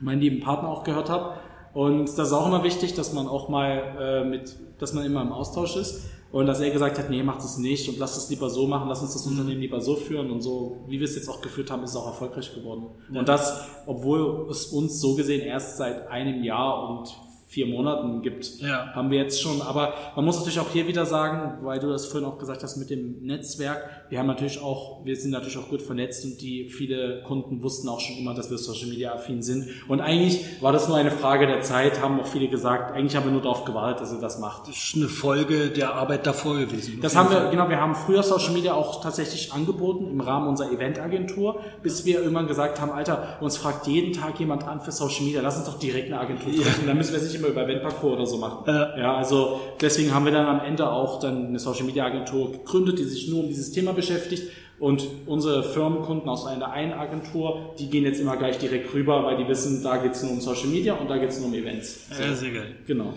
meinen 0.00 0.20
lieben 0.20 0.40
Partner 0.40 0.68
auch 0.68 0.84
gehört 0.84 1.10
habe. 1.10 1.34
Und 1.74 2.06
das 2.06 2.28
ist 2.28 2.32
auch 2.32 2.46
immer 2.46 2.64
wichtig, 2.64 2.94
dass 2.94 3.12
man 3.12 3.28
auch 3.28 3.48
mal 3.48 3.96
äh, 4.00 4.24
mit, 4.24 4.56
dass 4.78 4.94
man 4.94 5.04
immer 5.04 5.22
im 5.22 5.32
Austausch 5.32 5.76
ist. 5.76 6.08
Und 6.32 6.46
dass 6.46 6.60
er 6.60 6.70
gesagt 6.70 6.98
hat, 6.98 7.08
nee, 7.08 7.22
macht 7.22 7.40
es 7.40 7.56
nicht 7.56 7.88
und 7.88 7.98
lass 7.98 8.16
es 8.16 8.28
lieber 8.28 8.50
so 8.50 8.66
machen, 8.66 8.88
lass 8.88 9.00
uns 9.00 9.12
das 9.12 9.26
Unternehmen 9.26 9.60
lieber 9.60 9.80
so 9.80 9.94
führen 9.94 10.30
und 10.30 10.42
so, 10.42 10.84
wie 10.86 10.98
wir 10.98 11.04
es 11.04 11.14
jetzt 11.14 11.28
auch 11.28 11.40
geführt 11.40 11.70
haben, 11.70 11.84
ist 11.84 11.90
es 11.90 11.96
auch 11.96 12.08
erfolgreich 12.08 12.52
geworden. 12.54 12.88
Ja. 13.10 13.20
Und 13.20 13.28
das, 13.28 13.68
obwohl 13.86 14.46
es 14.50 14.66
uns 14.66 15.00
so 15.00 15.14
gesehen 15.14 15.40
erst 15.40 15.76
seit 15.76 16.08
einem 16.08 16.42
Jahr 16.42 16.90
und 16.90 17.16
vier 17.56 17.66
Monaten 17.66 18.20
gibt, 18.20 18.60
ja. 18.60 18.92
haben 18.94 19.10
wir 19.10 19.18
jetzt 19.18 19.40
schon. 19.40 19.62
Aber 19.62 19.94
man 20.14 20.26
muss 20.26 20.36
natürlich 20.36 20.60
auch 20.60 20.68
hier 20.70 20.86
wieder 20.88 21.06
sagen, 21.06 21.64
weil 21.64 21.78
du 21.78 21.88
das 21.88 22.04
vorhin 22.04 22.28
auch 22.28 22.36
gesagt 22.36 22.62
hast 22.62 22.76
mit 22.76 22.90
dem 22.90 23.22
Netzwerk, 23.22 23.82
wir 24.10 24.18
haben 24.18 24.26
natürlich 24.26 24.60
auch, 24.60 25.02
wir 25.06 25.16
sind 25.16 25.30
natürlich 25.30 25.56
auch 25.56 25.70
gut 25.70 25.80
vernetzt 25.80 26.22
und 26.26 26.42
die 26.42 26.68
viele 26.68 27.22
Kunden 27.22 27.62
wussten 27.62 27.88
auch 27.88 27.98
schon 27.98 28.18
immer, 28.18 28.34
dass 28.34 28.50
wir 28.50 28.58
Social 28.58 28.90
Media 28.90 29.14
affin 29.14 29.40
sind. 29.40 29.68
Und 29.88 30.02
eigentlich 30.02 30.44
war 30.60 30.70
das 30.70 30.86
nur 30.86 30.98
eine 30.98 31.10
Frage 31.10 31.46
der 31.46 31.62
Zeit, 31.62 32.02
haben 32.02 32.20
auch 32.20 32.26
viele 32.26 32.48
gesagt, 32.48 32.92
eigentlich 32.92 33.16
haben 33.16 33.24
wir 33.24 33.32
nur 33.32 33.40
darauf 33.40 33.64
gewartet, 33.64 34.02
dass 34.02 34.12
ihr 34.12 34.20
das 34.20 34.38
macht. 34.38 34.68
Das 34.68 34.76
ist 34.76 34.94
eine 34.94 35.08
Folge 35.08 35.70
der 35.70 35.94
Arbeit 35.94 36.26
davor 36.26 36.58
gewesen. 36.58 36.98
Das 37.00 37.16
haben 37.16 37.30
wir, 37.30 37.48
genau, 37.48 37.70
wir 37.70 37.80
haben 37.80 37.94
früher 37.94 38.22
Social 38.22 38.52
Media 38.52 38.74
auch 38.74 39.02
tatsächlich 39.02 39.54
angeboten 39.54 40.10
im 40.10 40.20
Rahmen 40.20 40.46
unserer 40.46 40.70
Eventagentur, 40.70 41.60
bis 41.82 42.04
wir 42.04 42.20
irgendwann 42.20 42.48
gesagt 42.48 42.82
haben, 42.82 42.92
Alter, 42.92 43.38
uns 43.40 43.56
fragt 43.56 43.86
jeden 43.86 44.12
Tag 44.12 44.38
jemand 44.38 44.68
an 44.68 44.82
für 44.82 44.92
Social 44.92 45.24
Media, 45.24 45.40
lass 45.40 45.56
uns 45.56 45.64
doch 45.64 45.78
direkt 45.78 46.08
eine 46.12 46.20
Agentur 46.20 46.52
treffen. 46.52 46.82
Ja. 46.82 46.88
Dann 46.88 46.98
müssen 46.98 47.12
wir 47.12 47.18
es 47.18 47.24
nicht 47.32 47.36
immer 47.36 47.45
über 47.48 47.64
Eventparcours 47.64 48.14
oder 48.14 48.26
so 48.26 48.38
machen. 48.38 48.64
Ja. 48.66 48.98
ja, 48.98 49.16
also 49.16 49.60
deswegen 49.80 50.14
haben 50.14 50.24
wir 50.24 50.32
dann 50.32 50.46
am 50.46 50.60
Ende 50.60 50.90
auch 50.90 51.20
dann 51.20 51.46
eine 51.46 51.58
Social 51.58 51.84
Media 51.84 52.04
Agentur 52.04 52.52
gegründet, 52.52 52.98
die 52.98 53.04
sich 53.04 53.28
nur 53.28 53.40
um 53.40 53.48
dieses 53.48 53.72
Thema 53.72 53.92
beschäftigt. 53.92 54.50
Und 54.78 55.08
unsere 55.24 55.62
Firmenkunden 55.62 56.28
aus 56.28 56.46
einer 56.46 56.70
einen 56.70 56.92
Agentur, 56.92 57.74
die 57.78 57.88
gehen 57.88 58.04
jetzt 58.04 58.20
immer 58.20 58.36
gleich 58.36 58.58
direkt 58.58 58.92
rüber, 58.92 59.24
weil 59.24 59.38
die 59.38 59.48
wissen, 59.48 59.82
da 59.82 59.96
geht 59.96 60.12
es 60.12 60.22
nur 60.22 60.32
um 60.32 60.40
Social 60.40 60.66
Media 60.68 60.94
und 60.94 61.08
da 61.08 61.16
geht 61.16 61.30
es 61.30 61.38
nur 61.38 61.48
um 61.48 61.54
Events. 61.54 62.10
So. 62.10 62.22
Ja, 62.22 62.34
sehr 62.34 62.50
geil. 62.50 62.76
Genau. 62.86 63.14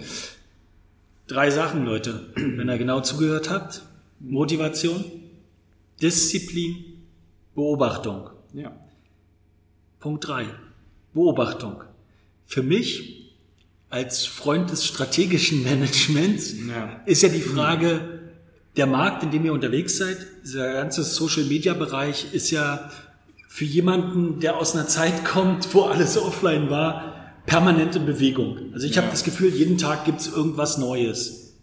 Drei 1.28 1.50
Sachen, 1.52 1.86
Leute. 1.86 2.28
Wenn 2.36 2.70
ihr 2.70 2.78
genau 2.78 3.02
zugehört 3.02 3.50
habt, 3.50 3.82
Motivation, 4.22 5.04
Disziplin, 6.02 7.04
Beobachtung. 7.56 8.30
Ja. 8.54 8.72
Punkt 10.00 10.28
drei 10.28 10.46
Beobachtung. 11.14 11.84
Für 12.46 12.64
mich 12.64 13.19
als 13.90 14.26
Freund 14.26 14.70
des 14.72 14.86
strategischen 14.86 15.64
Managements 15.64 16.54
Ja. 16.68 17.02
ist 17.06 17.24
ja 17.24 17.30
die 17.30 17.42
Frage, 17.42 18.20
der 18.78 18.86
Markt, 18.86 19.24
in 19.24 19.32
dem 19.32 19.46
ihr 19.46 19.54
unterwegs 19.54 19.98
seid, 19.98 20.18
dieser 20.44 20.74
ganze 20.74 21.04
Social-Media-Bereich 21.04 22.34
ist 22.34 22.52
ja 22.52 22.92
für 23.48 23.66
jemanden, 23.66 24.40
der 24.40 24.58
aus 24.58 24.76
einer 24.76 24.88
Zeit 24.88 25.26
kommt, 25.26 25.74
wo 25.74 25.82
alles 25.82 26.18
offline 26.18 26.70
war, 26.70 27.16
permanente 27.48 28.00
Bewegung. 28.00 28.72
Also 28.74 28.86
ich 28.86 28.96
habe 28.98 29.08
Ja. 29.08 29.12
das 29.12 29.24
Gefühl, 29.24 29.50
jeden 29.50 29.78
Tag 29.80 30.06
gibt's 30.06 30.28
irgendwas 30.28 30.78
Neues. 30.78 31.56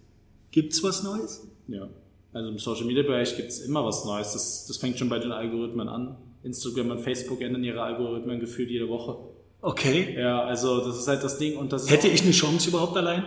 Gibt's 0.50 0.82
was 0.82 1.04
Neues? 1.04 1.46
Ja. 1.68 1.88
Also 2.32 2.50
im 2.50 2.58
Social 2.58 2.84
Media 2.86 3.02
Bereich 3.04 3.36
gibt 3.36 3.48
es 3.50 3.60
immer 3.60 3.84
was 3.84 4.04
Neues. 4.04 4.32
Das, 4.32 4.66
das 4.66 4.76
fängt 4.78 4.98
schon 4.98 5.08
bei 5.08 5.18
den 5.20 5.30
Algorithmen 5.32 5.88
an. 5.88 6.16
Instagram 6.42 6.90
und 6.90 7.00
Facebook 7.00 7.40
ändern 7.40 7.62
ihre 7.64 7.82
Algorithmen 7.82 8.40
gefühlt 8.40 8.68
jede 8.68 8.88
Woche. 8.88 9.16
Okay. 9.60 10.16
Ja, 10.18 10.44
also 10.44 10.84
das 10.84 10.98
ist 10.98 11.08
halt 11.08 11.24
das 11.24 11.38
Ding 11.38 11.56
und 11.56 11.72
das 11.72 11.90
Hätte 11.90 12.08
ich 12.08 12.22
eine 12.22 12.32
Chance 12.32 12.68
überhaupt 12.68 12.96
allein? 12.96 13.24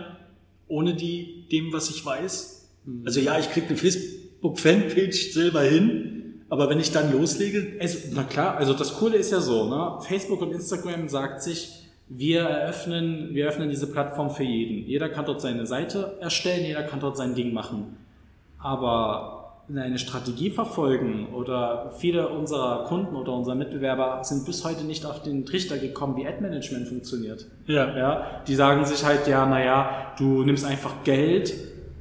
Ohne 0.68 0.94
die, 0.94 1.46
dem, 1.50 1.72
was 1.72 1.90
ich 1.90 2.04
weiß? 2.04 2.68
Also 3.04 3.20
ja, 3.20 3.38
ich 3.38 3.50
kriege 3.50 3.68
eine 3.68 3.76
Facebook-Fanpage 3.76 5.32
selber 5.32 5.62
hin, 5.62 6.42
aber 6.48 6.68
wenn 6.70 6.80
ich 6.80 6.92
dann 6.92 7.12
loslege, 7.12 7.76
Es, 7.78 8.10
na 8.12 8.24
klar, 8.24 8.56
also 8.56 8.72
das 8.72 8.94
Coole 8.98 9.16
ist 9.16 9.32
ja 9.32 9.40
so, 9.40 9.68
ne? 9.68 9.98
Facebook 10.06 10.40
und 10.42 10.52
Instagram 10.52 11.08
sagt 11.08 11.42
sich, 11.42 11.70
wir 12.08 12.40
eröffnen, 12.40 13.34
wir 13.34 13.46
öffnen 13.46 13.70
diese 13.70 13.86
Plattform 13.86 14.30
für 14.30 14.42
jeden. 14.42 14.86
Jeder 14.86 15.08
kann 15.08 15.26
dort 15.26 15.40
seine 15.40 15.66
Seite 15.66 16.16
erstellen, 16.20 16.66
jeder 16.66 16.82
kann 16.82 16.98
dort 16.98 17.16
sein 17.16 17.34
Ding 17.34 17.52
machen. 17.52 17.96
Aber 18.58 19.39
eine 19.76 19.98
Strategie 19.98 20.50
verfolgen 20.50 21.28
oder 21.34 21.92
viele 21.96 22.28
unserer 22.28 22.84
Kunden 22.84 23.14
oder 23.14 23.32
unserer 23.32 23.54
Mitbewerber 23.54 24.22
sind 24.22 24.46
bis 24.46 24.64
heute 24.64 24.84
nicht 24.84 25.06
auf 25.06 25.22
den 25.22 25.46
Trichter 25.46 25.78
gekommen, 25.78 26.16
wie 26.16 26.26
Ad-Management 26.26 26.88
funktioniert. 26.88 27.46
ja, 27.66 27.96
Ja, 27.96 28.42
die 28.46 28.54
sagen 28.54 28.84
sich 28.84 29.04
halt, 29.04 29.26
ja, 29.28 29.46
naja, 29.46 30.12
du 30.18 30.44
nimmst 30.44 30.64
einfach 30.64 31.04
Geld 31.04 31.54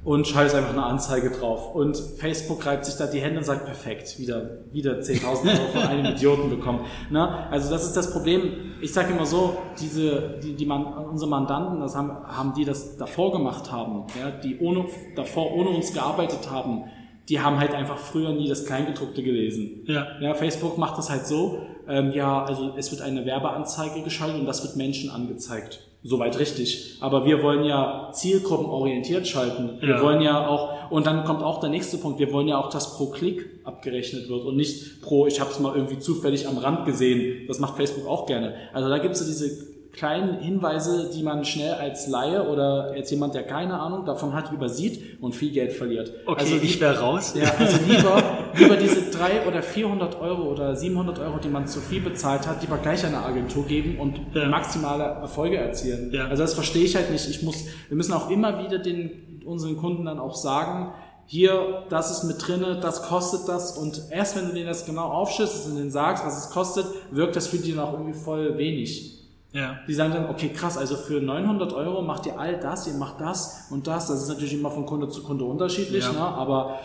und 0.04 0.28
schaltest 0.28 0.56
einfach 0.56 0.72
eine 0.72 0.84
Anzeige 0.84 1.30
drauf. 1.30 1.76
Und 1.76 1.98
Facebook 1.98 2.66
reibt 2.66 2.86
sich 2.86 2.96
da 2.96 3.06
die 3.06 3.20
Hände 3.20 3.40
und 3.40 3.44
sagt, 3.44 3.66
perfekt, 3.66 4.18
wieder, 4.18 4.60
wieder 4.72 4.94
10.000 4.94 5.26
Euro 5.26 5.72
von 5.74 5.82
einem 5.82 6.06
Idioten 6.14 6.50
bekommen. 6.50 6.86
Ne? 7.10 7.52
Also 7.52 7.70
das 7.70 7.86
ist 7.86 7.98
das 7.98 8.12
Problem. 8.12 8.74
Ich 8.82 8.94
sage 8.94 9.14
immer 9.14 9.26
so, 9.26 9.58
diese, 9.80 10.40
die, 10.42 10.56
die 10.56 10.66
man, 10.66 10.86
unsere 10.86 11.30
Mandanten, 11.30 11.82
das 11.82 11.96
haben, 11.96 12.12
haben 12.26 12.54
die 12.54 12.64
das 12.64 12.98
davor 12.98 13.34
gemacht 13.34 13.72
haben, 13.72 14.06
ja, 14.20 14.32
die 14.32 14.58
ohne, 14.60 14.86
davor 15.16 15.54
ohne 15.54 15.70
uns 15.70 15.94
gearbeitet 15.94 16.50
haben, 16.50 16.86
die 17.30 17.40
haben 17.40 17.60
halt 17.60 17.74
einfach 17.76 17.98
früher 17.98 18.32
nie 18.34 18.48
das 18.50 18.66
Kleingedruckte 18.66 19.22
gelesen. 19.24 19.84
ja, 19.86 20.08
Ja, 20.20 20.34
Facebook 20.34 20.78
macht 20.78 20.98
das 20.98 21.10
halt 21.10 21.26
so, 21.28 21.60
ähm, 21.88 22.12
ja, 22.14 22.44
also 22.44 22.72
es 22.76 22.92
wird 22.92 23.02
eine 23.02 23.26
Werbeanzeige 23.26 24.02
geschaltet 24.02 24.40
und 24.40 24.46
das 24.46 24.64
wird 24.64 24.76
Menschen 24.76 25.10
angezeigt. 25.12 25.82
Soweit 26.02 26.40
richtig. 26.40 26.96
Aber 27.02 27.26
wir 27.26 27.44
wollen 27.44 27.66
ja 27.66 28.10
zielgruppenorientiert 28.14 29.28
schalten. 29.28 29.82
Wir 29.82 29.96
Ja. 29.96 30.02
wollen 30.02 30.22
ja 30.22 30.48
auch, 30.48 30.90
und 30.92 31.06
dann 31.06 31.26
kommt 31.26 31.44
auch 31.44 31.60
der 31.60 31.70
nächste 31.70 31.98
Punkt, 31.98 32.20
wir 32.20 32.32
wollen 32.32 32.48
ja 32.48 32.58
auch, 32.58 32.70
dass 32.70 32.96
pro 32.96 33.08
Klick 33.08 33.46
abgerechnet 33.66 34.30
wird 34.30 34.46
und 34.46 34.56
nicht 34.56 35.02
pro, 35.02 35.28
ich 35.28 35.40
habe 35.42 35.52
es 35.52 35.60
mal 35.60 35.76
irgendwie 35.76 36.00
zufällig 36.00 36.48
am 36.48 36.58
Rand 36.58 36.86
gesehen. 36.86 37.46
Das 37.48 37.60
macht 37.60 37.76
Facebook 37.76 38.08
auch 38.08 38.26
gerne. 38.26 38.54
Also 38.74 38.88
da 38.90 38.98
gibt 38.98 39.14
es 39.16 39.20
so 39.20 39.26
diese 39.26 39.69
kleinen 40.00 40.40
Hinweise, 40.40 41.10
die 41.14 41.24
man 41.24 41.44
schnell 41.44 41.74
als 41.74 42.08
Laie 42.08 42.48
oder 42.50 42.92
als 42.96 43.12
jemand, 43.12 43.34
der 43.36 43.44
keine 43.44 43.80
Ahnung 43.80 44.06
davon 44.06 44.34
hat, 44.34 44.52
übersieht 44.52 45.22
und 45.22 45.36
viel 45.36 45.52
Geld 45.52 45.74
verliert. 45.74 46.14
okay, 46.26 46.40
also 46.40 46.56
ich 46.56 46.80
wäre 46.80 47.00
raus. 47.00 47.34
ja, 47.36 47.52
also 47.60 47.78
lieber, 47.88 48.24
lieber 48.58 48.78
diese 48.78 49.12
drei 49.12 49.46
oder 49.46 49.62
400 49.62 50.20
Euro 50.22 50.44
oder 50.52 50.76
700 50.76 51.20
Euro, 51.20 51.38
die 51.40 51.50
man 51.50 51.68
zu 51.68 51.82
viel 51.82 52.02
bezahlt 52.02 52.48
hat, 52.48 52.62
lieber 52.62 52.78
gleich 52.78 53.06
an 53.06 53.14
eine 53.14 53.26
Agentur 53.26 53.66
geben 53.66 54.00
und 54.00 54.20
Ja. 54.34 54.48
maximale 54.48 55.04
Erfolge 55.04 55.58
erzielen. 55.58 56.12
Ja. 56.14 56.28
Also 56.28 56.44
das 56.44 56.54
verstehe 56.54 56.86
ich 56.86 56.96
halt 56.96 57.12
nicht. 57.12 57.30
Ich 57.30 57.44
muss, 57.44 57.66
wir 57.90 57.98
müssen 57.98 58.14
auch 58.14 58.30
immer 58.30 58.64
wieder 58.64 58.80
den, 58.80 59.42
unseren 59.46 59.76
Kunden 59.78 60.06
dann 60.06 60.20
auch 60.20 60.36
sagen, 60.36 60.94
hier, 61.26 61.84
das 61.90 62.10
ist 62.10 62.24
mit 62.24 62.38
drinne, 62.48 62.80
das 62.82 63.04
kostet 63.04 63.48
das 63.48 63.78
und 63.78 64.02
erst 64.10 64.36
wenn 64.36 64.48
du 64.48 64.54
denen 64.54 64.66
das 64.68 64.86
genau 64.86 65.10
aufschlüsselst 65.12 65.68
und 65.68 65.76
denen 65.76 65.92
sagst, 65.92 66.26
was 66.26 66.46
es 66.46 66.50
kostet, 66.50 66.86
wirkt 67.12 67.36
das 67.36 67.48
für 67.48 67.58
die 67.58 67.76
dann 67.76 67.84
auch 67.86 67.94
irgendwie 67.94 68.18
voll 68.18 68.58
wenig. 68.58 69.19
Ja. 69.52 69.80
Die 69.88 69.94
sagen 69.94 70.14
dann, 70.14 70.30
okay, 70.30 70.50
krass, 70.50 70.78
also 70.78 70.96
für 70.96 71.20
900 71.22 71.74
Euro 71.74 72.02
macht 72.02 72.26
ihr 72.28 72.40
all 72.40 72.60
das, 72.60 72.88
ihr 72.88 72.94
macht 72.94 73.20
das 73.20 73.68
und 73.72 73.88
das. 73.88 74.08
Das 74.08 74.22
ist 74.22 74.30
natürlich 74.30 74.54
immer 74.54 74.70
von 74.72 74.86
Kunde 74.86 75.08
zu 75.10 75.24
Kunde 75.24 75.44
unterschiedlich, 75.46 76.04
Ja. 76.06 76.12
ne? 76.12 76.20
aber 76.20 76.80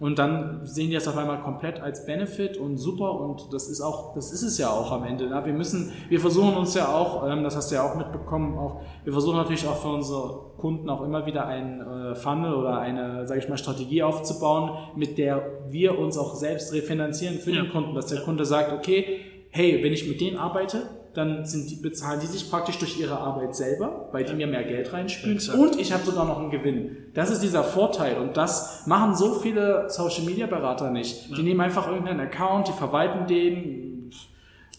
und 0.00 0.16
dann 0.16 0.60
sehen 0.64 0.90
die 0.90 0.94
das 0.94 1.08
auf 1.08 1.16
einmal 1.16 1.40
komplett 1.40 1.80
als 1.80 2.06
Benefit 2.06 2.56
und 2.56 2.76
super 2.76 3.18
und 3.20 3.52
das 3.52 3.68
ist 3.68 3.80
auch, 3.80 4.14
das 4.14 4.30
ist 4.30 4.42
es 4.42 4.56
ja 4.56 4.70
auch 4.70 4.92
am 4.92 5.02
Ende. 5.02 5.26
Ne? 5.26 5.42
Wir 5.44 5.52
müssen, 5.52 5.90
wir 6.08 6.20
versuchen 6.20 6.54
uns 6.56 6.72
ja 6.74 6.86
auch, 6.94 7.28
ähm, 7.28 7.42
das 7.42 7.56
hast 7.56 7.72
du 7.72 7.74
ja 7.74 7.82
auch 7.82 7.96
mitbekommen, 7.96 8.56
auch, 8.56 8.80
wir 9.02 9.12
versuchen 9.12 9.36
natürlich 9.38 9.66
auch 9.66 9.74
für 9.78 9.88
unsere 9.88 10.52
Kunden 10.56 10.88
auch 10.88 11.02
immer 11.02 11.26
wieder 11.26 11.46
ein 11.46 11.80
äh, 11.80 12.14
Funnel 12.14 12.54
oder 12.54 12.78
eine, 12.78 13.26
sage 13.26 13.40
ich 13.40 13.48
mal, 13.48 13.58
Strategie 13.58 14.04
aufzubauen, 14.04 14.70
mit 14.94 15.18
der 15.18 15.42
wir 15.68 15.98
uns 15.98 16.16
auch 16.16 16.36
selbst 16.36 16.72
refinanzieren 16.72 17.38
für 17.40 17.50
Ja. 17.50 17.62
den 17.62 17.72
Kunden, 17.72 17.92
dass 17.96 18.06
der 18.06 18.20
Kunde 18.20 18.44
sagt, 18.44 18.72
okay, 18.72 19.18
hey, 19.50 19.82
wenn 19.82 19.92
ich 19.92 20.06
mit 20.08 20.20
denen 20.20 20.36
arbeite, 20.36 20.82
dann 21.14 21.44
sind 21.44 21.70
die, 21.70 21.76
bezahlen 21.76 22.20
die 22.20 22.26
sich 22.26 22.50
praktisch 22.50 22.78
durch 22.78 22.98
ihre 23.00 23.18
Arbeit 23.18 23.56
selber, 23.56 24.08
weil 24.12 24.24
die 24.24 24.34
mir 24.34 24.46
mehr 24.46 24.64
Geld 24.64 24.92
reinspülen 24.92 25.36
Exakt. 25.36 25.58
und 25.58 25.78
ich 25.80 25.92
habe 25.92 26.04
sogar 26.04 26.24
noch 26.24 26.38
einen 26.38 26.50
Gewinn. 26.50 26.96
Das 27.14 27.30
ist 27.30 27.42
dieser 27.42 27.64
Vorteil 27.64 28.18
und 28.18 28.36
das 28.36 28.86
machen 28.86 29.14
so 29.14 29.34
viele 29.34 29.88
Social 29.88 30.24
Media 30.24 30.46
Berater 30.46 30.90
nicht. 30.90 31.36
Die 31.36 31.42
nehmen 31.42 31.60
einfach 31.60 31.88
irgendeinen 31.88 32.20
Account, 32.20 32.68
die 32.68 32.72
verwalten 32.72 33.26
den 33.26 34.10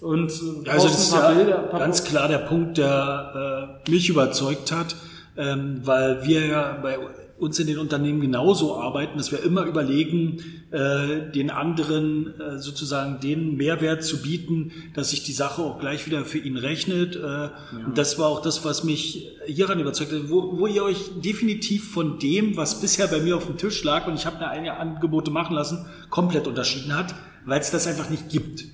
und 0.01 0.31
äh, 0.31 0.65
Ja, 0.65 0.73
Also 0.73 0.87
das 0.87 0.99
ist 0.99 1.13
ein 1.13 1.19
paar 1.19 1.31
ja 1.31 1.37
Bilder, 1.37 1.69
ganz 1.77 2.03
klar 2.03 2.27
der 2.27 2.37
Punkt, 2.39 2.77
der 2.77 3.79
äh, 3.85 3.91
mich 3.91 4.09
überzeugt 4.09 4.71
hat, 4.71 4.95
ähm, 5.37 5.81
weil 5.83 6.25
wir 6.25 6.45
ja 6.45 6.77
bei 6.81 6.97
uns 7.39 7.57
in 7.57 7.67
den 7.67 7.77
Unternehmen 7.77 8.19
genauso 8.19 8.77
arbeiten, 8.77 9.17
dass 9.17 9.31
wir 9.31 9.41
immer 9.43 9.63
überlegen, 9.63 10.43
äh, 10.71 11.31
den 11.31 11.49
anderen 11.49 12.39
äh, 12.39 12.59
sozusagen 12.59 13.19
den 13.21 13.55
Mehrwert 13.55 14.03
zu 14.03 14.21
bieten, 14.21 14.71
dass 14.93 15.11
sich 15.11 15.23
die 15.23 15.31
Sache 15.31 15.61
auch 15.61 15.79
gleich 15.79 16.05
wieder 16.05 16.25
für 16.25 16.37
ihn 16.37 16.57
rechnet. 16.57 17.15
Äh, 17.15 17.49
Und 17.85 17.97
das 17.97 18.19
war 18.19 18.27
auch 18.27 18.41
das, 18.41 18.65
was 18.65 18.83
mich 18.83 19.27
hieran 19.47 19.79
überzeugt 19.79 20.11
hat, 20.11 20.29
wo, 20.29 20.59
wo 20.59 20.67
ihr 20.67 20.83
euch 20.83 21.11
definitiv 21.23 21.91
von 21.91 22.19
dem, 22.19 22.57
was 22.57 22.81
bisher 22.81 23.07
bei 23.07 23.21
mir 23.21 23.37
auf 23.37 23.45
dem 23.45 23.57
Tisch 23.57 23.83
lag, 23.83 24.05
und 24.07 24.15
ich 24.15 24.25
habe 24.25 24.37
mir 24.37 24.49
einige 24.49 24.75
Angebote 24.75 25.31
machen 25.31 25.55
lassen, 25.55 25.85
komplett 26.09 26.45
unterschieden 26.45 26.95
hat, 26.95 27.15
weil 27.45 27.61
es 27.61 27.71
das 27.71 27.87
einfach 27.87 28.09
nicht 28.09 28.29
gibt. 28.29 28.65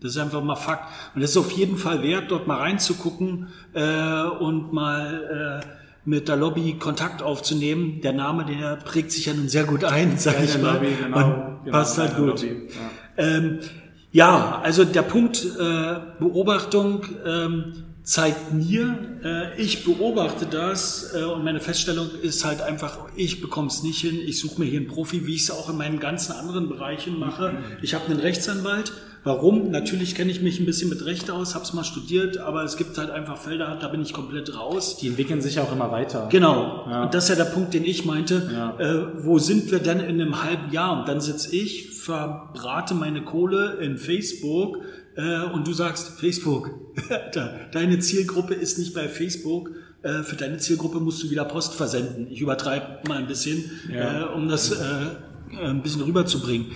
Das 0.00 0.10
ist 0.12 0.18
einfach 0.18 0.42
mal 0.42 0.56
Fakt. 0.56 0.92
Und 1.14 1.22
es 1.22 1.30
ist 1.30 1.36
auf 1.36 1.52
jeden 1.52 1.78
Fall 1.78 2.02
wert, 2.02 2.30
dort 2.30 2.46
mal 2.46 2.58
reinzugucken 2.58 3.48
äh, 3.72 4.22
und 4.24 4.72
mal 4.72 5.62
äh, 5.62 5.75
mit 6.06 6.28
der 6.28 6.36
Lobby 6.36 6.76
Kontakt 6.78 7.20
aufzunehmen. 7.20 8.00
Der 8.00 8.12
Name, 8.12 8.46
der 8.46 8.76
prägt 8.76 9.12
sich 9.12 9.26
ja 9.26 9.34
nun 9.34 9.48
sehr 9.48 9.64
gut 9.64 9.84
ein, 9.84 10.16
sag 10.16 10.42
ich 10.42 10.56
mal. 10.60 10.74
Lobby, 10.74 10.96
genau, 11.02 11.58
genau, 11.64 11.76
passt 11.76 11.98
halt 11.98 12.16
gut. 12.16 12.42
Lobby, 12.42 12.68
ja. 13.18 13.24
Ähm, 13.24 13.58
ja, 14.12 14.60
also 14.62 14.84
der 14.84 15.02
Punkt 15.02 15.44
äh, 15.44 15.96
Beobachtung 16.18 17.04
ähm, 17.26 17.72
zeigt 18.06 18.52
mir, 18.54 18.96
äh, 19.24 19.60
ich 19.60 19.84
beobachte 19.84 20.46
das 20.46 21.12
äh, 21.12 21.24
und 21.24 21.42
meine 21.42 21.60
Feststellung 21.60 22.08
ist 22.22 22.44
halt 22.44 22.62
einfach, 22.62 22.98
ich 23.16 23.40
bekomme 23.40 23.66
es 23.66 23.82
nicht 23.82 24.00
hin, 24.00 24.20
ich 24.24 24.38
suche 24.38 24.60
mir 24.60 24.66
hier 24.66 24.78
einen 24.78 24.86
Profi, 24.86 25.26
wie 25.26 25.34
ich 25.34 25.42
es 25.42 25.50
auch 25.50 25.68
in 25.68 25.76
meinen 25.76 25.98
ganzen 25.98 26.32
anderen 26.32 26.68
Bereichen 26.68 27.18
mache. 27.18 27.58
Ich 27.82 27.94
habe 27.94 28.06
einen 28.06 28.20
Rechtsanwalt. 28.20 28.92
Warum? 29.24 29.72
Natürlich 29.72 30.14
kenne 30.14 30.30
ich 30.30 30.40
mich 30.40 30.60
ein 30.60 30.66
bisschen 30.66 30.88
mit 30.88 31.04
Recht 31.04 31.32
aus, 31.32 31.56
habe 31.56 31.64
es 31.64 31.72
mal 31.72 31.82
studiert, 31.82 32.38
aber 32.38 32.62
es 32.62 32.76
gibt 32.76 32.96
halt 32.96 33.10
einfach 33.10 33.38
Felder, 33.38 33.76
da 33.80 33.88
bin 33.88 34.00
ich 34.00 34.12
komplett 34.12 34.56
raus. 34.56 34.98
Die 34.98 35.08
entwickeln 35.08 35.40
sich 35.40 35.58
auch 35.58 35.72
immer 35.72 35.90
weiter. 35.90 36.28
Genau. 36.30 36.86
Ja. 36.88 37.02
Und 37.02 37.12
das 37.12 37.24
ist 37.24 37.30
ja 37.30 37.44
der 37.44 37.50
Punkt, 37.50 37.74
den 37.74 37.84
ich 37.84 38.04
meinte. 38.04 38.48
Ja. 38.52 38.78
Äh, 38.78 39.24
wo 39.24 39.40
sind 39.40 39.72
wir 39.72 39.80
denn 39.80 39.98
in 39.98 40.20
einem 40.20 40.44
halben 40.44 40.70
Jahr? 40.70 41.00
Und 41.00 41.08
dann 41.08 41.20
sitze 41.20 41.56
ich, 41.56 41.90
verbrate 41.90 42.94
meine 42.94 43.22
Kohle 43.22 43.78
in 43.80 43.98
Facebook 43.98 44.78
äh, 45.16 45.42
und 45.52 45.66
du 45.66 45.72
sagst, 45.72 46.18
Facebook, 46.20 46.70
deine 47.72 47.98
Zielgruppe 47.98 48.54
ist 48.54 48.78
nicht 48.78 48.94
bei 48.94 49.08
Facebook. 49.08 49.70
Äh, 50.02 50.22
für 50.22 50.36
deine 50.36 50.58
Zielgruppe 50.58 51.00
musst 51.00 51.22
du 51.22 51.30
wieder 51.30 51.44
Post 51.44 51.74
versenden. 51.74 52.28
Ich 52.30 52.40
übertreibe 52.40 53.08
mal 53.08 53.18
ein 53.18 53.26
bisschen, 53.26 53.70
Ja. 53.92 54.22
äh, 54.22 54.34
um 54.34 54.48
das 54.48 54.72
ein 55.58 55.80
bisschen 55.82 56.02
rüberzubringen. 56.02 56.72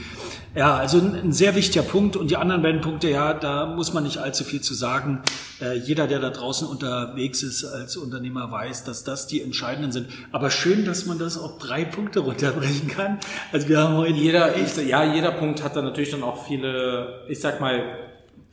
Ja, 0.55 0.76
also 0.76 0.99
ein, 0.99 1.14
ein 1.14 1.32
sehr 1.32 1.55
wichtiger 1.55 1.82
Punkt. 1.82 2.16
Und 2.16 2.30
die 2.30 2.36
anderen 2.36 2.62
beiden 2.62 2.80
Punkte, 2.80 3.09
ja, 3.11 3.34
da 3.34 3.66
muss 3.66 3.93
man 3.93 4.05
nicht 4.05 4.18
allzu 4.18 4.45
viel 4.45 4.61
zu 4.61 4.74
sagen. 4.74 5.22
Äh, 5.61 5.78
jeder, 5.78 6.07
der 6.07 6.18
da 6.18 6.30
draußen 6.30 6.66
unterwegs 6.66 7.43
ist 7.43 7.64
als 7.64 7.97
Unternehmer, 7.97 8.51
weiß, 8.51 8.84
dass 8.84 9.05
das 9.05 9.26
die 9.26 9.43
entscheidenden 9.43 9.93
sind. 9.93 10.09
Aber 10.32 10.51
schön, 10.51 10.84
dass 10.84 11.07
man 11.07 11.18
das 11.18 11.38
auf 11.38 11.59
drei 11.59 11.84
Punkte 11.84 12.20
runterbrechen 12.20 12.88
kann. 12.88 13.18
Also 13.53 13.68
wir 13.68 13.78
haben 13.80 13.97
heute 13.97 14.14
Jeder, 14.14 14.57
ich, 14.57 14.76
ja, 14.88 15.12
jeder 15.14 15.32
Punkt 15.32 15.62
hat 15.62 15.76
da 15.76 15.82
natürlich 15.82 16.11
dann 16.11 16.22
auch 16.22 16.47
viele, 16.47 17.24
ich 17.28 17.41
sag 17.41 17.61
mal, 17.61 17.82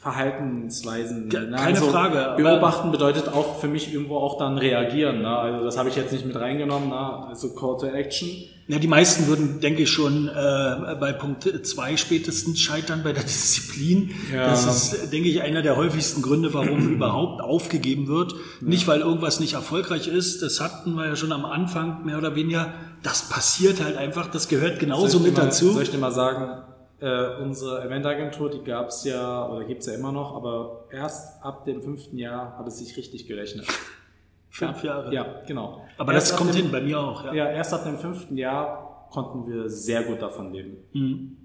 Verhaltensweisen. 0.07 1.29
Ja, 1.31 1.41
ne? 1.41 1.57
keine 1.57 1.79
also 1.79 1.89
Frage. 1.91 2.41
Beobachten 2.41 2.91
bedeutet 2.91 3.27
auch 3.27 3.59
für 3.59 3.67
mich 3.67 3.93
irgendwo 3.93 4.17
auch 4.17 4.37
dann 4.37 4.57
reagieren. 4.57 5.21
Ne? 5.21 5.37
Also 5.37 5.65
das 5.65 5.77
habe 5.77 5.89
ich 5.89 5.97
jetzt 5.97 6.13
nicht 6.13 6.25
mit 6.25 6.37
reingenommen. 6.37 6.87
Ne? 6.87 7.27
Also 7.27 7.53
Call 7.53 7.77
to 7.77 7.87
Action. 7.87 8.29
Ja, 8.69 8.79
die 8.79 8.87
meisten 8.87 9.27
würden, 9.27 9.59
denke 9.59 9.83
ich, 9.83 9.89
schon 9.89 10.29
äh, 10.29 10.95
bei 10.99 11.11
Punkt 11.11 11.43
zwei 11.65 11.97
spätestens 11.97 12.59
scheitern 12.59 13.01
bei 13.03 13.11
der 13.11 13.23
Disziplin. 13.25 14.11
Ja. 14.33 14.49
Das 14.49 14.65
ist, 14.65 15.11
denke 15.11 15.27
ich, 15.27 15.41
einer 15.41 15.61
der 15.61 15.75
häufigsten 15.75 16.21
Gründe, 16.21 16.53
warum 16.53 16.89
überhaupt 16.93 17.41
aufgegeben 17.41 18.07
wird. 18.07 18.31
Ja. 18.31 18.37
Nicht, 18.61 18.87
weil 18.87 19.01
irgendwas 19.01 19.41
nicht 19.41 19.53
erfolgreich 19.55 20.07
ist. 20.07 20.41
Das 20.41 20.61
hatten 20.61 20.93
wir 20.95 21.05
ja 21.05 21.15
schon 21.17 21.33
am 21.33 21.43
Anfang 21.43 22.05
mehr 22.05 22.17
oder 22.17 22.35
weniger. 22.35 22.73
Das 23.03 23.27
passiert 23.27 23.83
halt 23.83 23.97
einfach. 23.97 24.27
Das 24.27 24.47
gehört 24.47 24.79
genauso 24.79 25.19
mit 25.19 25.35
mal, 25.35 25.45
dazu. 25.45 25.71
Soll 25.71 25.83
ich 25.83 25.91
dir 25.91 25.97
mal 25.97 26.13
sagen, 26.13 26.63
äh, 26.99 27.41
unsere 27.41 27.83
Eventagentur, 27.83 28.49
die 28.49 28.63
gab 28.63 28.87
es 28.89 29.03
ja 29.03 29.47
oder 29.47 29.65
gibt 29.65 29.81
es 29.81 29.87
ja 29.87 29.93
immer 29.93 30.11
noch, 30.11 30.35
aber 30.35 30.85
erst 30.91 31.43
ab 31.43 31.65
dem 31.65 31.81
fünften 31.81 32.17
Jahr 32.17 32.57
hat 32.57 32.67
es 32.67 32.79
sich 32.79 32.97
richtig 32.97 33.27
gerechnet. 33.27 33.67
Fünf 34.49 34.83
Jahre? 34.83 35.13
Ja, 35.13 35.41
genau. 35.45 35.85
Aber 35.97 36.13
erst 36.13 36.31
das 36.31 36.37
kommt 36.37 36.55
dem, 36.55 36.63
hin, 36.63 36.71
bei 36.71 36.81
mir 36.81 36.99
auch. 36.99 37.25
Ja. 37.25 37.33
ja, 37.33 37.49
erst 37.51 37.73
ab 37.73 37.83
dem 37.83 37.99
fünften 37.99 38.37
Jahr 38.37 39.07
konnten 39.11 39.47
wir 39.47 39.69
sehr 39.69 40.03
gut 40.03 40.21
davon 40.21 40.51
leben. 40.51 40.77
Mhm. 40.93 41.37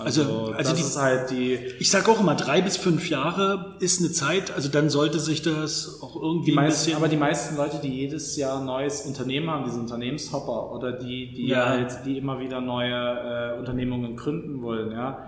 Also, 0.00 0.22
also, 0.22 0.52
also 0.52 0.74
die, 0.74 0.80
ist 0.80 0.96
halt 0.96 1.30
die. 1.30 1.54
Ich 1.78 1.90
sage 1.90 2.10
auch 2.10 2.20
immer, 2.20 2.34
drei 2.34 2.62
bis 2.62 2.76
fünf 2.76 3.08
Jahre 3.10 3.76
ist 3.80 4.00
eine 4.00 4.12
Zeit, 4.12 4.54
also 4.54 4.68
dann 4.68 4.90
sollte 4.90 5.18
sich 5.18 5.42
das 5.42 6.00
auch 6.02 6.16
irgendwie 6.16 6.50
die 6.50 6.56
meisten. 6.56 6.94
Aber 6.94 7.08
die 7.08 7.16
meisten 7.16 7.56
Leute, 7.56 7.78
die 7.82 7.88
jedes 7.88 8.36
Jahr 8.36 8.60
ein 8.60 8.66
neues 8.66 9.02
Unternehmen 9.02 9.50
haben, 9.50 9.64
diese 9.64 9.80
Unternehmenshopper 9.80 10.72
oder 10.72 10.92
die, 10.92 11.32
die 11.32 11.48
ja. 11.48 11.66
halt, 11.66 12.04
die 12.04 12.18
immer 12.18 12.38
wieder 12.38 12.60
neue 12.60 12.94
äh, 12.94 13.58
Unternehmungen 13.58 14.16
gründen 14.16 14.62
wollen, 14.62 14.92
ja, 14.92 15.18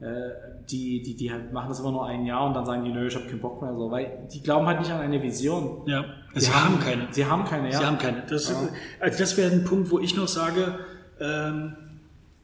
äh, 0.00 0.30
die, 0.68 1.02
die, 1.02 1.16
die 1.16 1.32
halt 1.32 1.52
machen 1.52 1.68
das 1.68 1.80
immer 1.80 1.92
nur 1.92 2.04
ein 2.04 2.26
Jahr 2.26 2.46
und 2.46 2.54
dann 2.54 2.66
sagen 2.66 2.84
die, 2.84 2.92
nö, 2.92 3.06
ich 3.06 3.14
habe 3.14 3.26
keinen 3.26 3.40
Bock 3.40 3.62
mehr, 3.62 3.74
so, 3.74 3.90
weil 3.90 4.26
die 4.32 4.42
glauben 4.42 4.66
halt 4.66 4.80
nicht 4.80 4.90
an 4.90 5.00
eine 5.00 5.22
Vision. 5.22 5.82
Ja, 5.86 6.04
sie 6.34 6.50
haben, 6.50 6.74
haben, 6.74 6.80
keine. 6.80 7.08
Sie 7.10 7.24
haben 7.24 7.44
keine, 7.44 7.70
ja. 7.70 7.78
Sie 7.78 7.86
haben 7.86 7.98
keine. 7.98 8.22
Das, 8.28 8.50
ja. 8.50 8.56
Also 9.00 9.18
das 9.18 9.36
wäre 9.36 9.52
ein 9.52 9.64
Punkt, 9.64 9.90
wo 9.90 9.98
ich 9.98 10.16
noch 10.16 10.28
sage, 10.28 10.80
ähm, 11.20 11.76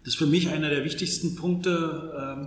das 0.05 0.15
ist 0.15 0.19
für 0.19 0.27
mich 0.27 0.49
einer 0.49 0.71
der 0.71 0.85
wichtigsten 0.85 1.37
Punkte, 1.37 2.13
ähm, 2.19 2.47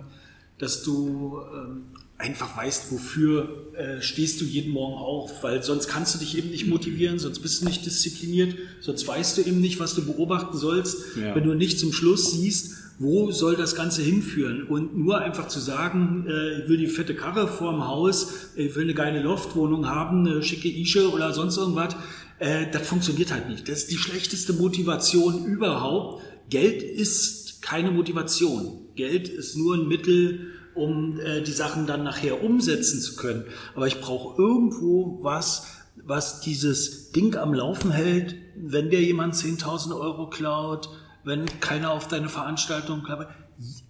dass 0.58 0.82
du 0.82 1.40
ähm, 1.54 1.84
einfach 2.18 2.56
weißt, 2.56 2.92
wofür 2.92 3.72
äh, 3.74 4.00
stehst 4.00 4.40
du 4.40 4.44
jeden 4.44 4.72
Morgen 4.72 4.94
auf, 4.94 5.42
weil 5.42 5.62
sonst 5.62 5.88
kannst 5.88 6.14
du 6.14 6.18
dich 6.18 6.36
eben 6.36 6.50
nicht 6.50 6.66
motivieren, 6.66 7.18
sonst 7.18 7.40
bist 7.40 7.60
du 7.60 7.66
nicht 7.66 7.84
diszipliniert, 7.84 8.56
sonst 8.80 9.06
weißt 9.06 9.36
du 9.36 9.42
eben 9.42 9.60
nicht, 9.60 9.80
was 9.80 9.94
du 9.94 10.04
beobachten 10.04 10.56
sollst, 10.56 11.16
ja. 11.20 11.34
wenn 11.34 11.44
du 11.44 11.54
nicht 11.54 11.78
zum 11.78 11.92
Schluss 11.92 12.32
siehst, 12.32 12.74
wo 12.98 13.30
soll 13.30 13.56
das 13.56 13.74
Ganze 13.74 14.00
hinführen? 14.00 14.62
Und 14.62 14.96
nur 14.96 15.18
einfach 15.18 15.48
zu 15.48 15.60
sagen, 15.60 16.24
äh, 16.26 16.62
ich 16.62 16.68
will 16.68 16.78
die 16.78 16.86
fette 16.86 17.14
Karre 17.14 17.46
vorm 17.48 17.86
Haus, 17.86 18.32
ich 18.56 18.74
will 18.74 18.84
eine 18.84 18.94
geile 18.94 19.22
Loftwohnung 19.22 19.86
haben, 19.86 20.26
eine 20.26 20.42
schicke 20.42 20.68
Ische 20.68 21.10
oder 21.10 21.34
sonst 21.34 21.58
irgendwas, 21.58 21.94
äh, 22.38 22.66
das 22.72 22.86
funktioniert 22.86 23.32
halt 23.32 23.50
nicht. 23.50 23.68
Das 23.68 23.80
ist 23.80 23.90
die 23.90 23.98
schlechteste 23.98 24.54
Motivation 24.54 25.44
überhaupt. 25.44 26.22
Geld 26.48 26.82
ist 26.82 27.45
keine 27.66 27.90
Motivation. 27.90 28.86
Geld 28.94 29.28
ist 29.28 29.56
nur 29.56 29.74
ein 29.74 29.88
Mittel, 29.88 30.52
um 30.76 31.18
äh, 31.18 31.42
die 31.42 31.52
Sachen 31.52 31.86
dann 31.88 32.04
nachher 32.04 32.44
umsetzen 32.44 33.00
zu 33.00 33.16
können. 33.16 33.44
Aber 33.74 33.88
ich 33.88 34.00
brauche 34.00 34.40
irgendwo 34.40 35.18
was, 35.22 35.66
was 36.04 36.40
dieses 36.40 37.10
Ding 37.10 37.34
am 37.34 37.52
Laufen 37.52 37.90
hält, 37.90 38.36
wenn 38.54 38.88
dir 38.88 39.02
jemand 39.02 39.34
10.000 39.34 39.98
Euro 39.98 40.30
klaut, 40.30 40.90
wenn 41.24 41.44
keiner 41.58 41.90
auf 41.90 42.06
deine 42.06 42.28
Veranstaltung 42.28 43.02
klaut. 43.02 43.26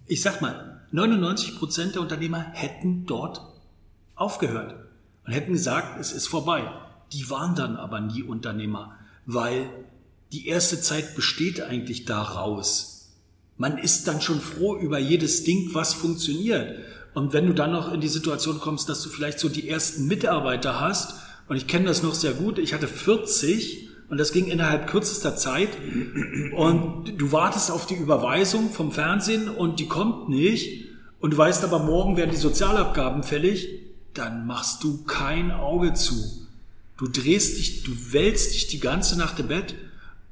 Ich 0.07 0.23
sag 0.23 0.41
mal, 0.41 0.81
99 0.91 1.59
Prozent 1.59 1.93
der 1.93 2.01
Unternehmer 2.01 2.39
hätten 2.53 3.05
dort 3.05 3.41
aufgehört 4.15 4.73
und 5.23 5.33
hätten 5.33 5.53
gesagt, 5.53 5.99
es 5.99 6.13
ist 6.13 6.27
vorbei. 6.27 6.67
Die 7.13 7.29
waren 7.29 7.53
dann 7.53 7.75
aber 7.75 7.99
nie 7.99 8.23
Unternehmer, 8.23 8.95
weil 9.27 9.69
die 10.31 10.47
erste 10.47 10.81
Zeit 10.81 11.15
besteht 11.15 11.61
eigentlich 11.61 12.05
daraus, 12.05 12.96
man 13.57 13.77
ist 13.77 14.07
dann 14.07 14.21
schon 14.21 14.39
froh 14.39 14.77
über 14.77 14.99
jedes 14.99 15.43
Ding, 15.43 15.69
was 15.73 15.93
funktioniert. 15.93 16.75
Und 17.13 17.33
wenn 17.33 17.47
du 17.47 17.53
dann 17.53 17.71
noch 17.71 17.91
in 17.91 18.01
die 18.01 18.07
Situation 18.07 18.59
kommst, 18.59 18.89
dass 18.89 19.01
du 19.01 19.09
vielleicht 19.09 19.39
so 19.39 19.49
die 19.49 19.67
ersten 19.67 20.07
Mitarbeiter 20.07 20.79
hast, 20.79 21.15
und 21.47 21.55
ich 21.55 21.67
kenne 21.67 21.85
das 21.85 22.03
noch 22.03 22.13
sehr 22.13 22.33
gut, 22.33 22.59
ich 22.59 22.73
hatte 22.73 22.87
40 22.87 23.89
und 24.09 24.17
das 24.17 24.31
ging 24.31 24.47
innerhalb 24.47 24.87
kürzester 24.87 25.35
Zeit 25.35 25.69
und 26.55 27.13
du 27.17 27.31
wartest 27.31 27.71
auf 27.71 27.85
die 27.85 27.95
Überweisung 27.95 28.69
vom 28.69 28.91
Fernsehen 28.91 29.49
und 29.49 29.79
die 29.79 29.87
kommt 29.87 30.29
nicht 30.29 30.85
und 31.19 31.31
du 31.31 31.37
weißt 31.37 31.63
aber, 31.63 31.79
morgen 31.79 32.17
werden 32.17 32.31
die 32.31 32.37
Sozialabgaben 32.37 33.23
fällig, 33.23 33.69
dann 34.13 34.45
machst 34.45 34.83
du 34.83 35.03
kein 35.03 35.51
Auge 35.51 35.93
zu. 35.93 36.15
Du 36.97 37.07
drehst 37.07 37.57
dich, 37.57 37.83
du 37.83 37.91
wälzt 38.11 38.53
dich 38.53 38.67
die 38.67 38.79
ganze 38.79 39.17
Nacht 39.17 39.39
im 39.39 39.47
Bett 39.47 39.75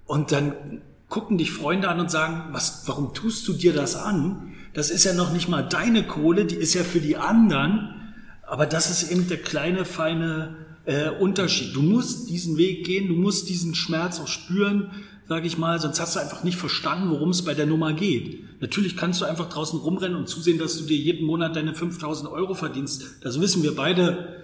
und 0.05 0.31
dann 0.31 0.81
gucken 1.09 1.37
dich 1.37 1.51
Freunde 1.51 1.89
an 1.89 1.99
und 1.99 2.11
sagen, 2.11 2.45
was, 2.51 2.83
warum 2.87 3.13
tust 3.13 3.47
du 3.47 3.53
dir 3.53 3.73
das 3.73 3.95
an? 3.95 4.53
Das 4.73 4.89
ist 4.89 5.03
ja 5.05 5.13
noch 5.13 5.31
nicht 5.31 5.47
mal 5.47 5.61
deine 5.61 6.05
Kohle, 6.05 6.45
die 6.45 6.55
ist 6.55 6.73
ja 6.73 6.83
für 6.83 6.99
die 6.99 7.17
anderen. 7.17 7.93
Aber 8.41 8.65
das 8.65 8.89
ist 8.89 9.11
eben 9.11 9.27
der 9.27 9.41
kleine, 9.41 9.85
feine 9.85 10.55
äh, 10.85 11.09
Unterschied. 11.09 11.75
Du 11.75 11.81
musst 11.81 12.29
diesen 12.29 12.57
Weg 12.57 12.85
gehen, 12.85 13.07
du 13.07 13.15
musst 13.15 13.49
diesen 13.49 13.75
Schmerz 13.75 14.19
auch 14.19 14.27
spüren, 14.27 14.91
sage 15.27 15.47
ich 15.47 15.57
mal, 15.57 15.79
sonst 15.79 15.99
hast 15.99 16.15
du 16.15 16.19
einfach 16.19 16.43
nicht 16.43 16.57
verstanden, 16.57 17.09
worum 17.09 17.29
es 17.29 17.43
bei 17.43 17.55
der 17.55 17.65
Nummer 17.65 17.93
geht. 17.93 18.61
Natürlich 18.61 18.95
kannst 18.95 19.21
du 19.21 19.25
einfach 19.25 19.49
draußen 19.49 19.79
rumrennen 19.79 20.17
und 20.17 20.27
zusehen, 20.27 20.59
dass 20.59 20.77
du 20.77 20.85
dir 20.85 20.97
jeden 20.97 21.25
Monat 21.25 21.55
deine 21.55 21.73
5000 21.73 22.29
Euro 22.29 22.53
verdienst. 22.53 23.03
Das 23.21 23.41
wissen 23.41 23.63
wir 23.63 23.75
beide. 23.75 24.43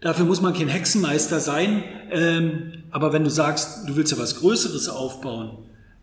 Dafür 0.00 0.24
muss 0.24 0.40
man 0.40 0.54
kein 0.54 0.68
Hexenmeister 0.68 1.40
sein. 1.40 1.82
Ähm, 2.10 2.84
aber 2.90 3.12
wenn 3.12 3.24
du 3.24 3.30
sagst, 3.30 3.88
du 3.88 3.96
willst 3.96 4.12
ja 4.12 4.18
was 4.18 4.38
Größeres 4.40 4.88
aufbauen, 4.88 5.58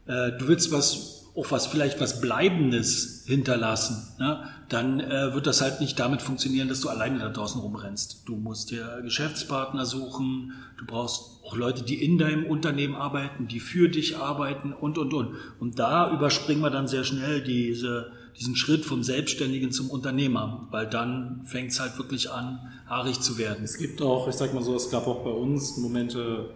äh, 0.08 0.32
du 0.38 0.48
willst 0.48 0.72
was 0.72 1.24
auch 1.36 1.50
was 1.50 1.66
vielleicht 1.66 2.00
was 2.00 2.22
Bleibendes 2.22 3.24
hinterlassen, 3.26 4.08
ne? 4.20 4.48
dann 4.70 5.00
äh, 5.00 5.34
wird 5.34 5.48
das 5.48 5.62
halt 5.62 5.82
nicht 5.82 6.00
damit 6.00 6.22
funktionieren, 6.22 6.68
dass 6.68 6.82
du 6.82 6.90
alleine 6.90 7.20
da 7.20 7.30
draußen 7.30 7.60
rumrennst. 7.60 8.24
Du 8.28 8.36
musst 8.36 8.70
dir 8.70 9.02
Geschäftspartner 9.02 9.86
suchen, 9.86 10.54
du 10.78 10.86
brauchst 10.86 11.42
auch 11.44 11.56
Leute, 11.56 11.84
die 11.84 12.04
in 12.04 12.18
deinem 12.18 12.46
Unternehmen 12.46 12.96
arbeiten, 12.96 13.48
die 13.48 13.60
für 13.60 13.90
dich 13.90 14.18
arbeiten 14.18 14.74
und, 14.74 14.98
und, 14.98 15.14
und. 15.14 15.36
Und 15.60 15.80
da 15.80 16.12
überspringen 16.14 16.62
wir 16.62 16.70
dann 16.70 16.88
sehr 16.88 17.04
schnell 17.04 17.42
diese, 17.42 18.12
diesen 18.40 18.56
Schritt 18.56 18.86
vom 18.86 19.04
Selbstständigen 19.04 19.72
zum 19.72 19.90
Unternehmer, 19.90 20.68
weil 20.72 20.88
dann 20.88 21.42
fängt 21.46 21.72
es 21.72 21.80
halt 21.80 21.98
wirklich 21.98 22.30
an, 22.30 22.60
haarig 22.88 23.20
zu 23.20 23.38
werden. 23.38 23.64
Es 23.64 23.78
gibt 23.78 24.02
auch, 24.02 24.28
ich 24.28 24.36
sag 24.36 24.54
mal 24.54 24.64
so, 24.64 24.76
es 24.76 24.90
gab 24.90 25.08
auch 25.08 25.24
bei 25.24 25.32
uns 25.32 25.78
Momente, 25.78 26.52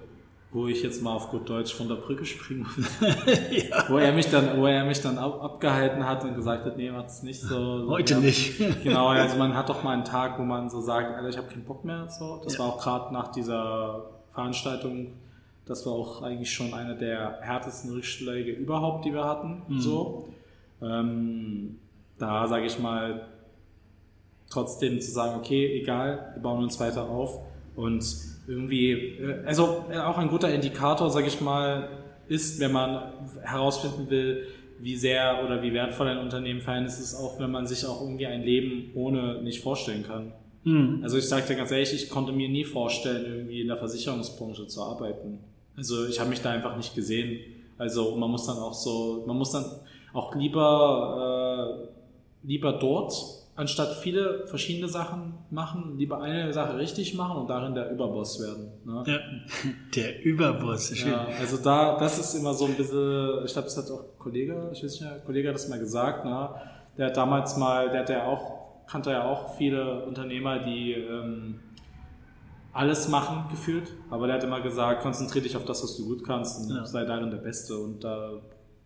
wo 0.52 0.68
ich 0.68 0.82
jetzt 0.82 1.04
mal 1.04 1.14
auf 1.14 1.30
gut 1.30 1.50
Deutsch 1.50 1.74
von 1.74 1.90
der 1.90 1.96
Brücke 1.96 2.26
springen 2.26 2.66
ja. 3.52 3.84
wo 3.90 3.98
er 3.98 4.14
mich 4.14 4.30
dann, 4.30 4.58
wo 4.58 4.66
er 4.66 4.86
mich 4.86 5.02
dann 5.02 5.18
ab, 5.18 5.44
abgehalten 5.44 6.06
hat 6.06 6.24
und 6.24 6.36
gesagt 6.36 6.66
hat, 6.66 6.78
nee, 6.78 6.90
macht's 6.90 7.22
nicht 7.22 7.42
so. 7.42 7.86
Heute 7.88 8.16
ja. 8.16 8.20
nicht. 8.22 8.58
genau, 8.84 9.08
also 9.08 9.38
man 9.38 9.56
hat 9.56 9.68
doch 9.68 9.84
mal 9.84 9.94
einen 9.94 10.06
Tag, 10.06 10.40
wo 10.40 10.44
man 10.44 10.70
so 10.70 10.80
sagt, 10.82 11.16
Alter, 11.16 11.30
ich 11.30 11.38
habe 11.38 11.48
keinen 11.48 11.66
Bock 11.66 11.84
mehr. 11.84 12.08
So, 12.10 12.42
das 12.44 12.54
ja. 12.54 12.60
war 12.60 12.68
auch 12.68 12.82
gerade 12.82 13.14
nach 13.14 13.32
dieser 13.32 14.06
Veranstaltung. 14.32 15.14
Das 15.66 15.86
war 15.86 15.94
auch 15.94 16.22
eigentlich 16.22 16.52
schon 16.52 16.74
eine 16.74 16.96
der 16.96 17.40
härtesten 17.42 17.92
Rückschläge 17.92 18.52
überhaupt, 18.52 19.04
die 19.04 19.14
wir 19.14 19.26
hatten. 19.26 19.64
Mhm. 19.68 19.82
So, 19.82 20.30
ähm, 20.82 21.78
da 22.18 22.48
sage 22.48 22.66
ich 22.66 22.80
mal, 22.80 23.28
trotzdem 24.50 25.02
zu 25.02 25.12
sagen, 25.12 25.38
okay, 25.38 25.82
egal, 25.82 26.32
wir 26.34 26.42
bauen 26.42 26.64
uns 26.64 26.80
weiter 26.80 27.10
auf 27.10 27.42
und 27.76 28.02
irgendwie, 28.48 28.92
äh, 28.92 29.44
also 29.46 29.86
äh, 29.92 29.98
auch 29.98 30.18
ein 30.18 30.30
guter 30.30 30.54
Indikator, 30.54 31.10
sage 31.10 31.28
ich 31.28 31.42
mal, 31.42 31.90
ist, 32.28 32.60
wenn 32.60 32.72
man 32.72 33.14
herausfinden 33.44 34.10
will, 34.10 34.48
wie 34.80 34.96
sehr 34.96 35.44
oder 35.44 35.62
wie 35.62 35.74
wertvoll 35.74 36.08
ein 36.08 36.20
Unternehmen 36.20 36.62
für 36.62 36.72
einen 36.72 36.86
ist, 36.86 37.00
ist 37.00 37.16
auch, 37.16 37.40
wenn 37.40 37.52
man 37.52 37.66
sich 37.66 37.86
auch 37.86 38.02
irgendwie 38.02 38.28
ein 38.28 38.44
Leben 38.44 38.92
ohne 38.96 39.42
nicht 39.42 39.62
vorstellen 39.62 40.04
kann. 40.04 40.34
Mhm. 40.64 41.00
Also 41.04 41.18
ich 41.18 41.28
sage 41.28 41.48
dir 41.48 41.56
ganz 41.56 41.72
ehrlich, 41.72 41.94
ich 41.94 42.10
konnte 42.10 42.32
mir 42.32 42.50
nie 42.50 42.64
vorstellen, 42.64 43.26
irgendwie 43.26 43.62
in 43.62 43.68
der 43.68 43.78
Versicherungsbranche 43.78 44.68
zu 44.68 44.82
arbeiten. 44.84 45.40
Also 45.76 46.06
ich 46.06 46.20
habe 46.20 46.30
mich 46.30 46.42
da 46.42 46.52
einfach 46.52 46.76
nicht 46.78 46.94
gesehen. 46.96 47.40
Also 47.78 48.16
man 48.16 48.30
muss 48.30 48.46
dann 48.46 48.58
auch 48.58 48.74
so, 48.74 49.24
man 49.26 49.38
muss 49.38 49.52
dann 49.52 49.66
auch 50.14 50.36
lieber, 50.36 51.88
äh, 52.44 52.48
lieber 52.48 52.74
dort 52.74 53.14
anstatt 53.58 53.96
viele 53.96 54.46
verschiedene 54.46 54.88
Sachen 54.88 55.34
machen, 55.50 55.98
lieber 55.98 56.22
eine 56.22 56.54
Sache 56.54 56.78
richtig 56.78 57.16
machen 57.16 57.38
und 57.38 57.50
darin 57.50 57.74
der 57.74 57.92
Überboss 57.92 58.40
werden. 58.40 58.72
Ne? 58.86 59.04
Ja, 59.08 59.20
der 59.96 60.24
Überboss, 60.24 60.96
schön. 60.96 61.12
Ja, 61.12 61.28
also 61.40 61.58
da, 61.58 61.98
das 61.98 62.20
ist 62.20 62.36
immer 62.36 62.54
so 62.54 62.66
ein 62.66 62.76
bisschen, 62.76 63.44
ich 63.44 63.52
glaube, 63.52 63.66
das 63.66 63.78
hat 63.78 63.90
auch 63.90 64.02
ein 64.02 64.20
Kollege, 64.20 64.70
ich 64.72 64.84
weiß 64.84 65.02
nicht, 65.02 65.12
ein 65.12 65.26
Kollege 65.26 65.50
hat 65.50 65.56
das 65.56 65.68
mal 65.68 65.80
gesagt, 65.80 66.24
ne? 66.24 66.50
der 67.00 67.08
hat 67.08 67.18
damals 67.18 67.58
mal, 67.58 67.90
der 67.90 68.02
hat 68.02 68.10
ja 68.10 68.28
auch, 68.28 68.86
kannte 68.86 69.10
ja 69.10 69.26
auch 69.26 69.56
viele 69.58 70.06
Unternehmer, 70.06 70.60
die 70.60 70.94
ähm, 70.94 71.60
alles 72.74 73.08
machen 73.08 73.50
gefühlt, 73.50 73.92
aber 74.12 74.28
der 74.28 74.36
hat 74.36 74.44
immer 74.44 74.62
gesagt, 74.62 75.02
konzentriere 75.02 75.44
dich 75.44 75.58
auf 75.58 75.66
das, 75.66 75.82
was 75.82 75.98
du 75.98 76.06
gut 76.06 76.24
kannst 76.24 76.62
und 76.62 76.76
ja. 76.76 76.86
sei 76.86 77.06
darin 77.06 77.32
der 77.32 77.40
Beste 77.40 77.76
und 77.76 78.04
da 78.04 78.34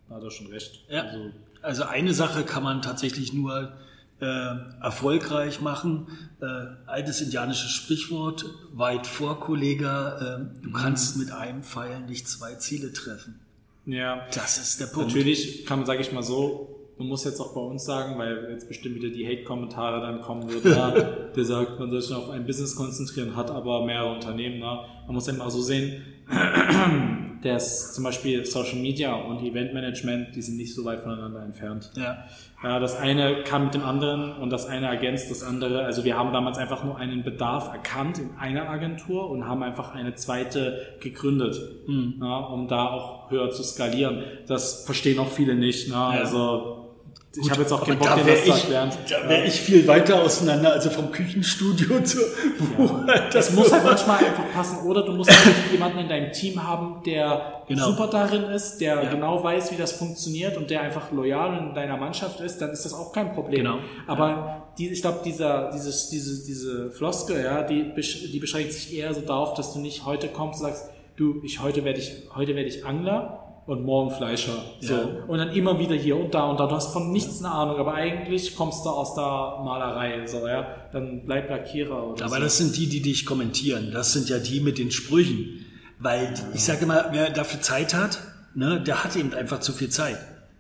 hat 0.10 0.24
er 0.24 0.32
schon 0.32 0.48
recht. 0.48 0.86
Ja. 0.88 1.02
Also, 1.04 1.20
also 1.62 1.84
eine 1.84 2.14
Sache 2.14 2.44
kann 2.44 2.64
man 2.64 2.82
tatsächlich 2.82 3.34
nur 3.34 3.74
äh, 4.22 4.56
erfolgreich 4.82 5.62
machen. 5.62 6.08
Äh, 6.42 6.46
altes 6.86 7.22
indianisches 7.22 7.72
Sprichwort, 7.72 8.46
weit 8.74 9.08
vor 9.08 9.40
Kollege, 9.40 9.86
äh, 9.86 10.62
du 10.64 10.70
mhm. 10.70 10.74
kannst 10.74 11.18
mit 11.18 11.32
einem 11.32 11.64
Pfeil 11.64 12.02
nicht 12.02 12.28
zwei 12.28 12.56
Ziele 12.56 12.94
treffen. 12.94 13.40
Ja. 13.86 14.26
Das 14.34 14.58
ist 14.58 14.80
der 14.80 14.86
Punkt. 14.86 15.10
Natürlich 15.10 15.66
kann 15.66 15.80
man, 15.80 15.86
sage 15.88 16.02
ich 16.02 16.12
mal 16.12 16.24
so, 16.24 16.78
man 16.98 17.08
muss 17.08 17.24
jetzt 17.24 17.40
auch 17.40 17.56
bei 17.56 17.62
uns 17.62 17.84
sagen, 17.84 18.20
weil 18.20 18.52
jetzt 18.52 18.68
bestimmt 18.68 18.96
wieder 18.96 19.10
die 19.10 19.26
Hate-Kommentare 19.26 20.02
dann 20.02 20.22
kommen 20.22 20.48
würden, 20.52 20.72
ja, 20.72 20.92
der 21.36 21.46
sagt, 21.46 21.80
man 21.80 21.90
soll 21.90 22.02
sich 22.02 22.16
auf 22.16 22.30
ein 22.30 22.46
Business 22.46 22.76
konzentrieren, 22.76 23.36
hat 23.36 23.50
aber 23.50 23.86
mehrere 23.86 24.14
Unternehmen. 24.14 24.60
Na. 24.60 24.86
Man 25.08 25.16
muss 25.16 25.28
eben 25.28 25.42
auch 25.42 25.50
so 25.50 25.64
sehen, 25.64 26.04
dass 27.42 27.94
zum 27.94 28.04
Beispiel 28.04 28.46
Social 28.46 28.78
Media 28.78 29.14
und 29.14 29.44
Event 29.44 29.74
Management, 29.74 30.36
die 30.36 30.42
sind 30.42 30.58
nicht 30.58 30.74
so 30.74 30.86
weit 30.86 31.02
voneinander 31.02 31.44
entfernt. 31.44 31.92
Ja. 31.96 32.26
ja. 32.64 32.80
Das 32.80 32.96
eine 32.96 33.44
kann 33.44 33.66
mit 33.66 33.74
dem 33.74 33.84
anderen 33.84 34.34
und 34.38 34.52
das 34.52 34.66
eine 34.66 34.88
ergänzt 34.88 35.32
das 35.32 35.44
andere. 35.44 35.84
Also 35.84 36.04
wir 36.04 36.18
haben 36.18 36.34
damals 36.34 36.58
einfach 36.58 36.84
nur 36.84 36.98
einen 36.98 37.24
Bedarf 37.24 37.72
erkannt 37.72 38.20
in 38.20 38.32
einer 38.40 38.70
Agentur 38.70 39.30
und 39.30 39.48
haben 39.48 39.64
einfach 39.64 39.94
eine 39.94 40.16
zweite 40.16 40.96
gegründet, 41.00 41.60
mhm. 41.88 42.16
ja, 42.22 42.38
um 42.38 42.68
da 42.68 42.90
auch 42.90 43.32
höher 43.32 43.50
zu 43.52 43.64
skalieren. 43.64 44.24
Das 44.48 44.86
verstehen 44.86 45.20
auch 45.20 45.30
viele 45.30 45.56
nicht. 45.56 45.88
Ne? 45.88 45.94
Ja. 45.94 46.10
Also 46.10 46.81
ich 47.36 47.50
habe 47.50 47.62
jetzt 47.62 47.72
auch 47.72 47.86
keinen 47.86 47.98
Bock, 47.98 48.14
dir 48.16 48.26
das 48.26 48.44
zu 48.44 48.52
erklären. 48.52 48.92
Da 49.10 49.30
wäre 49.30 49.46
ich 49.46 49.62
viel 49.62 49.88
weiter 49.88 50.22
auseinander, 50.22 50.74
also 50.74 50.90
vom 50.90 51.12
Küchenstudio 51.12 52.02
zu. 52.04 52.20
Ja. 52.78 53.30
Das 53.32 53.54
muss 53.54 53.72
halt 53.72 53.86
manchmal 53.86 54.18
einfach 54.18 54.52
passen. 54.54 54.86
Oder 54.86 55.04
du 55.04 55.14
musst 55.14 55.30
halt 55.30 55.56
jemanden 55.72 56.00
in 56.00 56.10
deinem 56.10 56.34
Team 56.34 56.62
haben, 56.62 57.02
der 57.06 57.64
genau. 57.70 57.92
super 57.92 58.08
darin 58.08 58.44
ist, 58.44 58.80
der 58.82 59.04
ja. 59.04 59.10
genau 59.10 59.42
weiß, 59.42 59.72
wie 59.72 59.78
das 59.78 59.94
funktioniert 59.94 60.58
und 60.58 60.70
der 60.70 60.82
einfach 60.82 61.12
loyal 61.14 61.58
in 61.58 61.74
deiner 61.74 61.96
Mannschaft 61.96 62.42
ist, 62.42 62.62
dann 62.62 62.72
ist 62.72 62.84
das 62.84 62.94
auch 62.94 63.14
kein 63.14 63.32
Problem. 63.34 63.64
Genau. 63.64 63.78
Aber 64.08 64.28
ja. 64.28 64.64
die, 64.78 64.90
ich 64.90 65.02
glaube, 65.02 65.20
dieser, 65.24 65.72
dieses, 65.72 66.10
diese, 66.10 66.46
diese 66.46 66.92
Floskel, 66.92 67.42
ja, 67.42 67.64
die, 67.64 67.94
die 67.94 68.40
beschränkt 68.40 68.74
sich 68.74 68.94
eher 68.94 69.14
so 69.14 69.22
darauf, 69.22 69.54
dass 69.54 69.72
du 69.72 69.80
nicht 69.80 70.06
heute 70.06 70.28
kommst 70.28 70.62
und 70.62 70.68
sagst, 70.68 70.90
du, 71.16 71.42
ich 71.44 71.62
heute 71.62 71.86
werde 71.86 72.00
ich, 72.00 72.12
heute 72.36 72.56
werde 72.56 72.68
ich 72.68 72.86
Angler 72.86 73.41
und 73.66 73.84
morgen 73.86 74.12
Fleischer. 74.16 74.64
So. 74.80 74.94
Ja. 74.94 75.04
Und 75.28 75.38
dann 75.38 75.50
immer 75.52 75.80
wieder 75.80 75.96
hier 75.96 76.18
und 76.18 76.34
da 76.34 76.50
und 76.50 76.60
da. 76.60 76.68
Du 76.68 76.76
hast 76.76 76.92
von 76.92 77.12
nichts 77.12 77.44
eine 77.44 77.54
Ahnung, 77.54 77.78
aber 77.78 77.94
eigentlich 77.94 78.56
kommst 78.56 78.86
du 78.86 78.90
aus 78.90 79.14
der 79.14 79.64
Malerei. 79.64 80.26
So, 80.26 80.48
ja. 80.48 80.68
Dann 80.92 81.26
bleib 81.26 81.50
Lackierer. 81.50 82.12
Oder 82.12 82.26
aber 82.26 82.38
so. 82.38 82.42
das 82.42 82.58
sind 82.58 82.76
die, 82.76 82.88
die 82.88 83.02
dich 83.02 83.26
kommentieren. 83.26 83.92
Das 83.94 84.14
sind 84.14 84.30
ja 84.30 84.40
die 84.40 84.62
mit 84.62 84.78
den 84.78 84.92
Sprüchen. 84.92 85.66
Weil 86.00 86.34
ja. 86.36 86.44
ich 86.54 86.64
sage 86.64 86.84
immer, 86.84 87.06
wer 87.12 87.30
dafür 87.30 87.62
Zeit 87.62 87.94
hat, 87.94 88.20
ne, 88.56 88.82
der 88.82 89.04
hat 89.04 89.16
eben 89.16 89.34
einfach 89.34 89.60
zu 89.60 89.72
viel 89.72 89.90
Zeit. 89.90 90.18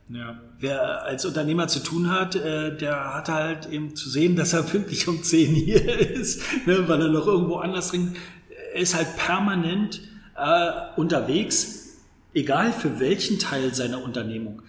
Ja. 0.09 0.39
Wer 0.59 1.03
als 1.03 1.25
Unternehmer 1.25 1.67
zu 1.67 1.79
tun 1.79 2.11
hat, 2.11 2.35
äh, 2.35 2.75
der 2.75 3.15
hat 3.15 3.29
halt 3.29 3.67
eben 3.69 3.95
zu 3.95 4.09
sehen, 4.09 4.35
dass 4.35 4.53
er 4.53 4.61
pünktlich 4.63 5.07
um 5.07 5.23
10 5.23 5.55
hier 5.55 5.99
ist, 5.99 6.41
ne, 6.67 6.87
weil 6.87 7.01
er 7.01 7.07
noch 7.07 7.25
irgendwo 7.25 7.55
anders 7.55 7.89
dringt. 7.89 8.15
Er 8.73 8.81
ist 8.81 8.95
halt 8.95 9.07
permanent 9.17 10.01
äh, 10.37 10.71
unterwegs 10.97 11.80
egal 12.33 12.71
für 12.73 12.99
welchen 12.99 13.39
Teil 13.39 13.73
seiner 13.73 14.03
Unternehmung. 14.03 14.61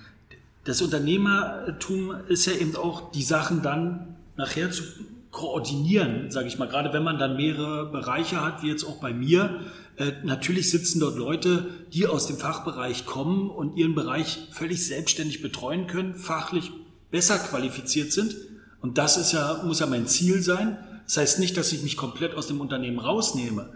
Das 0.65 0.81
Unternehmertum 0.81 2.15
ist 2.29 2.47
ja 2.47 2.53
eben 2.53 2.77
auch 2.77 3.11
die 3.11 3.23
Sachen 3.23 3.63
dann 3.63 4.17
nachher 4.37 4.71
zu 4.71 4.85
koordinieren, 5.31 6.31
sage 6.31 6.47
ich 6.47 6.59
mal, 6.59 6.69
gerade 6.69 6.93
wenn 6.93 7.03
man 7.03 7.19
dann 7.19 7.37
mehrere 7.37 7.91
Bereiche 7.91 8.45
hat, 8.45 8.63
wie 8.63 8.69
jetzt 8.69 8.85
auch 8.85 9.01
bei 9.01 9.13
mir. 9.13 9.61
Äh, 9.97 10.13
natürlich 10.25 10.71
sitzen 10.71 11.01
dort 11.01 11.17
Leute, 11.17 11.71
die 11.93 12.07
aus 12.07 12.27
dem 12.27 12.37
Fachbereich 12.37 13.07
kommen 13.07 13.51
und 13.51 13.77
ihren 13.77 13.95
Bereich 13.95 14.49
völlig 14.53 14.87
selbstständig 14.87 15.43
betreuen 15.43 15.87
können, 15.87 16.15
fachlich 16.15 16.71
besser 17.11 17.39
qualifiziert 17.39 18.13
sind. 18.13 18.37
Und 18.81 18.99
das 18.99 19.17
ist 19.17 19.33
ja, 19.33 19.63
muss 19.65 19.81
ja 19.81 19.87
mein 19.87 20.07
Ziel 20.07 20.43
sein. 20.43 20.77
Das 21.07 21.17
heißt 21.17 21.39
nicht, 21.39 21.57
dass 21.57 21.73
ich 21.73 21.83
mich 21.83 21.97
komplett 21.97 22.35
aus 22.35 22.47
dem 22.47 22.61
Unternehmen 22.61 22.99
rausnehme 22.99 23.71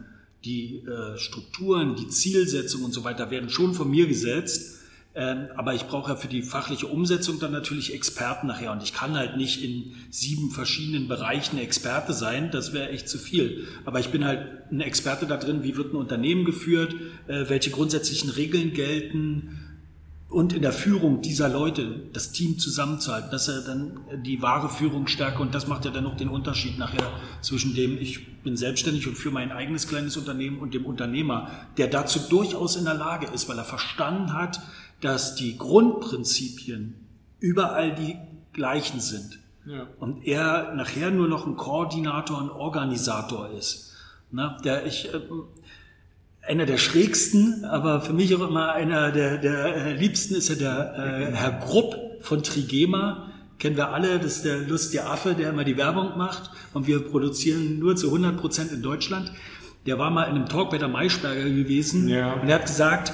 die 0.47 0.84
äh, 0.86 1.18
Strukturen, 1.18 1.97
die 1.97 2.09
Zielsetzung 2.09 2.84
und 2.84 2.92
so 2.92 3.05
weiter 3.05 3.30
werden 3.30 3.51
schon 3.51 3.74
von 3.74 3.90
mir 3.90 4.07
gesetzt. 4.07 4.76
Ähm, 5.16 5.49
aber 5.57 5.74
ich 5.74 5.86
brauche 5.86 6.11
ja 6.11 6.16
für 6.16 6.28
die 6.28 6.42
fachliche 6.42 6.86
Umsetzung 6.86 7.40
dann 7.40 7.51
natürlich 7.51 7.94
Experten 7.94 8.47
nachher. 8.47 8.70
Und 8.70 8.82
ich 8.82 8.92
kann 8.92 9.14
halt 9.14 9.36
nicht 9.38 9.62
in 9.64 9.94
sieben 10.11 10.51
verschiedenen 10.51 11.09
Bereichen 11.09 11.59
Experte 11.59 12.12
sein. 12.12 12.51
Das 12.53 12.74
wäre 12.74 12.90
echt 12.90 13.09
zu 13.09 13.18
viel. 13.18 13.66
Aber 13.86 13.99
ich 13.99 14.11
bin 14.11 14.26
halt 14.26 14.70
ein 14.70 14.80
Experte 14.80 15.26
da 15.26 15.38
drin, 15.38 15.62
wie 15.62 15.76
wird 15.76 15.94
ein 15.94 15.97
Unternehmen 15.97 16.44
geführt, 16.44 16.94
äh, 17.28 17.49
welche 17.49 17.70
grundsätzlichen 17.70 18.28
Regeln 18.28 18.74
gelten, 18.74 19.65
und 20.29 20.53
in 20.53 20.62
der 20.62 20.72
Führung 20.72 21.22
dieser 21.22 21.49
Leute 21.49 22.03
das 22.12 22.33
Team 22.33 22.59
zusammenzuhalten, 22.59 23.31
dass 23.31 23.49
er 23.49 23.61
dann 23.62 24.01
die 24.24 24.43
wahre 24.43 24.68
Führung 24.68 25.07
stärke 25.07 25.41
und 25.41 25.55
das 25.55 25.68
macht 25.68 25.85
ja 25.85 25.91
dann 25.93 26.05
noch 26.05 26.16
den 26.16 26.29
Unterschied 26.29 26.79
nachher 26.79 27.12
zwischen 27.43 27.74
dem, 27.74 27.97
ich 27.97 28.43
bin 28.43 28.57
selbstständig 28.57 29.07
und 29.07 29.16
führe 29.16 29.35
mein 29.35 29.53
eigenes 29.53 29.87
kleines 29.87 30.16
Unternehmen 30.16 30.59
und 30.59 30.74
dem 30.74 30.85
Unternehmer, 30.85 31.51
der 31.77 31.87
dazu 31.87 32.18
durchaus 32.29 32.77
in 32.77 32.85
der 32.85 32.95
Lage 32.95 33.27
ist, 33.27 33.49
weil 33.49 33.59
er 33.59 33.64
verstanden 33.64 34.33
hat, 34.33 34.61
dass 35.01 35.37
die 35.37 35.57
Grundprinzipien 35.57 36.95
überall 37.39 37.95
die 37.95 38.16
gleichen 38.53 39.01
sind. 39.01 39.39
Ja. 39.64 39.87
Und 39.99 40.27
er 40.27 40.74
nachher 40.74 41.11
nur 41.11 41.29
noch 41.29 41.47
ein 41.47 41.57
Koordinator, 41.57 42.41
ein 42.41 42.51
Organisator 42.51 43.51
ist. 43.51 43.93
Na, 44.31 44.59
der 44.64 44.87
ich, 44.87 45.12
äh, 45.12 45.20
einer 46.47 46.66
der 46.66 46.78
schrägsten, 46.78 47.64
aber 47.64 48.01
für 48.01 48.12
mich 48.12 48.34
auch 48.34 48.49
immer 48.49 48.72
einer 48.72 49.11
der, 49.11 49.38
der 49.38 49.76
äh, 49.76 49.92
liebsten 49.94 50.34
ist 50.34 50.49
ja 50.49 50.55
der 50.55 51.30
äh, 51.30 51.34
Herr 51.34 51.53
Grupp 51.53 51.97
von 52.20 52.42
Trigema. 52.42 53.32
Kennen 53.59 53.76
wir 53.76 53.88
alle, 53.88 54.18
das 54.18 54.36
ist 54.36 54.44
der 54.44 54.59
lustige 54.59 55.07
Affe, 55.07 55.34
der 55.34 55.51
immer 55.51 55.64
die 55.64 55.76
Werbung 55.76 56.16
macht 56.16 56.51
und 56.74 56.86
wir 56.86 57.01
produzieren 57.01 57.78
nur 57.78 57.97
zu 57.97 58.07
100 58.07 58.36
Prozent 58.36 58.72
in 58.72 58.82
Deutschland. 58.82 59.32
Der 59.86 59.99
war 59.99 60.11
mal 60.11 60.24
in 60.24 60.36
einem 60.36 60.49
Talk 60.49 60.70
bei 60.70 60.78
der 60.78 60.88
Maischberger 60.88 61.44
gewesen 61.44 62.09
ja. 62.09 62.34
und 62.34 62.49
er 62.49 62.57
hat 62.57 62.66
gesagt, 62.66 63.12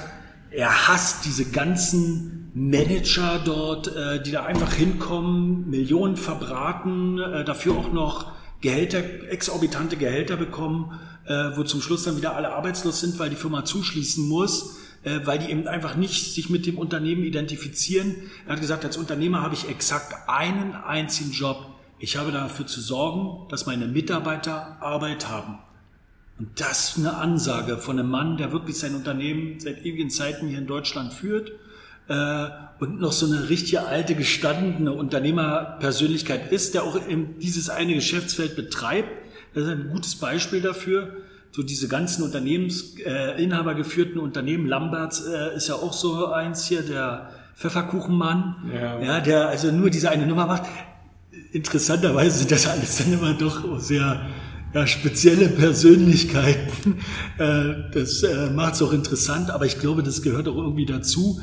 er 0.51 0.87
hasst 0.87 1.25
diese 1.25 1.45
ganzen 1.45 2.51
Manager 2.53 3.41
dort, 3.43 3.95
äh, 3.95 4.21
die 4.21 4.31
da 4.31 4.43
einfach 4.43 4.73
hinkommen, 4.73 5.69
Millionen 5.69 6.17
verbraten, 6.17 7.19
äh, 7.19 7.43
dafür 7.43 7.77
auch 7.77 7.91
noch 7.91 8.31
Gehälter, 8.61 8.99
exorbitante 9.29 9.97
Gehälter 9.97 10.37
bekommen 10.37 10.99
äh, 11.25 11.55
wo 11.55 11.63
zum 11.63 11.81
Schluss 11.81 12.03
dann 12.03 12.17
wieder 12.17 12.35
alle 12.35 12.53
arbeitslos 12.53 12.99
sind, 12.99 13.17
weil 13.19 13.29
die 13.29 13.35
Firma 13.35 13.65
zuschließen 13.65 14.27
muss, 14.27 14.77
äh, 15.03 15.19
weil 15.25 15.39
die 15.39 15.51
eben 15.51 15.67
einfach 15.67 15.95
nicht 15.95 16.33
sich 16.33 16.49
mit 16.49 16.65
dem 16.65 16.77
Unternehmen 16.77 17.23
identifizieren. 17.23 18.15
Er 18.45 18.53
hat 18.53 18.61
gesagt, 18.61 18.85
als 18.85 18.97
Unternehmer 18.97 19.41
habe 19.41 19.53
ich 19.55 19.69
exakt 19.69 20.13
einen 20.27 20.73
einzigen 20.73 21.31
Job. 21.31 21.67
Ich 21.99 22.17
habe 22.17 22.31
dafür 22.31 22.67
zu 22.67 22.81
sorgen, 22.81 23.47
dass 23.49 23.65
meine 23.65 23.87
Mitarbeiter 23.87 24.77
Arbeit 24.81 25.29
haben. 25.29 25.59
Und 26.39 26.59
das 26.59 26.89
ist 26.89 26.97
eine 26.97 27.15
Ansage 27.15 27.77
von 27.77 27.99
einem 27.99 28.09
Mann, 28.09 28.37
der 28.37 28.51
wirklich 28.51 28.77
sein 28.77 28.95
Unternehmen 28.95 29.59
seit 29.59 29.85
ewigen 29.85 30.09
Zeiten 30.09 30.47
hier 30.47 30.57
in 30.57 30.67
Deutschland 30.67 31.13
führt 31.13 31.51
äh, 32.09 32.47
und 32.79 32.99
noch 32.99 33.13
so 33.13 33.27
eine 33.27 33.49
richtige 33.49 33.85
alte, 33.85 34.15
gestandene 34.15 34.91
Unternehmerpersönlichkeit 34.91 36.51
ist, 36.51 36.73
der 36.73 36.83
auch 36.83 36.99
dieses 37.39 37.69
eine 37.69 37.93
Geschäftsfeld 37.93 38.55
betreibt 38.55 39.23
das 39.53 39.63
ist 39.63 39.69
ein 39.69 39.89
gutes 39.89 40.15
Beispiel 40.15 40.61
dafür. 40.61 41.17
So 41.51 41.61
diese 41.61 41.87
ganzen 41.87 42.23
Unternehmensinhaber 42.23 43.71
äh, 43.73 43.75
geführten 43.75 44.19
Unternehmen, 44.19 44.65
Lamberts 44.65 45.25
äh, 45.25 45.55
ist 45.55 45.67
ja 45.67 45.75
auch 45.75 45.93
so 45.93 46.27
eins 46.27 46.65
hier, 46.65 46.81
der 46.81 47.29
Pfefferkuchenmann, 47.55 48.71
ja. 48.73 48.99
ja, 48.99 49.19
der 49.21 49.49
also 49.49 49.71
nur 49.71 49.91
diese 49.91 50.09
eine 50.09 50.25
Nummer 50.25 50.47
macht. 50.47 50.63
Interessanterweise 51.51 52.39
sind 52.39 52.51
das 52.51 52.67
alles 52.67 52.97
dann 52.97 53.13
immer 53.13 53.33
doch 53.35 53.79
sehr 53.79 54.25
ja, 54.73 54.87
spezielle 54.87 55.49
Persönlichkeiten. 55.49 56.99
Äh, 57.39 57.89
das 57.91 58.21
äh, 58.21 58.51
macht 58.51 58.75
es 58.75 58.81
auch 58.83 58.93
interessant, 58.93 59.49
aber 59.49 59.65
ich 59.65 59.79
glaube, 59.79 60.03
das 60.03 60.21
gehört 60.21 60.47
auch 60.47 60.55
irgendwie 60.55 60.85
dazu. 60.85 61.41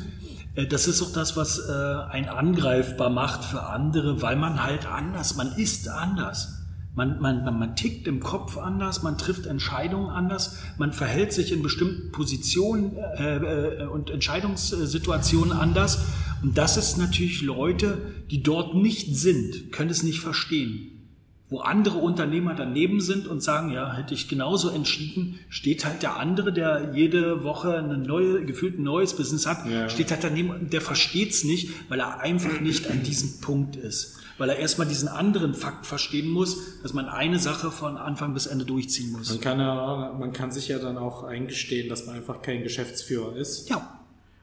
Äh, 0.55 0.65
das 0.65 0.87
ist 0.87 1.01
auch 1.01 1.11
das, 1.11 1.35
was 1.35 1.59
äh, 1.59 1.71
ein 2.09 2.29
angreifbar 2.29 3.09
macht 3.09 3.43
für 3.43 3.63
andere, 3.63 4.21
weil 4.21 4.37
man 4.37 4.63
halt 4.63 4.85
anders, 4.85 5.35
man 5.35 5.51
ist 5.57 5.89
anders. 5.89 6.60
Man, 6.93 7.21
man, 7.21 7.45
man, 7.57 7.75
tickt 7.77 8.05
im 8.07 8.19
Kopf 8.19 8.57
anders, 8.57 9.01
man 9.01 9.17
trifft 9.17 9.45
Entscheidungen 9.45 10.09
anders, 10.09 10.57
man 10.77 10.91
verhält 10.91 11.31
sich 11.31 11.53
in 11.53 11.63
bestimmten 11.63 12.11
Positionen 12.11 12.97
äh, 12.97 13.37
äh, 13.37 13.87
und 13.87 14.09
Entscheidungssituationen 14.09 15.53
anders. 15.53 16.05
Und 16.43 16.57
das 16.57 16.75
ist 16.75 16.97
natürlich 16.97 17.43
Leute, 17.43 17.97
die 18.29 18.43
dort 18.43 18.75
nicht 18.75 19.15
sind, 19.15 19.71
können 19.71 19.89
es 19.89 20.03
nicht 20.03 20.19
verstehen. 20.19 20.97
Wo 21.47 21.59
andere 21.59 21.97
Unternehmer 21.97 22.55
daneben 22.55 22.99
sind 22.99 23.25
und 23.25 23.41
sagen, 23.41 23.71
ja, 23.71 23.93
hätte 23.93 24.13
ich 24.13 24.27
genauso 24.27 24.69
entschieden, 24.69 25.39
steht 25.47 25.85
halt 25.85 26.03
der 26.03 26.17
andere, 26.17 26.51
der 26.51 26.91
jede 26.93 27.43
Woche 27.45 27.77
ein 27.77 28.01
neue, 28.01 28.43
gefühlt 28.45 28.79
ein 28.79 28.83
neues 28.83 29.15
Business 29.15 29.45
hat, 29.45 29.65
ja. 29.65 29.87
steht 29.87 30.11
halt 30.11 30.25
daneben 30.25 30.49
und 30.49 30.73
der 30.73 30.81
versteht 30.81 31.31
es 31.31 31.45
nicht, 31.45 31.69
weil 31.87 32.01
er 32.01 32.19
einfach 32.19 32.59
nicht 32.59 32.89
an 32.91 33.01
diesem 33.03 33.39
Punkt 33.39 33.77
ist 33.77 34.20
weil 34.41 34.49
er 34.49 34.57
erstmal 34.57 34.87
diesen 34.87 35.07
anderen 35.07 35.53
Fakt 35.53 35.85
verstehen 35.85 36.27
muss, 36.27 36.81
dass 36.81 36.93
man 36.93 37.07
eine 37.07 37.37
Sache 37.37 37.69
von 37.69 37.95
Anfang 37.95 38.33
bis 38.33 38.47
Ende 38.47 38.65
durchziehen 38.65 39.11
muss. 39.11 39.29
Man 39.29 39.39
kann, 39.39 39.59
ja, 39.59 40.15
man 40.17 40.33
kann 40.33 40.49
sich 40.49 40.67
ja 40.67 40.79
dann 40.79 40.97
auch 40.97 41.21
eingestehen, 41.21 41.89
dass 41.89 42.07
man 42.07 42.15
einfach 42.15 42.41
kein 42.41 42.63
Geschäftsführer 42.63 43.35
ist. 43.35 43.69
Ja. 43.69 43.99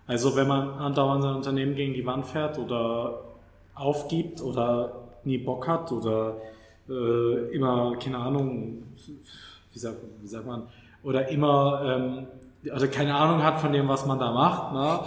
Also 0.07 0.37
wenn 0.37 0.47
man 0.47 0.71
andauernd 0.71 1.25
sein 1.25 1.35
Unternehmen 1.35 1.75
gegen 1.75 1.95
die 1.95 2.07
Wand 2.07 2.27
fährt 2.27 2.61
oder 2.61 3.25
aufgibt 3.75 4.41
oder 4.41 4.93
nie 5.25 5.39
Bock 5.39 5.67
hat 5.67 5.91
oder 5.91 6.37
äh, 6.89 7.53
immer, 7.53 7.97
keine 7.97 8.19
Ahnung, 8.19 8.85
wie 9.73 9.79
sagt, 9.81 9.97
wie 10.23 10.29
sagt 10.29 10.47
man, 10.47 10.63
oder 11.03 11.27
immer, 11.27 11.83
ähm, 11.85 12.27
oder 12.73 12.87
keine 12.87 13.17
Ahnung 13.17 13.43
hat 13.43 13.61
von 13.61 13.73
dem, 13.73 13.89
was 13.89 14.07
man 14.07 14.21
da 14.21 14.31
macht, 14.31 14.73
ne? 14.75 15.01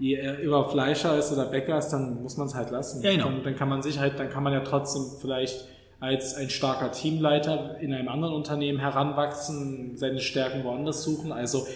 Je 0.00 0.14
er 0.14 0.40
immer 0.40 0.64
Fleischer 0.64 1.16
ist 1.16 1.30
oder 1.30 1.44
Bäcker 1.44 1.78
ist, 1.78 1.90
dann 1.90 2.22
muss 2.22 2.36
man 2.36 2.48
es 2.48 2.54
halt 2.54 2.70
lassen. 2.70 3.02
Ja, 3.02 3.12
genau. 3.12 3.26
dann, 3.26 3.44
dann 3.44 3.56
kann 3.56 3.68
man 3.68 3.82
sich 3.82 3.98
halt, 3.98 4.18
dann 4.18 4.30
kann 4.30 4.42
man 4.42 4.52
ja 4.52 4.60
trotzdem 4.60 5.02
vielleicht 5.20 5.68
als 6.00 6.34
ein 6.34 6.48
starker 6.48 6.90
Teamleiter 6.90 7.78
in 7.80 7.92
einem 7.92 8.08
anderen 8.08 8.34
Unternehmen 8.34 8.80
heranwachsen, 8.80 9.98
seine 9.98 10.20
Stärken 10.20 10.64
woanders 10.64 11.04
suchen. 11.04 11.30
Also 11.30 11.66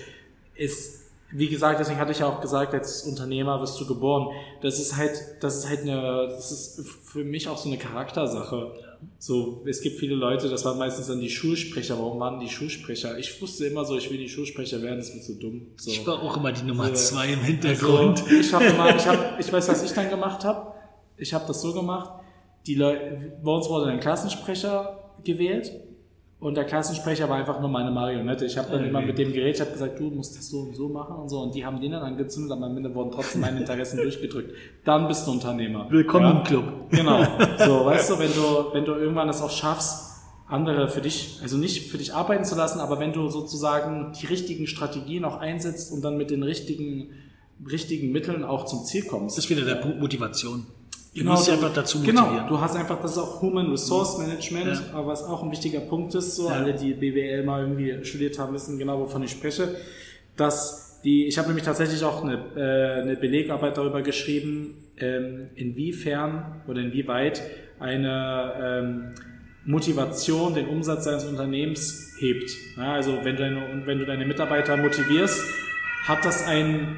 ist, 0.55 1.11
wie 1.31 1.49
gesagt, 1.49 1.79
deswegen 1.79 2.01
hatte 2.01 2.12
ich 2.12 2.20
ja 2.20 2.27
auch 2.27 2.41
gesagt, 2.41 2.72
als 2.72 3.03
Unternehmer 3.03 3.61
wirst 3.61 3.79
du 3.79 3.87
geboren. 3.87 4.35
Das 4.62 4.81
ist 4.81 4.97
halt, 4.97 5.12
das 5.41 5.59
ist 5.59 5.68
halt 5.68 5.83
eine, 5.83 6.29
das 6.29 6.51
ist 6.51 6.89
für 7.05 7.25
mich 7.25 7.49
auch 7.49 7.59
so 7.59 7.68
eine 7.68 7.77
Charaktersache. 7.77 8.72
So, 9.19 9.63
es 9.67 9.81
gibt 9.81 9.99
viele 9.99 10.15
Leute, 10.15 10.49
das 10.49 10.65
waren 10.65 10.79
meistens 10.79 11.07
dann 11.07 11.21
die 11.21 11.31
Schulsprecher. 11.31 11.99
Warum 11.99 12.21
waren 12.21 12.41
die 12.41 12.49
Schulsprecher? 12.49 13.19
Ich 13.19 13.41
wusste 13.41 13.67
immer 13.67 13.85
so, 13.85 13.97
ich 13.97 14.11
will 14.11 14.19
die 14.19 14.29
Schulsprecher 14.29 14.83
werden, 14.83 14.99
das 14.99 15.11
ist 15.11 15.17
mir 15.17 15.23
so 15.23 15.35
dumm. 15.41 15.67
So. 15.77 15.91
Ich 15.91 16.07
war 16.07 16.23
auch 16.23 16.37
immer 16.37 16.53
die 16.53 16.65
Nummer 16.65 16.89
So. 16.89 16.95
zwei 16.95 17.33
im 17.33 17.41
Hintergrund. 17.41 18.23
Also, 18.23 18.35
ich 18.35 18.53
habe 18.53 18.65
immer, 18.65 18.97
ich 18.97 19.07
habe, 19.07 19.41
ich 19.41 19.53
weiß, 19.53 19.69
was 19.69 19.83
ich 19.83 19.93
dann 19.93 20.11
gemacht 20.11 20.45
habe. 20.45 20.73
Ich 21.17 21.33
habe 21.33 21.45
das 21.47 21.63
so 21.63 21.73
gemacht. 21.73 22.11
Die 22.67 22.75
Leute, 22.75 23.39
bei 23.43 23.51
uns 23.51 23.69
wurde 23.69 23.91
ein 23.91 24.01
Klassensprecher 24.01 25.13
gewählt 25.23 25.73
und 26.45 26.55
der 26.57 26.65
Klassensprecher 26.65 27.29
war 27.29 27.37
einfach 27.39 27.59
nur 27.61 27.71
meine 27.71 27.91
Marionette. 27.91 28.45
Ich 28.45 28.59
habe 28.59 28.69
dann 28.71 28.81
Okay. 28.81 28.89
immer 28.91 29.01
mit 29.01 29.17
dem 29.19 29.33
geredet, 29.33 29.55
ich 29.57 29.61
habe 29.63 29.73
gesagt, 29.73 29.99
du 29.99 30.11
musst 30.11 30.37
das 30.37 30.49
so 30.51 30.59
und 30.61 30.77
so 30.77 30.89
machen 30.91 31.17
und 31.17 31.29
so 31.31 31.41
und 31.41 31.55
die 31.55 31.65
haben 31.65 31.81
den 31.81 31.93
dann 31.93 32.03
angezündet, 32.03 32.53
aber 32.53 32.67
am 32.67 32.77
Ende 32.77 32.95
wurden 32.95 33.11
trotzdem 33.11 33.41
meine 33.41 33.61
Interessen 33.61 33.97
durchgedrückt. 34.03 34.53
Dann 34.85 35.09
bist 35.09 35.27
du 35.27 35.31
Unternehmer. 35.33 35.87
Willkommen 35.91 36.27
Ja? 36.27 36.39
im 36.39 36.45
Club. 36.45 36.65
Genau. 36.91 37.27
So, 37.59 37.87
weißt 37.87 38.11
du, 38.11 38.19
wenn 38.19 38.33
du, 38.33 38.75
wenn 38.75 38.85
du 38.85 38.93
irgendwann 38.95 39.29
es 39.31 39.41
auch 39.41 39.51
schaffst, 39.51 40.11
andere 40.47 40.89
für 40.89 41.01
dich, 41.01 41.39
also 41.43 41.57
nicht 41.57 41.89
für 41.91 41.97
dich 41.97 42.13
arbeiten 42.13 42.45
zu 42.45 42.55
lassen, 42.55 42.79
aber 42.79 43.01
wenn 43.01 43.13
du 43.15 43.29
sozusagen 43.31 44.13
die 44.21 44.27
richtigen 44.27 44.67
Strategien 44.67 45.25
auch 45.25 45.39
einsetzt 45.39 45.91
und 45.93 46.03
dann 46.05 46.19
mit 46.19 46.31
den 46.31 46.43
richtigen, 46.43 47.09
richtigen 47.67 48.13
Mitteln 48.13 48.45
auch 48.45 48.67
zum 48.67 48.85
Ziel 48.85 49.07
kommst. 49.07 49.39
Das 49.39 49.45
ist 49.47 49.51
wieder 49.51 49.65
der 49.65 49.77
Punkt 49.77 49.99
Motivation. 50.01 50.67
Du 51.17 51.25
musst 51.25 51.47
dich 51.47 51.55
einfach 51.55 51.73
dazu 51.73 52.03
Genau, 52.03 52.23
motivieren. 52.23 52.49
du 52.49 52.61
hast 52.61 52.75
einfach, 52.77 53.01
das 53.01 53.12
ist 53.12 53.19
auch 53.19 53.41
Human 53.41 53.71
Resource 53.71 54.19
Management, 54.19 54.67
Ja. 54.67 54.81
aber 54.99 55.07
was 55.09 55.23
auch 55.23 55.43
ein 55.45 55.51
wichtiger 55.53 55.81
Punkt 55.81 56.15
ist, 56.15 56.35
so 56.37 56.49
Ja. 56.49 56.55
alle, 56.57 56.75
die 56.75 56.93
BWL 56.95 57.45
mal 57.45 57.61
irgendwie 57.62 58.05
studiert 58.05 58.39
haben, 58.39 58.53
wissen 58.55 58.79
genau, 58.79 58.99
wovon 58.99 59.23
ich 59.23 59.31
spreche, 59.31 59.77
dass 60.37 61.01
die, 61.05 61.27
ich 61.27 61.39
habe 61.39 61.49
nämlich 61.49 61.65
tatsächlich 61.65 62.03
auch 62.03 62.25
eine, 62.25 62.35
äh, 62.57 63.03
eine 63.03 63.17
Belegarbeit 63.17 63.77
darüber 63.77 64.03
geschrieben, 64.03 64.75
ähm, 64.99 65.49
inwiefern 65.55 66.62
oder 66.67 66.81
inwieweit 66.81 67.43
eine 67.79 68.53
ähm, 68.61 69.05
Motivation 69.67 70.55
den 70.55 70.67
Umsatz 70.69 71.05
deines 71.05 71.25
Unternehmens 71.25 72.15
hebt. 72.19 72.51
Ja, 72.77 72.95
also 72.95 73.19
wenn 73.23 73.37
du, 73.37 73.43
deine, 73.43 73.83
wenn 73.87 73.99
du 73.99 74.07
deine 74.07 74.27
Mitarbeiter 74.27 74.77
motivierst, 74.77 75.43
hat 76.07 76.25
das 76.25 76.47
ein 76.47 76.97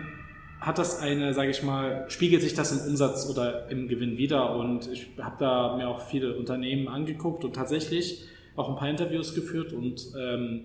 hat 0.61 0.79
das 0.79 1.01
eine, 1.01 1.35
sage 1.35 1.51
ich 1.51 1.63
mal, 1.63 2.07
spiegelt 2.09 2.43
sich 2.43 2.55
das 2.55 2.73
im 2.73 2.91
Umsatz 2.91 3.29
oder 3.31 3.71
im 3.71 3.89
Gewinn 3.89 4.17
wieder? 4.17 4.57
Und 4.57 4.91
ich 4.91 5.09
habe 5.19 5.37
da 5.39 5.77
mir 5.77 5.89
auch 5.89 6.01
viele 6.01 6.37
Unternehmen 6.37 6.89
angeguckt 6.89 7.45
und 7.45 7.55
tatsächlich 7.55 8.25
auch 8.57 8.71
ein 8.71 8.77
paar 8.77 8.89
Interviews 8.89 9.35
geführt 9.35 9.73
und 9.73 10.07
ähm, 10.19 10.65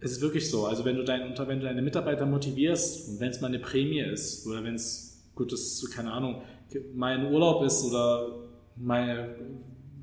es 0.00 0.12
ist 0.12 0.20
wirklich 0.20 0.50
so. 0.50 0.66
Also 0.66 0.84
wenn 0.84 0.96
du, 0.96 1.04
dein, 1.04 1.36
wenn 1.36 1.60
du 1.60 1.66
deine 1.66 1.82
Mitarbeiter 1.82 2.26
motivierst 2.26 3.08
und 3.08 3.20
wenn 3.20 3.30
es 3.30 3.40
mal 3.40 3.48
eine 3.48 3.58
Prämie 3.58 4.00
ist 4.00 4.46
oder 4.46 4.62
wenn 4.64 4.74
es 4.74 5.30
gut 5.34 5.52
ist, 5.52 5.90
keine 5.94 6.12
Ahnung, 6.12 6.42
mein 6.94 7.32
Urlaub 7.32 7.64
ist 7.64 7.84
oder 7.84 8.28
meine, 8.76 9.34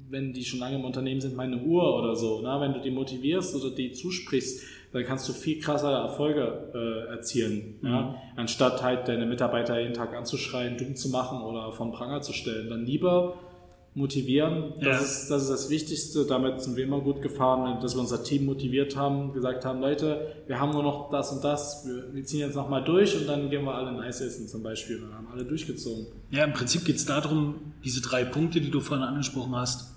wenn 0.09 0.34
die 0.34 0.43
schon 0.43 0.59
lange 0.59 0.76
im 0.76 0.86
Unternehmen 0.86 1.22
sind, 1.22 1.36
meine 1.36 1.62
Uhr 1.62 1.97
oder 1.97 2.16
so. 2.16 2.41
Na, 2.43 2.59
wenn 2.62 2.74
du 2.74 2.82
die 2.82 2.91
motivierst 2.91 3.55
oder 3.55 3.72
die 3.76 3.91
zusprichst, 3.91 4.64
dann 4.93 5.03
kannst 5.05 5.27
du 5.29 5.33
viel 5.33 5.59
krassere 5.61 5.93
Erfolge 5.93 6.69
äh, 6.73 7.11
erzielen, 7.11 7.79
ja? 7.81 8.15
anstatt 8.35 8.83
halt 8.83 9.07
deine 9.07 9.25
Mitarbeiter 9.25 9.79
jeden 9.79 9.93
Tag 9.93 10.13
anzuschreien, 10.15 10.77
dumm 10.77 10.95
zu 10.95 11.09
machen 11.09 11.41
oder 11.41 11.71
von 11.71 11.91
Pranger 11.91 12.21
zu 12.21 12.33
stellen. 12.33 12.69
Dann 12.69 12.85
lieber 12.85 13.35
motivieren, 13.93 14.73
das, 14.79 14.85
Ja. 14.85 14.91
ist, 14.99 15.27
das 15.31 15.41
ist 15.43 15.49
das 15.49 15.69
Wichtigste. 15.69 16.25
Damit 16.25 16.61
sind 16.61 16.77
wir 16.77 16.83
immer 16.85 17.01
gut 17.01 17.21
gefahren, 17.21 17.79
dass 17.81 17.93
wir 17.95 17.99
unser 17.99 18.23
Team 18.23 18.45
motiviert 18.45 18.95
haben, 18.95 19.33
gesagt 19.33 19.65
haben, 19.65 19.81
Leute, 19.81 20.27
wir 20.47 20.59
haben 20.59 20.71
nur 20.71 20.83
noch 20.83 21.09
das 21.09 21.31
und 21.33 21.43
das, 21.43 21.85
wir, 21.85 22.13
wir 22.13 22.23
ziehen 22.23 22.39
jetzt 22.39 22.55
nochmal 22.55 22.83
durch 22.83 23.17
und 23.19 23.27
dann 23.27 23.49
gehen 23.49 23.65
wir 23.65 23.73
alle 23.75 23.89
ein 23.89 23.99
Eis 23.99 24.21
essen 24.21 24.47
zum 24.47 24.63
Beispiel. 24.63 24.99
Dann 25.01 25.13
haben 25.13 25.27
alle 25.33 25.43
durchgezogen. 25.43 26.07
Ja, 26.29 26.45
im 26.45 26.53
Prinzip 26.53 26.85
geht 26.85 26.95
es 26.95 27.05
darum, 27.05 27.55
diese 27.83 28.01
drei 28.01 28.23
Punkte, 28.23 28.61
die 28.61 28.71
du 28.71 28.79
vorhin 28.79 29.05
angesprochen 29.05 29.55
hast, 29.55 29.90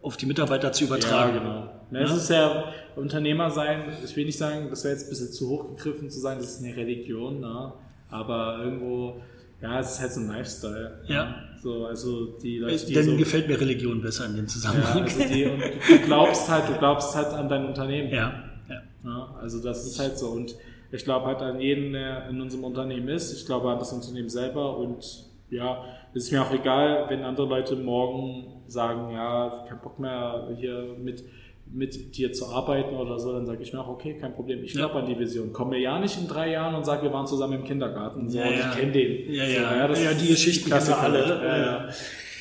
auf 0.00 0.16
die 0.16 0.26
Mitarbeiter 0.26 0.72
zu 0.72 0.84
übertragen. 0.84 1.34
Ja, 1.36 1.40
genau. 1.40 1.70
Ja, 1.90 2.00
es 2.00 2.22
ist 2.22 2.30
ja 2.30 2.72
Unternehmer 2.96 3.50
sein, 3.50 3.84
ich 4.04 4.14
will 4.16 4.26
nicht 4.26 4.38
sagen, 4.38 4.68
das 4.70 4.84
wäre 4.84 4.94
jetzt 4.94 5.06
ein 5.06 5.10
bisschen 5.10 5.32
zu 5.32 5.48
hoch 5.48 5.76
gegriffen 5.76 6.10
zu 6.10 6.20
sagen, 6.20 6.40
das 6.40 6.58
ist 6.58 6.64
eine 6.64 6.76
Religion, 6.76 7.40
ne? 7.40 7.72
aber 8.10 8.60
irgendwo, 8.62 9.20
ja, 9.60 9.80
es 9.80 9.92
ist 9.92 10.00
halt 10.00 10.12
so 10.12 10.20
ein 10.20 10.28
Lifestyle. 10.28 11.00
Ja. 11.06 11.24
ne? 11.24 11.34
So, 11.62 11.86
also 11.86 12.26
die 12.38 12.58
Leute, 12.58 12.86
die 12.86 12.94
Dann 12.94 13.04
so, 13.04 13.16
gefällt 13.16 13.48
mir 13.48 13.60
Religion 13.60 14.00
besser 14.00 14.26
in 14.26 14.36
dem 14.36 14.44
ja, 14.44 14.48
Zusammenhang. 14.48 15.02
also 15.02 15.24
die, 15.24 15.44
und 15.46 15.60
du 15.60 15.98
glaubst 16.04 16.48
halt, 16.48 16.68
du 16.68 16.78
glaubst 16.78 17.14
halt 17.16 17.28
an 17.28 17.48
dein 17.48 17.66
Unternehmen. 17.66 18.10
Ja, 18.10 18.44
ja. 18.68 18.82
Ja, 19.04 19.34
also 19.40 19.62
das 19.62 19.86
ist 19.86 19.98
halt 19.98 20.18
so. 20.18 20.28
Und 20.28 20.54
ich 20.92 21.04
glaube 21.04 21.26
halt 21.26 21.40
an 21.40 21.60
jeden, 21.60 21.92
der 21.92 22.28
in 22.28 22.40
unserem 22.40 22.64
Unternehmen 22.64 23.08
ist. 23.08 23.32
Ich 23.32 23.46
glaube 23.46 23.70
an 23.70 23.78
das 23.78 23.92
Unternehmen 23.92 24.28
selber. 24.28 24.76
Und 24.78 25.24
ja, 25.50 25.84
es 26.18 26.24
ist 26.24 26.32
mir 26.32 26.42
auch 26.42 26.52
egal, 26.52 27.06
wenn 27.08 27.22
andere 27.22 27.46
Leute 27.46 27.76
morgen 27.76 28.62
sagen, 28.66 29.12
ja, 29.12 29.64
kein 29.68 29.80
Bock 29.80 29.98
mehr 29.98 30.48
hier 30.58 30.96
mit, 30.98 31.24
mit 31.72 32.16
dir 32.16 32.32
zu 32.32 32.46
arbeiten 32.46 32.96
oder 32.96 33.18
so, 33.18 33.32
dann 33.32 33.46
sage 33.46 33.62
ich 33.62 33.72
mir 33.72 33.80
auch, 33.80 33.88
okay, 33.88 34.18
kein 34.18 34.34
Problem. 34.34 34.64
Ich 34.64 34.72
glaube 34.72 34.94
an 34.96 35.06
die 35.06 35.18
Vision. 35.18 35.52
Komm 35.52 35.70
mir 35.70 35.78
ja 35.78 35.98
nicht 35.98 36.18
in 36.18 36.26
drei 36.26 36.50
Jahren 36.50 36.74
und 36.74 36.84
sag, 36.84 37.02
wir 37.02 37.12
waren 37.12 37.26
zusammen 37.26 37.60
im 37.60 37.64
Kindergarten. 37.64 38.28
So, 38.28 38.38
Ja, 38.38 38.46
und 38.46 38.58
ja. 38.58 38.70
ich 38.70 38.76
kenne 38.76 38.92
den. 38.92 39.32
Ja, 39.32 39.46
so, 39.46 39.52
ja. 39.52 39.88
das 39.88 40.04
Ja, 40.04 40.12
die 40.12 40.28
Geschichten 40.28 40.70
kennen 40.70 40.86
wir 40.86 40.98
alle. 40.98 41.18
Ja, 41.20 41.58
ja. 41.58 41.88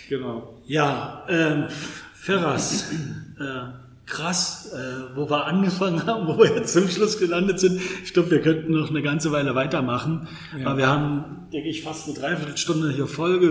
Genau. 0.09 0.53
Ja, 0.65 1.25
ähm, 1.29 1.65
Ferras, 2.13 2.91
äh, 3.39 3.43
krass, 4.07 4.71
äh, 4.73 5.15
wo 5.15 5.29
wir 5.29 5.45
angefangen 5.45 6.05
haben, 6.05 6.27
wo 6.27 6.37
wir 6.39 6.55
jetzt 6.55 6.73
zum 6.73 6.87
Schluss 6.87 7.19
gelandet 7.19 7.59
sind. 7.59 7.79
Ich 8.03 8.13
glaube, 8.13 8.31
wir 8.31 8.41
könnten 8.41 8.71
noch 8.71 8.89
eine 8.89 9.01
ganze 9.01 9.31
Weile 9.33 9.53
weitermachen. 9.53 10.27
Aber 10.63 10.77
wir 10.77 10.87
haben, 10.87 11.47
denke 11.51 11.67
ich, 11.69 11.83
fast 11.83 12.07
eine 12.07 12.17
Dreiviertelstunde 12.17 12.91
hier 12.93 13.05
Folge 13.07 13.49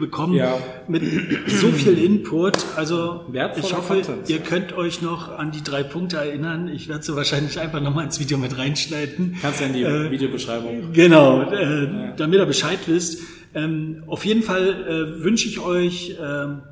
bekommen 0.00 0.32
Ja. 0.34 0.56
mit 0.88 1.02
so 1.46 1.68
viel 1.68 1.98
Input. 1.98 2.56
Also 2.76 3.26
Wertvoller 3.28 3.64
ich 3.66 3.76
hoffe, 3.76 3.94
Content. 3.94 4.28
ihr 4.30 4.38
könnt 4.38 4.72
euch 4.72 5.02
noch 5.02 5.28
an 5.38 5.50
die 5.52 5.62
drei 5.62 5.82
Punkte 5.82 6.16
erinnern. 6.16 6.68
Ich 6.68 6.88
werde 6.88 7.02
sie 7.04 7.14
wahrscheinlich 7.14 7.60
einfach 7.60 7.80
nochmal 7.82 8.04
ins 8.06 8.18
Video 8.18 8.38
mit 8.38 8.56
reinschneiden. 8.56 9.36
Kannst 9.42 9.60
ja 9.60 9.66
in 9.66 9.72
die 9.74 9.82
Äh, 9.82 10.10
Videobeschreibung. 10.10 10.92
Genau, 10.94 11.42
äh, 11.52 12.14
damit 12.16 12.38
ihr 12.40 12.46
Bescheid 12.46 12.78
wisst. 12.86 13.20
Ähm, 13.54 14.04
auf 14.06 14.24
jeden 14.24 14.42
Fall 14.42 15.18
äh, 15.20 15.22
wünsche 15.24 15.48
ich 15.48 15.60
euch, 15.60 16.16
ähm, 16.18 16.62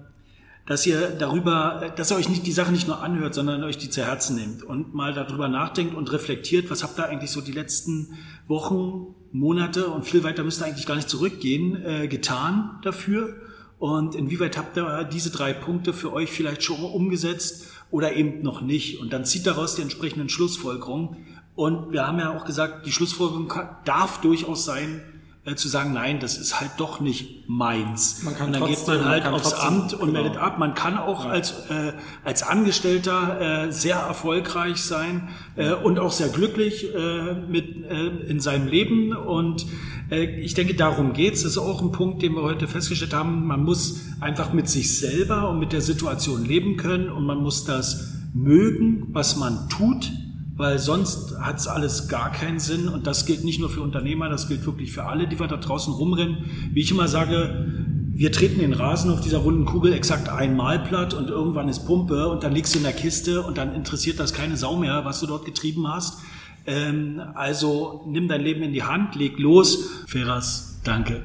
dass 0.67 0.85
ihr 0.85 1.11
darüber, 1.11 1.93
dass 1.97 2.11
ihr 2.11 2.17
euch 2.17 2.29
nicht 2.29 2.45
die 2.45 2.53
Sache 2.53 2.73
nicht 2.73 2.89
nur 2.89 3.01
anhört, 3.01 3.35
sondern 3.35 3.63
euch 3.63 3.79
die 3.79 3.89
zu 3.89 4.05
Herzen 4.05 4.37
nehmt 4.37 4.65
und 4.65 4.95
mal 4.95 5.15
darüber 5.15 5.49
nachdenkt 5.49 5.95
und 5.95 6.13
reflektiert, 6.13 6.71
was 6.71 6.83
habt 6.83 6.99
ihr 6.99 7.07
eigentlich 7.07 7.31
so 7.31 7.41
die 7.41 7.53
letzten 7.53 8.19
Wochen, 8.49 9.15
Monate 9.33 9.87
und 9.89 10.05
viel 10.05 10.25
weiter 10.25 10.43
müsst 10.43 10.61
ihr 10.61 10.67
eigentlich 10.67 10.87
gar 10.87 10.97
nicht 10.97 11.09
zurückgehen, 11.09 11.77
äh, 11.85 12.09
getan 12.09 12.79
dafür. 12.83 13.37
Und 13.79 14.15
inwieweit 14.15 14.57
habt 14.57 14.77
ihr 14.77 15.05
diese 15.05 15.31
drei 15.31 15.53
Punkte 15.53 15.93
für 15.93 16.13
euch 16.13 16.31
vielleicht 16.33 16.63
schon 16.63 16.81
umgesetzt 16.83 17.69
oder 17.91 18.15
eben 18.15 18.43
noch 18.43 18.63
nicht? 18.63 19.01
Und 19.01 19.13
dann 19.13 19.25
zieht 19.25 19.47
daraus 19.47 19.77
die 19.77 19.83
entsprechenden 19.83 20.29
Schlussfolgerungen. 20.29 21.17
Und 21.55 21.93
wir 21.93 22.07
haben 22.07 22.19
ja 22.19 22.37
auch 22.37 22.45
gesagt, 22.45 22.87
die 22.87 22.93
Schlussfolgerung 22.93 23.53
darf 23.85 24.21
durchaus 24.21 24.65
sein, 24.65 25.03
äh, 25.47 25.55
zu 25.55 25.69
sagen, 25.69 25.93
nein, 25.93 26.19
das 26.21 26.37
ist 26.37 26.61
halt 26.61 26.73
doch 26.77 27.01
nicht 27.01 27.49
meins. 27.49 28.23
Man 28.25 28.35
kann 28.37 28.49
und 28.49 28.53
dann 28.55 28.67
geht 28.67 28.77
trotzdem- 28.77 28.95
man 28.97 29.03
man 29.05 29.13
halt 29.13 29.23
kann 29.25 29.35
aufs 29.35 29.51
trotzdem- 29.51 29.69
Amt 29.69 29.93
und 29.95 30.01
genau. 30.01 30.13
meldet 30.13 30.37
ab. 30.37 30.59
Man 30.59 30.75
kann 30.75 30.99
auch 30.99 31.25
als, 31.25 31.53
äh, 31.71 31.93
als 32.25 32.43
Angestellter 32.43 33.67
äh, 33.69 33.73
sehr 33.73 33.97
erfolgreich 33.97 34.79
sein 34.79 35.29
äh, 35.55 35.73
und 35.73 35.99
auch 35.99 36.11
sehr 36.13 36.29
glücklich 36.29 36.93
äh, 36.95 37.35
mit, 37.35 37.85
äh, 37.87 38.07
in 38.29 38.41
seinem 38.41 38.67
Leben. 38.67 39.13
Und 39.17 39.67
äh, 40.11 40.25
ich 40.41 40.55
denke, 40.55 40.75
darum 40.75 41.13
geht's. 41.13 41.43
Das 41.43 41.53
ist 41.53 41.59
auch 41.59 41.81
ein 41.81 41.93
Punkt, 41.93 42.23
den 42.23 42.35
wir 42.35 42.43
heute 42.43 42.67
festgestellt 42.67 43.15
haben. 43.15 43.47
Man 43.47 43.63
muss 43.63 44.01
einfach 44.21 44.53
mit 44.53 44.69
sich 44.69 44.99
selber 44.99 45.49
und 45.49 45.61
mit 45.61 45.73
der 45.73 45.81
Situation 45.81 46.45
leben 46.45 46.77
können 46.77 47.09
und 47.09 47.25
man 47.25 47.39
muss 47.39 47.65
das 47.65 48.13
mögen, 48.35 49.07
was 49.13 49.37
man 49.37 49.69
tut 49.69 50.11
weil 50.57 50.79
sonst 50.79 51.39
hat's 51.39 51.67
alles 51.67 52.09
gar 52.09 52.33
keinen 52.33 52.59
Sinn 52.59 52.89
und 52.89 53.07
das 53.07 53.27
gilt 53.27 53.45
nicht 53.45 53.61
nur 53.61 53.69
für 53.69 53.83
Unternehmer, 53.83 54.29
das 54.29 54.49
gilt 54.49 54.65
wirklich 54.65 54.93
für 54.93 55.05
alle, 55.05 55.29
die 55.29 55.39
wir 55.39 55.47
da 55.47 55.59
draußen 55.59 55.93
rumrennen. 55.93 56.71
Wie 56.73 56.81
ich 56.81 56.91
immer 56.91 57.09
sage, 57.09 57.67
wir 58.15 58.33
treten 58.33 58.61
den 58.61 58.73
Rasen 58.73 59.11
auf 59.11 59.21
dieser 59.21 59.39
runden 59.39 59.67
Kugel 59.67 59.93
exakt 59.93 60.31
einmal 60.31 60.79
platt 60.79 61.13
und 61.13 61.29
irgendwann 61.29 61.69
ist 61.69 61.87
Pumpe 61.87 62.29
und 62.29 62.43
dann 62.43 62.53
liegst 62.53 62.75
du 62.75 62.79
in 62.79 62.85
der 62.85 62.95
Kiste 62.95 63.43
und 63.43 63.59
dann 63.59 63.75
interessiert 63.75 64.19
das 64.19 64.33
keine 64.33 64.57
Sau 64.57 64.77
mehr, 64.77 65.05
was 65.05 65.21
du 65.21 65.27
dort 65.27 65.45
getrieben 65.45 65.87
hast. 65.87 66.21
Ähm, 66.67 67.21
also 67.35 68.05
nimm 68.07 68.27
dein 68.27 68.41
Leben 68.41 68.63
in 68.63 68.73
die 68.73 68.83
Hand, 68.83 69.15
leg 69.15 69.39
los. 69.39 70.05
Ferras, 70.07 70.81
danke. 70.83 71.23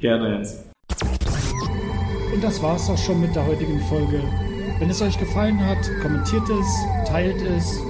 Gerne, 0.00 0.34
Jens. 0.34 0.64
Und 2.32 2.44
das 2.44 2.62
war's 2.62 2.88
auch 2.88 2.98
schon 2.98 3.20
mit 3.20 3.34
der 3.34 3.44
heutigen 3.44 3.80
Folge. 3.88 4.22
Wenn 4.78 4.90
es 4.90 5.02
euch 5.02 5.18
gefallen 5.18 5.58
hat, 5.58 5.78
kommentiert 6.00 6.48
es, 6.48 7.08
teilt 7.08 7.42
es. 7.42 7.80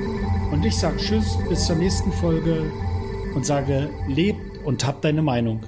Und 0.51 0.65
ich 0.65 0.77
sage 0.77 0.97
Tschüss, 0.97 1.39
bis 1.49 1.67
zur 1.67 1.77
nächsten 1.77 2.11
Folge 2.13 2.73
und 3.35 3.45
sage, 3.45 3.91
lebt 4.07 4.65
und 4.65 4.87
habt 4.87 5.05
deine 5.05 5.23
Meinung. 5.23 5.61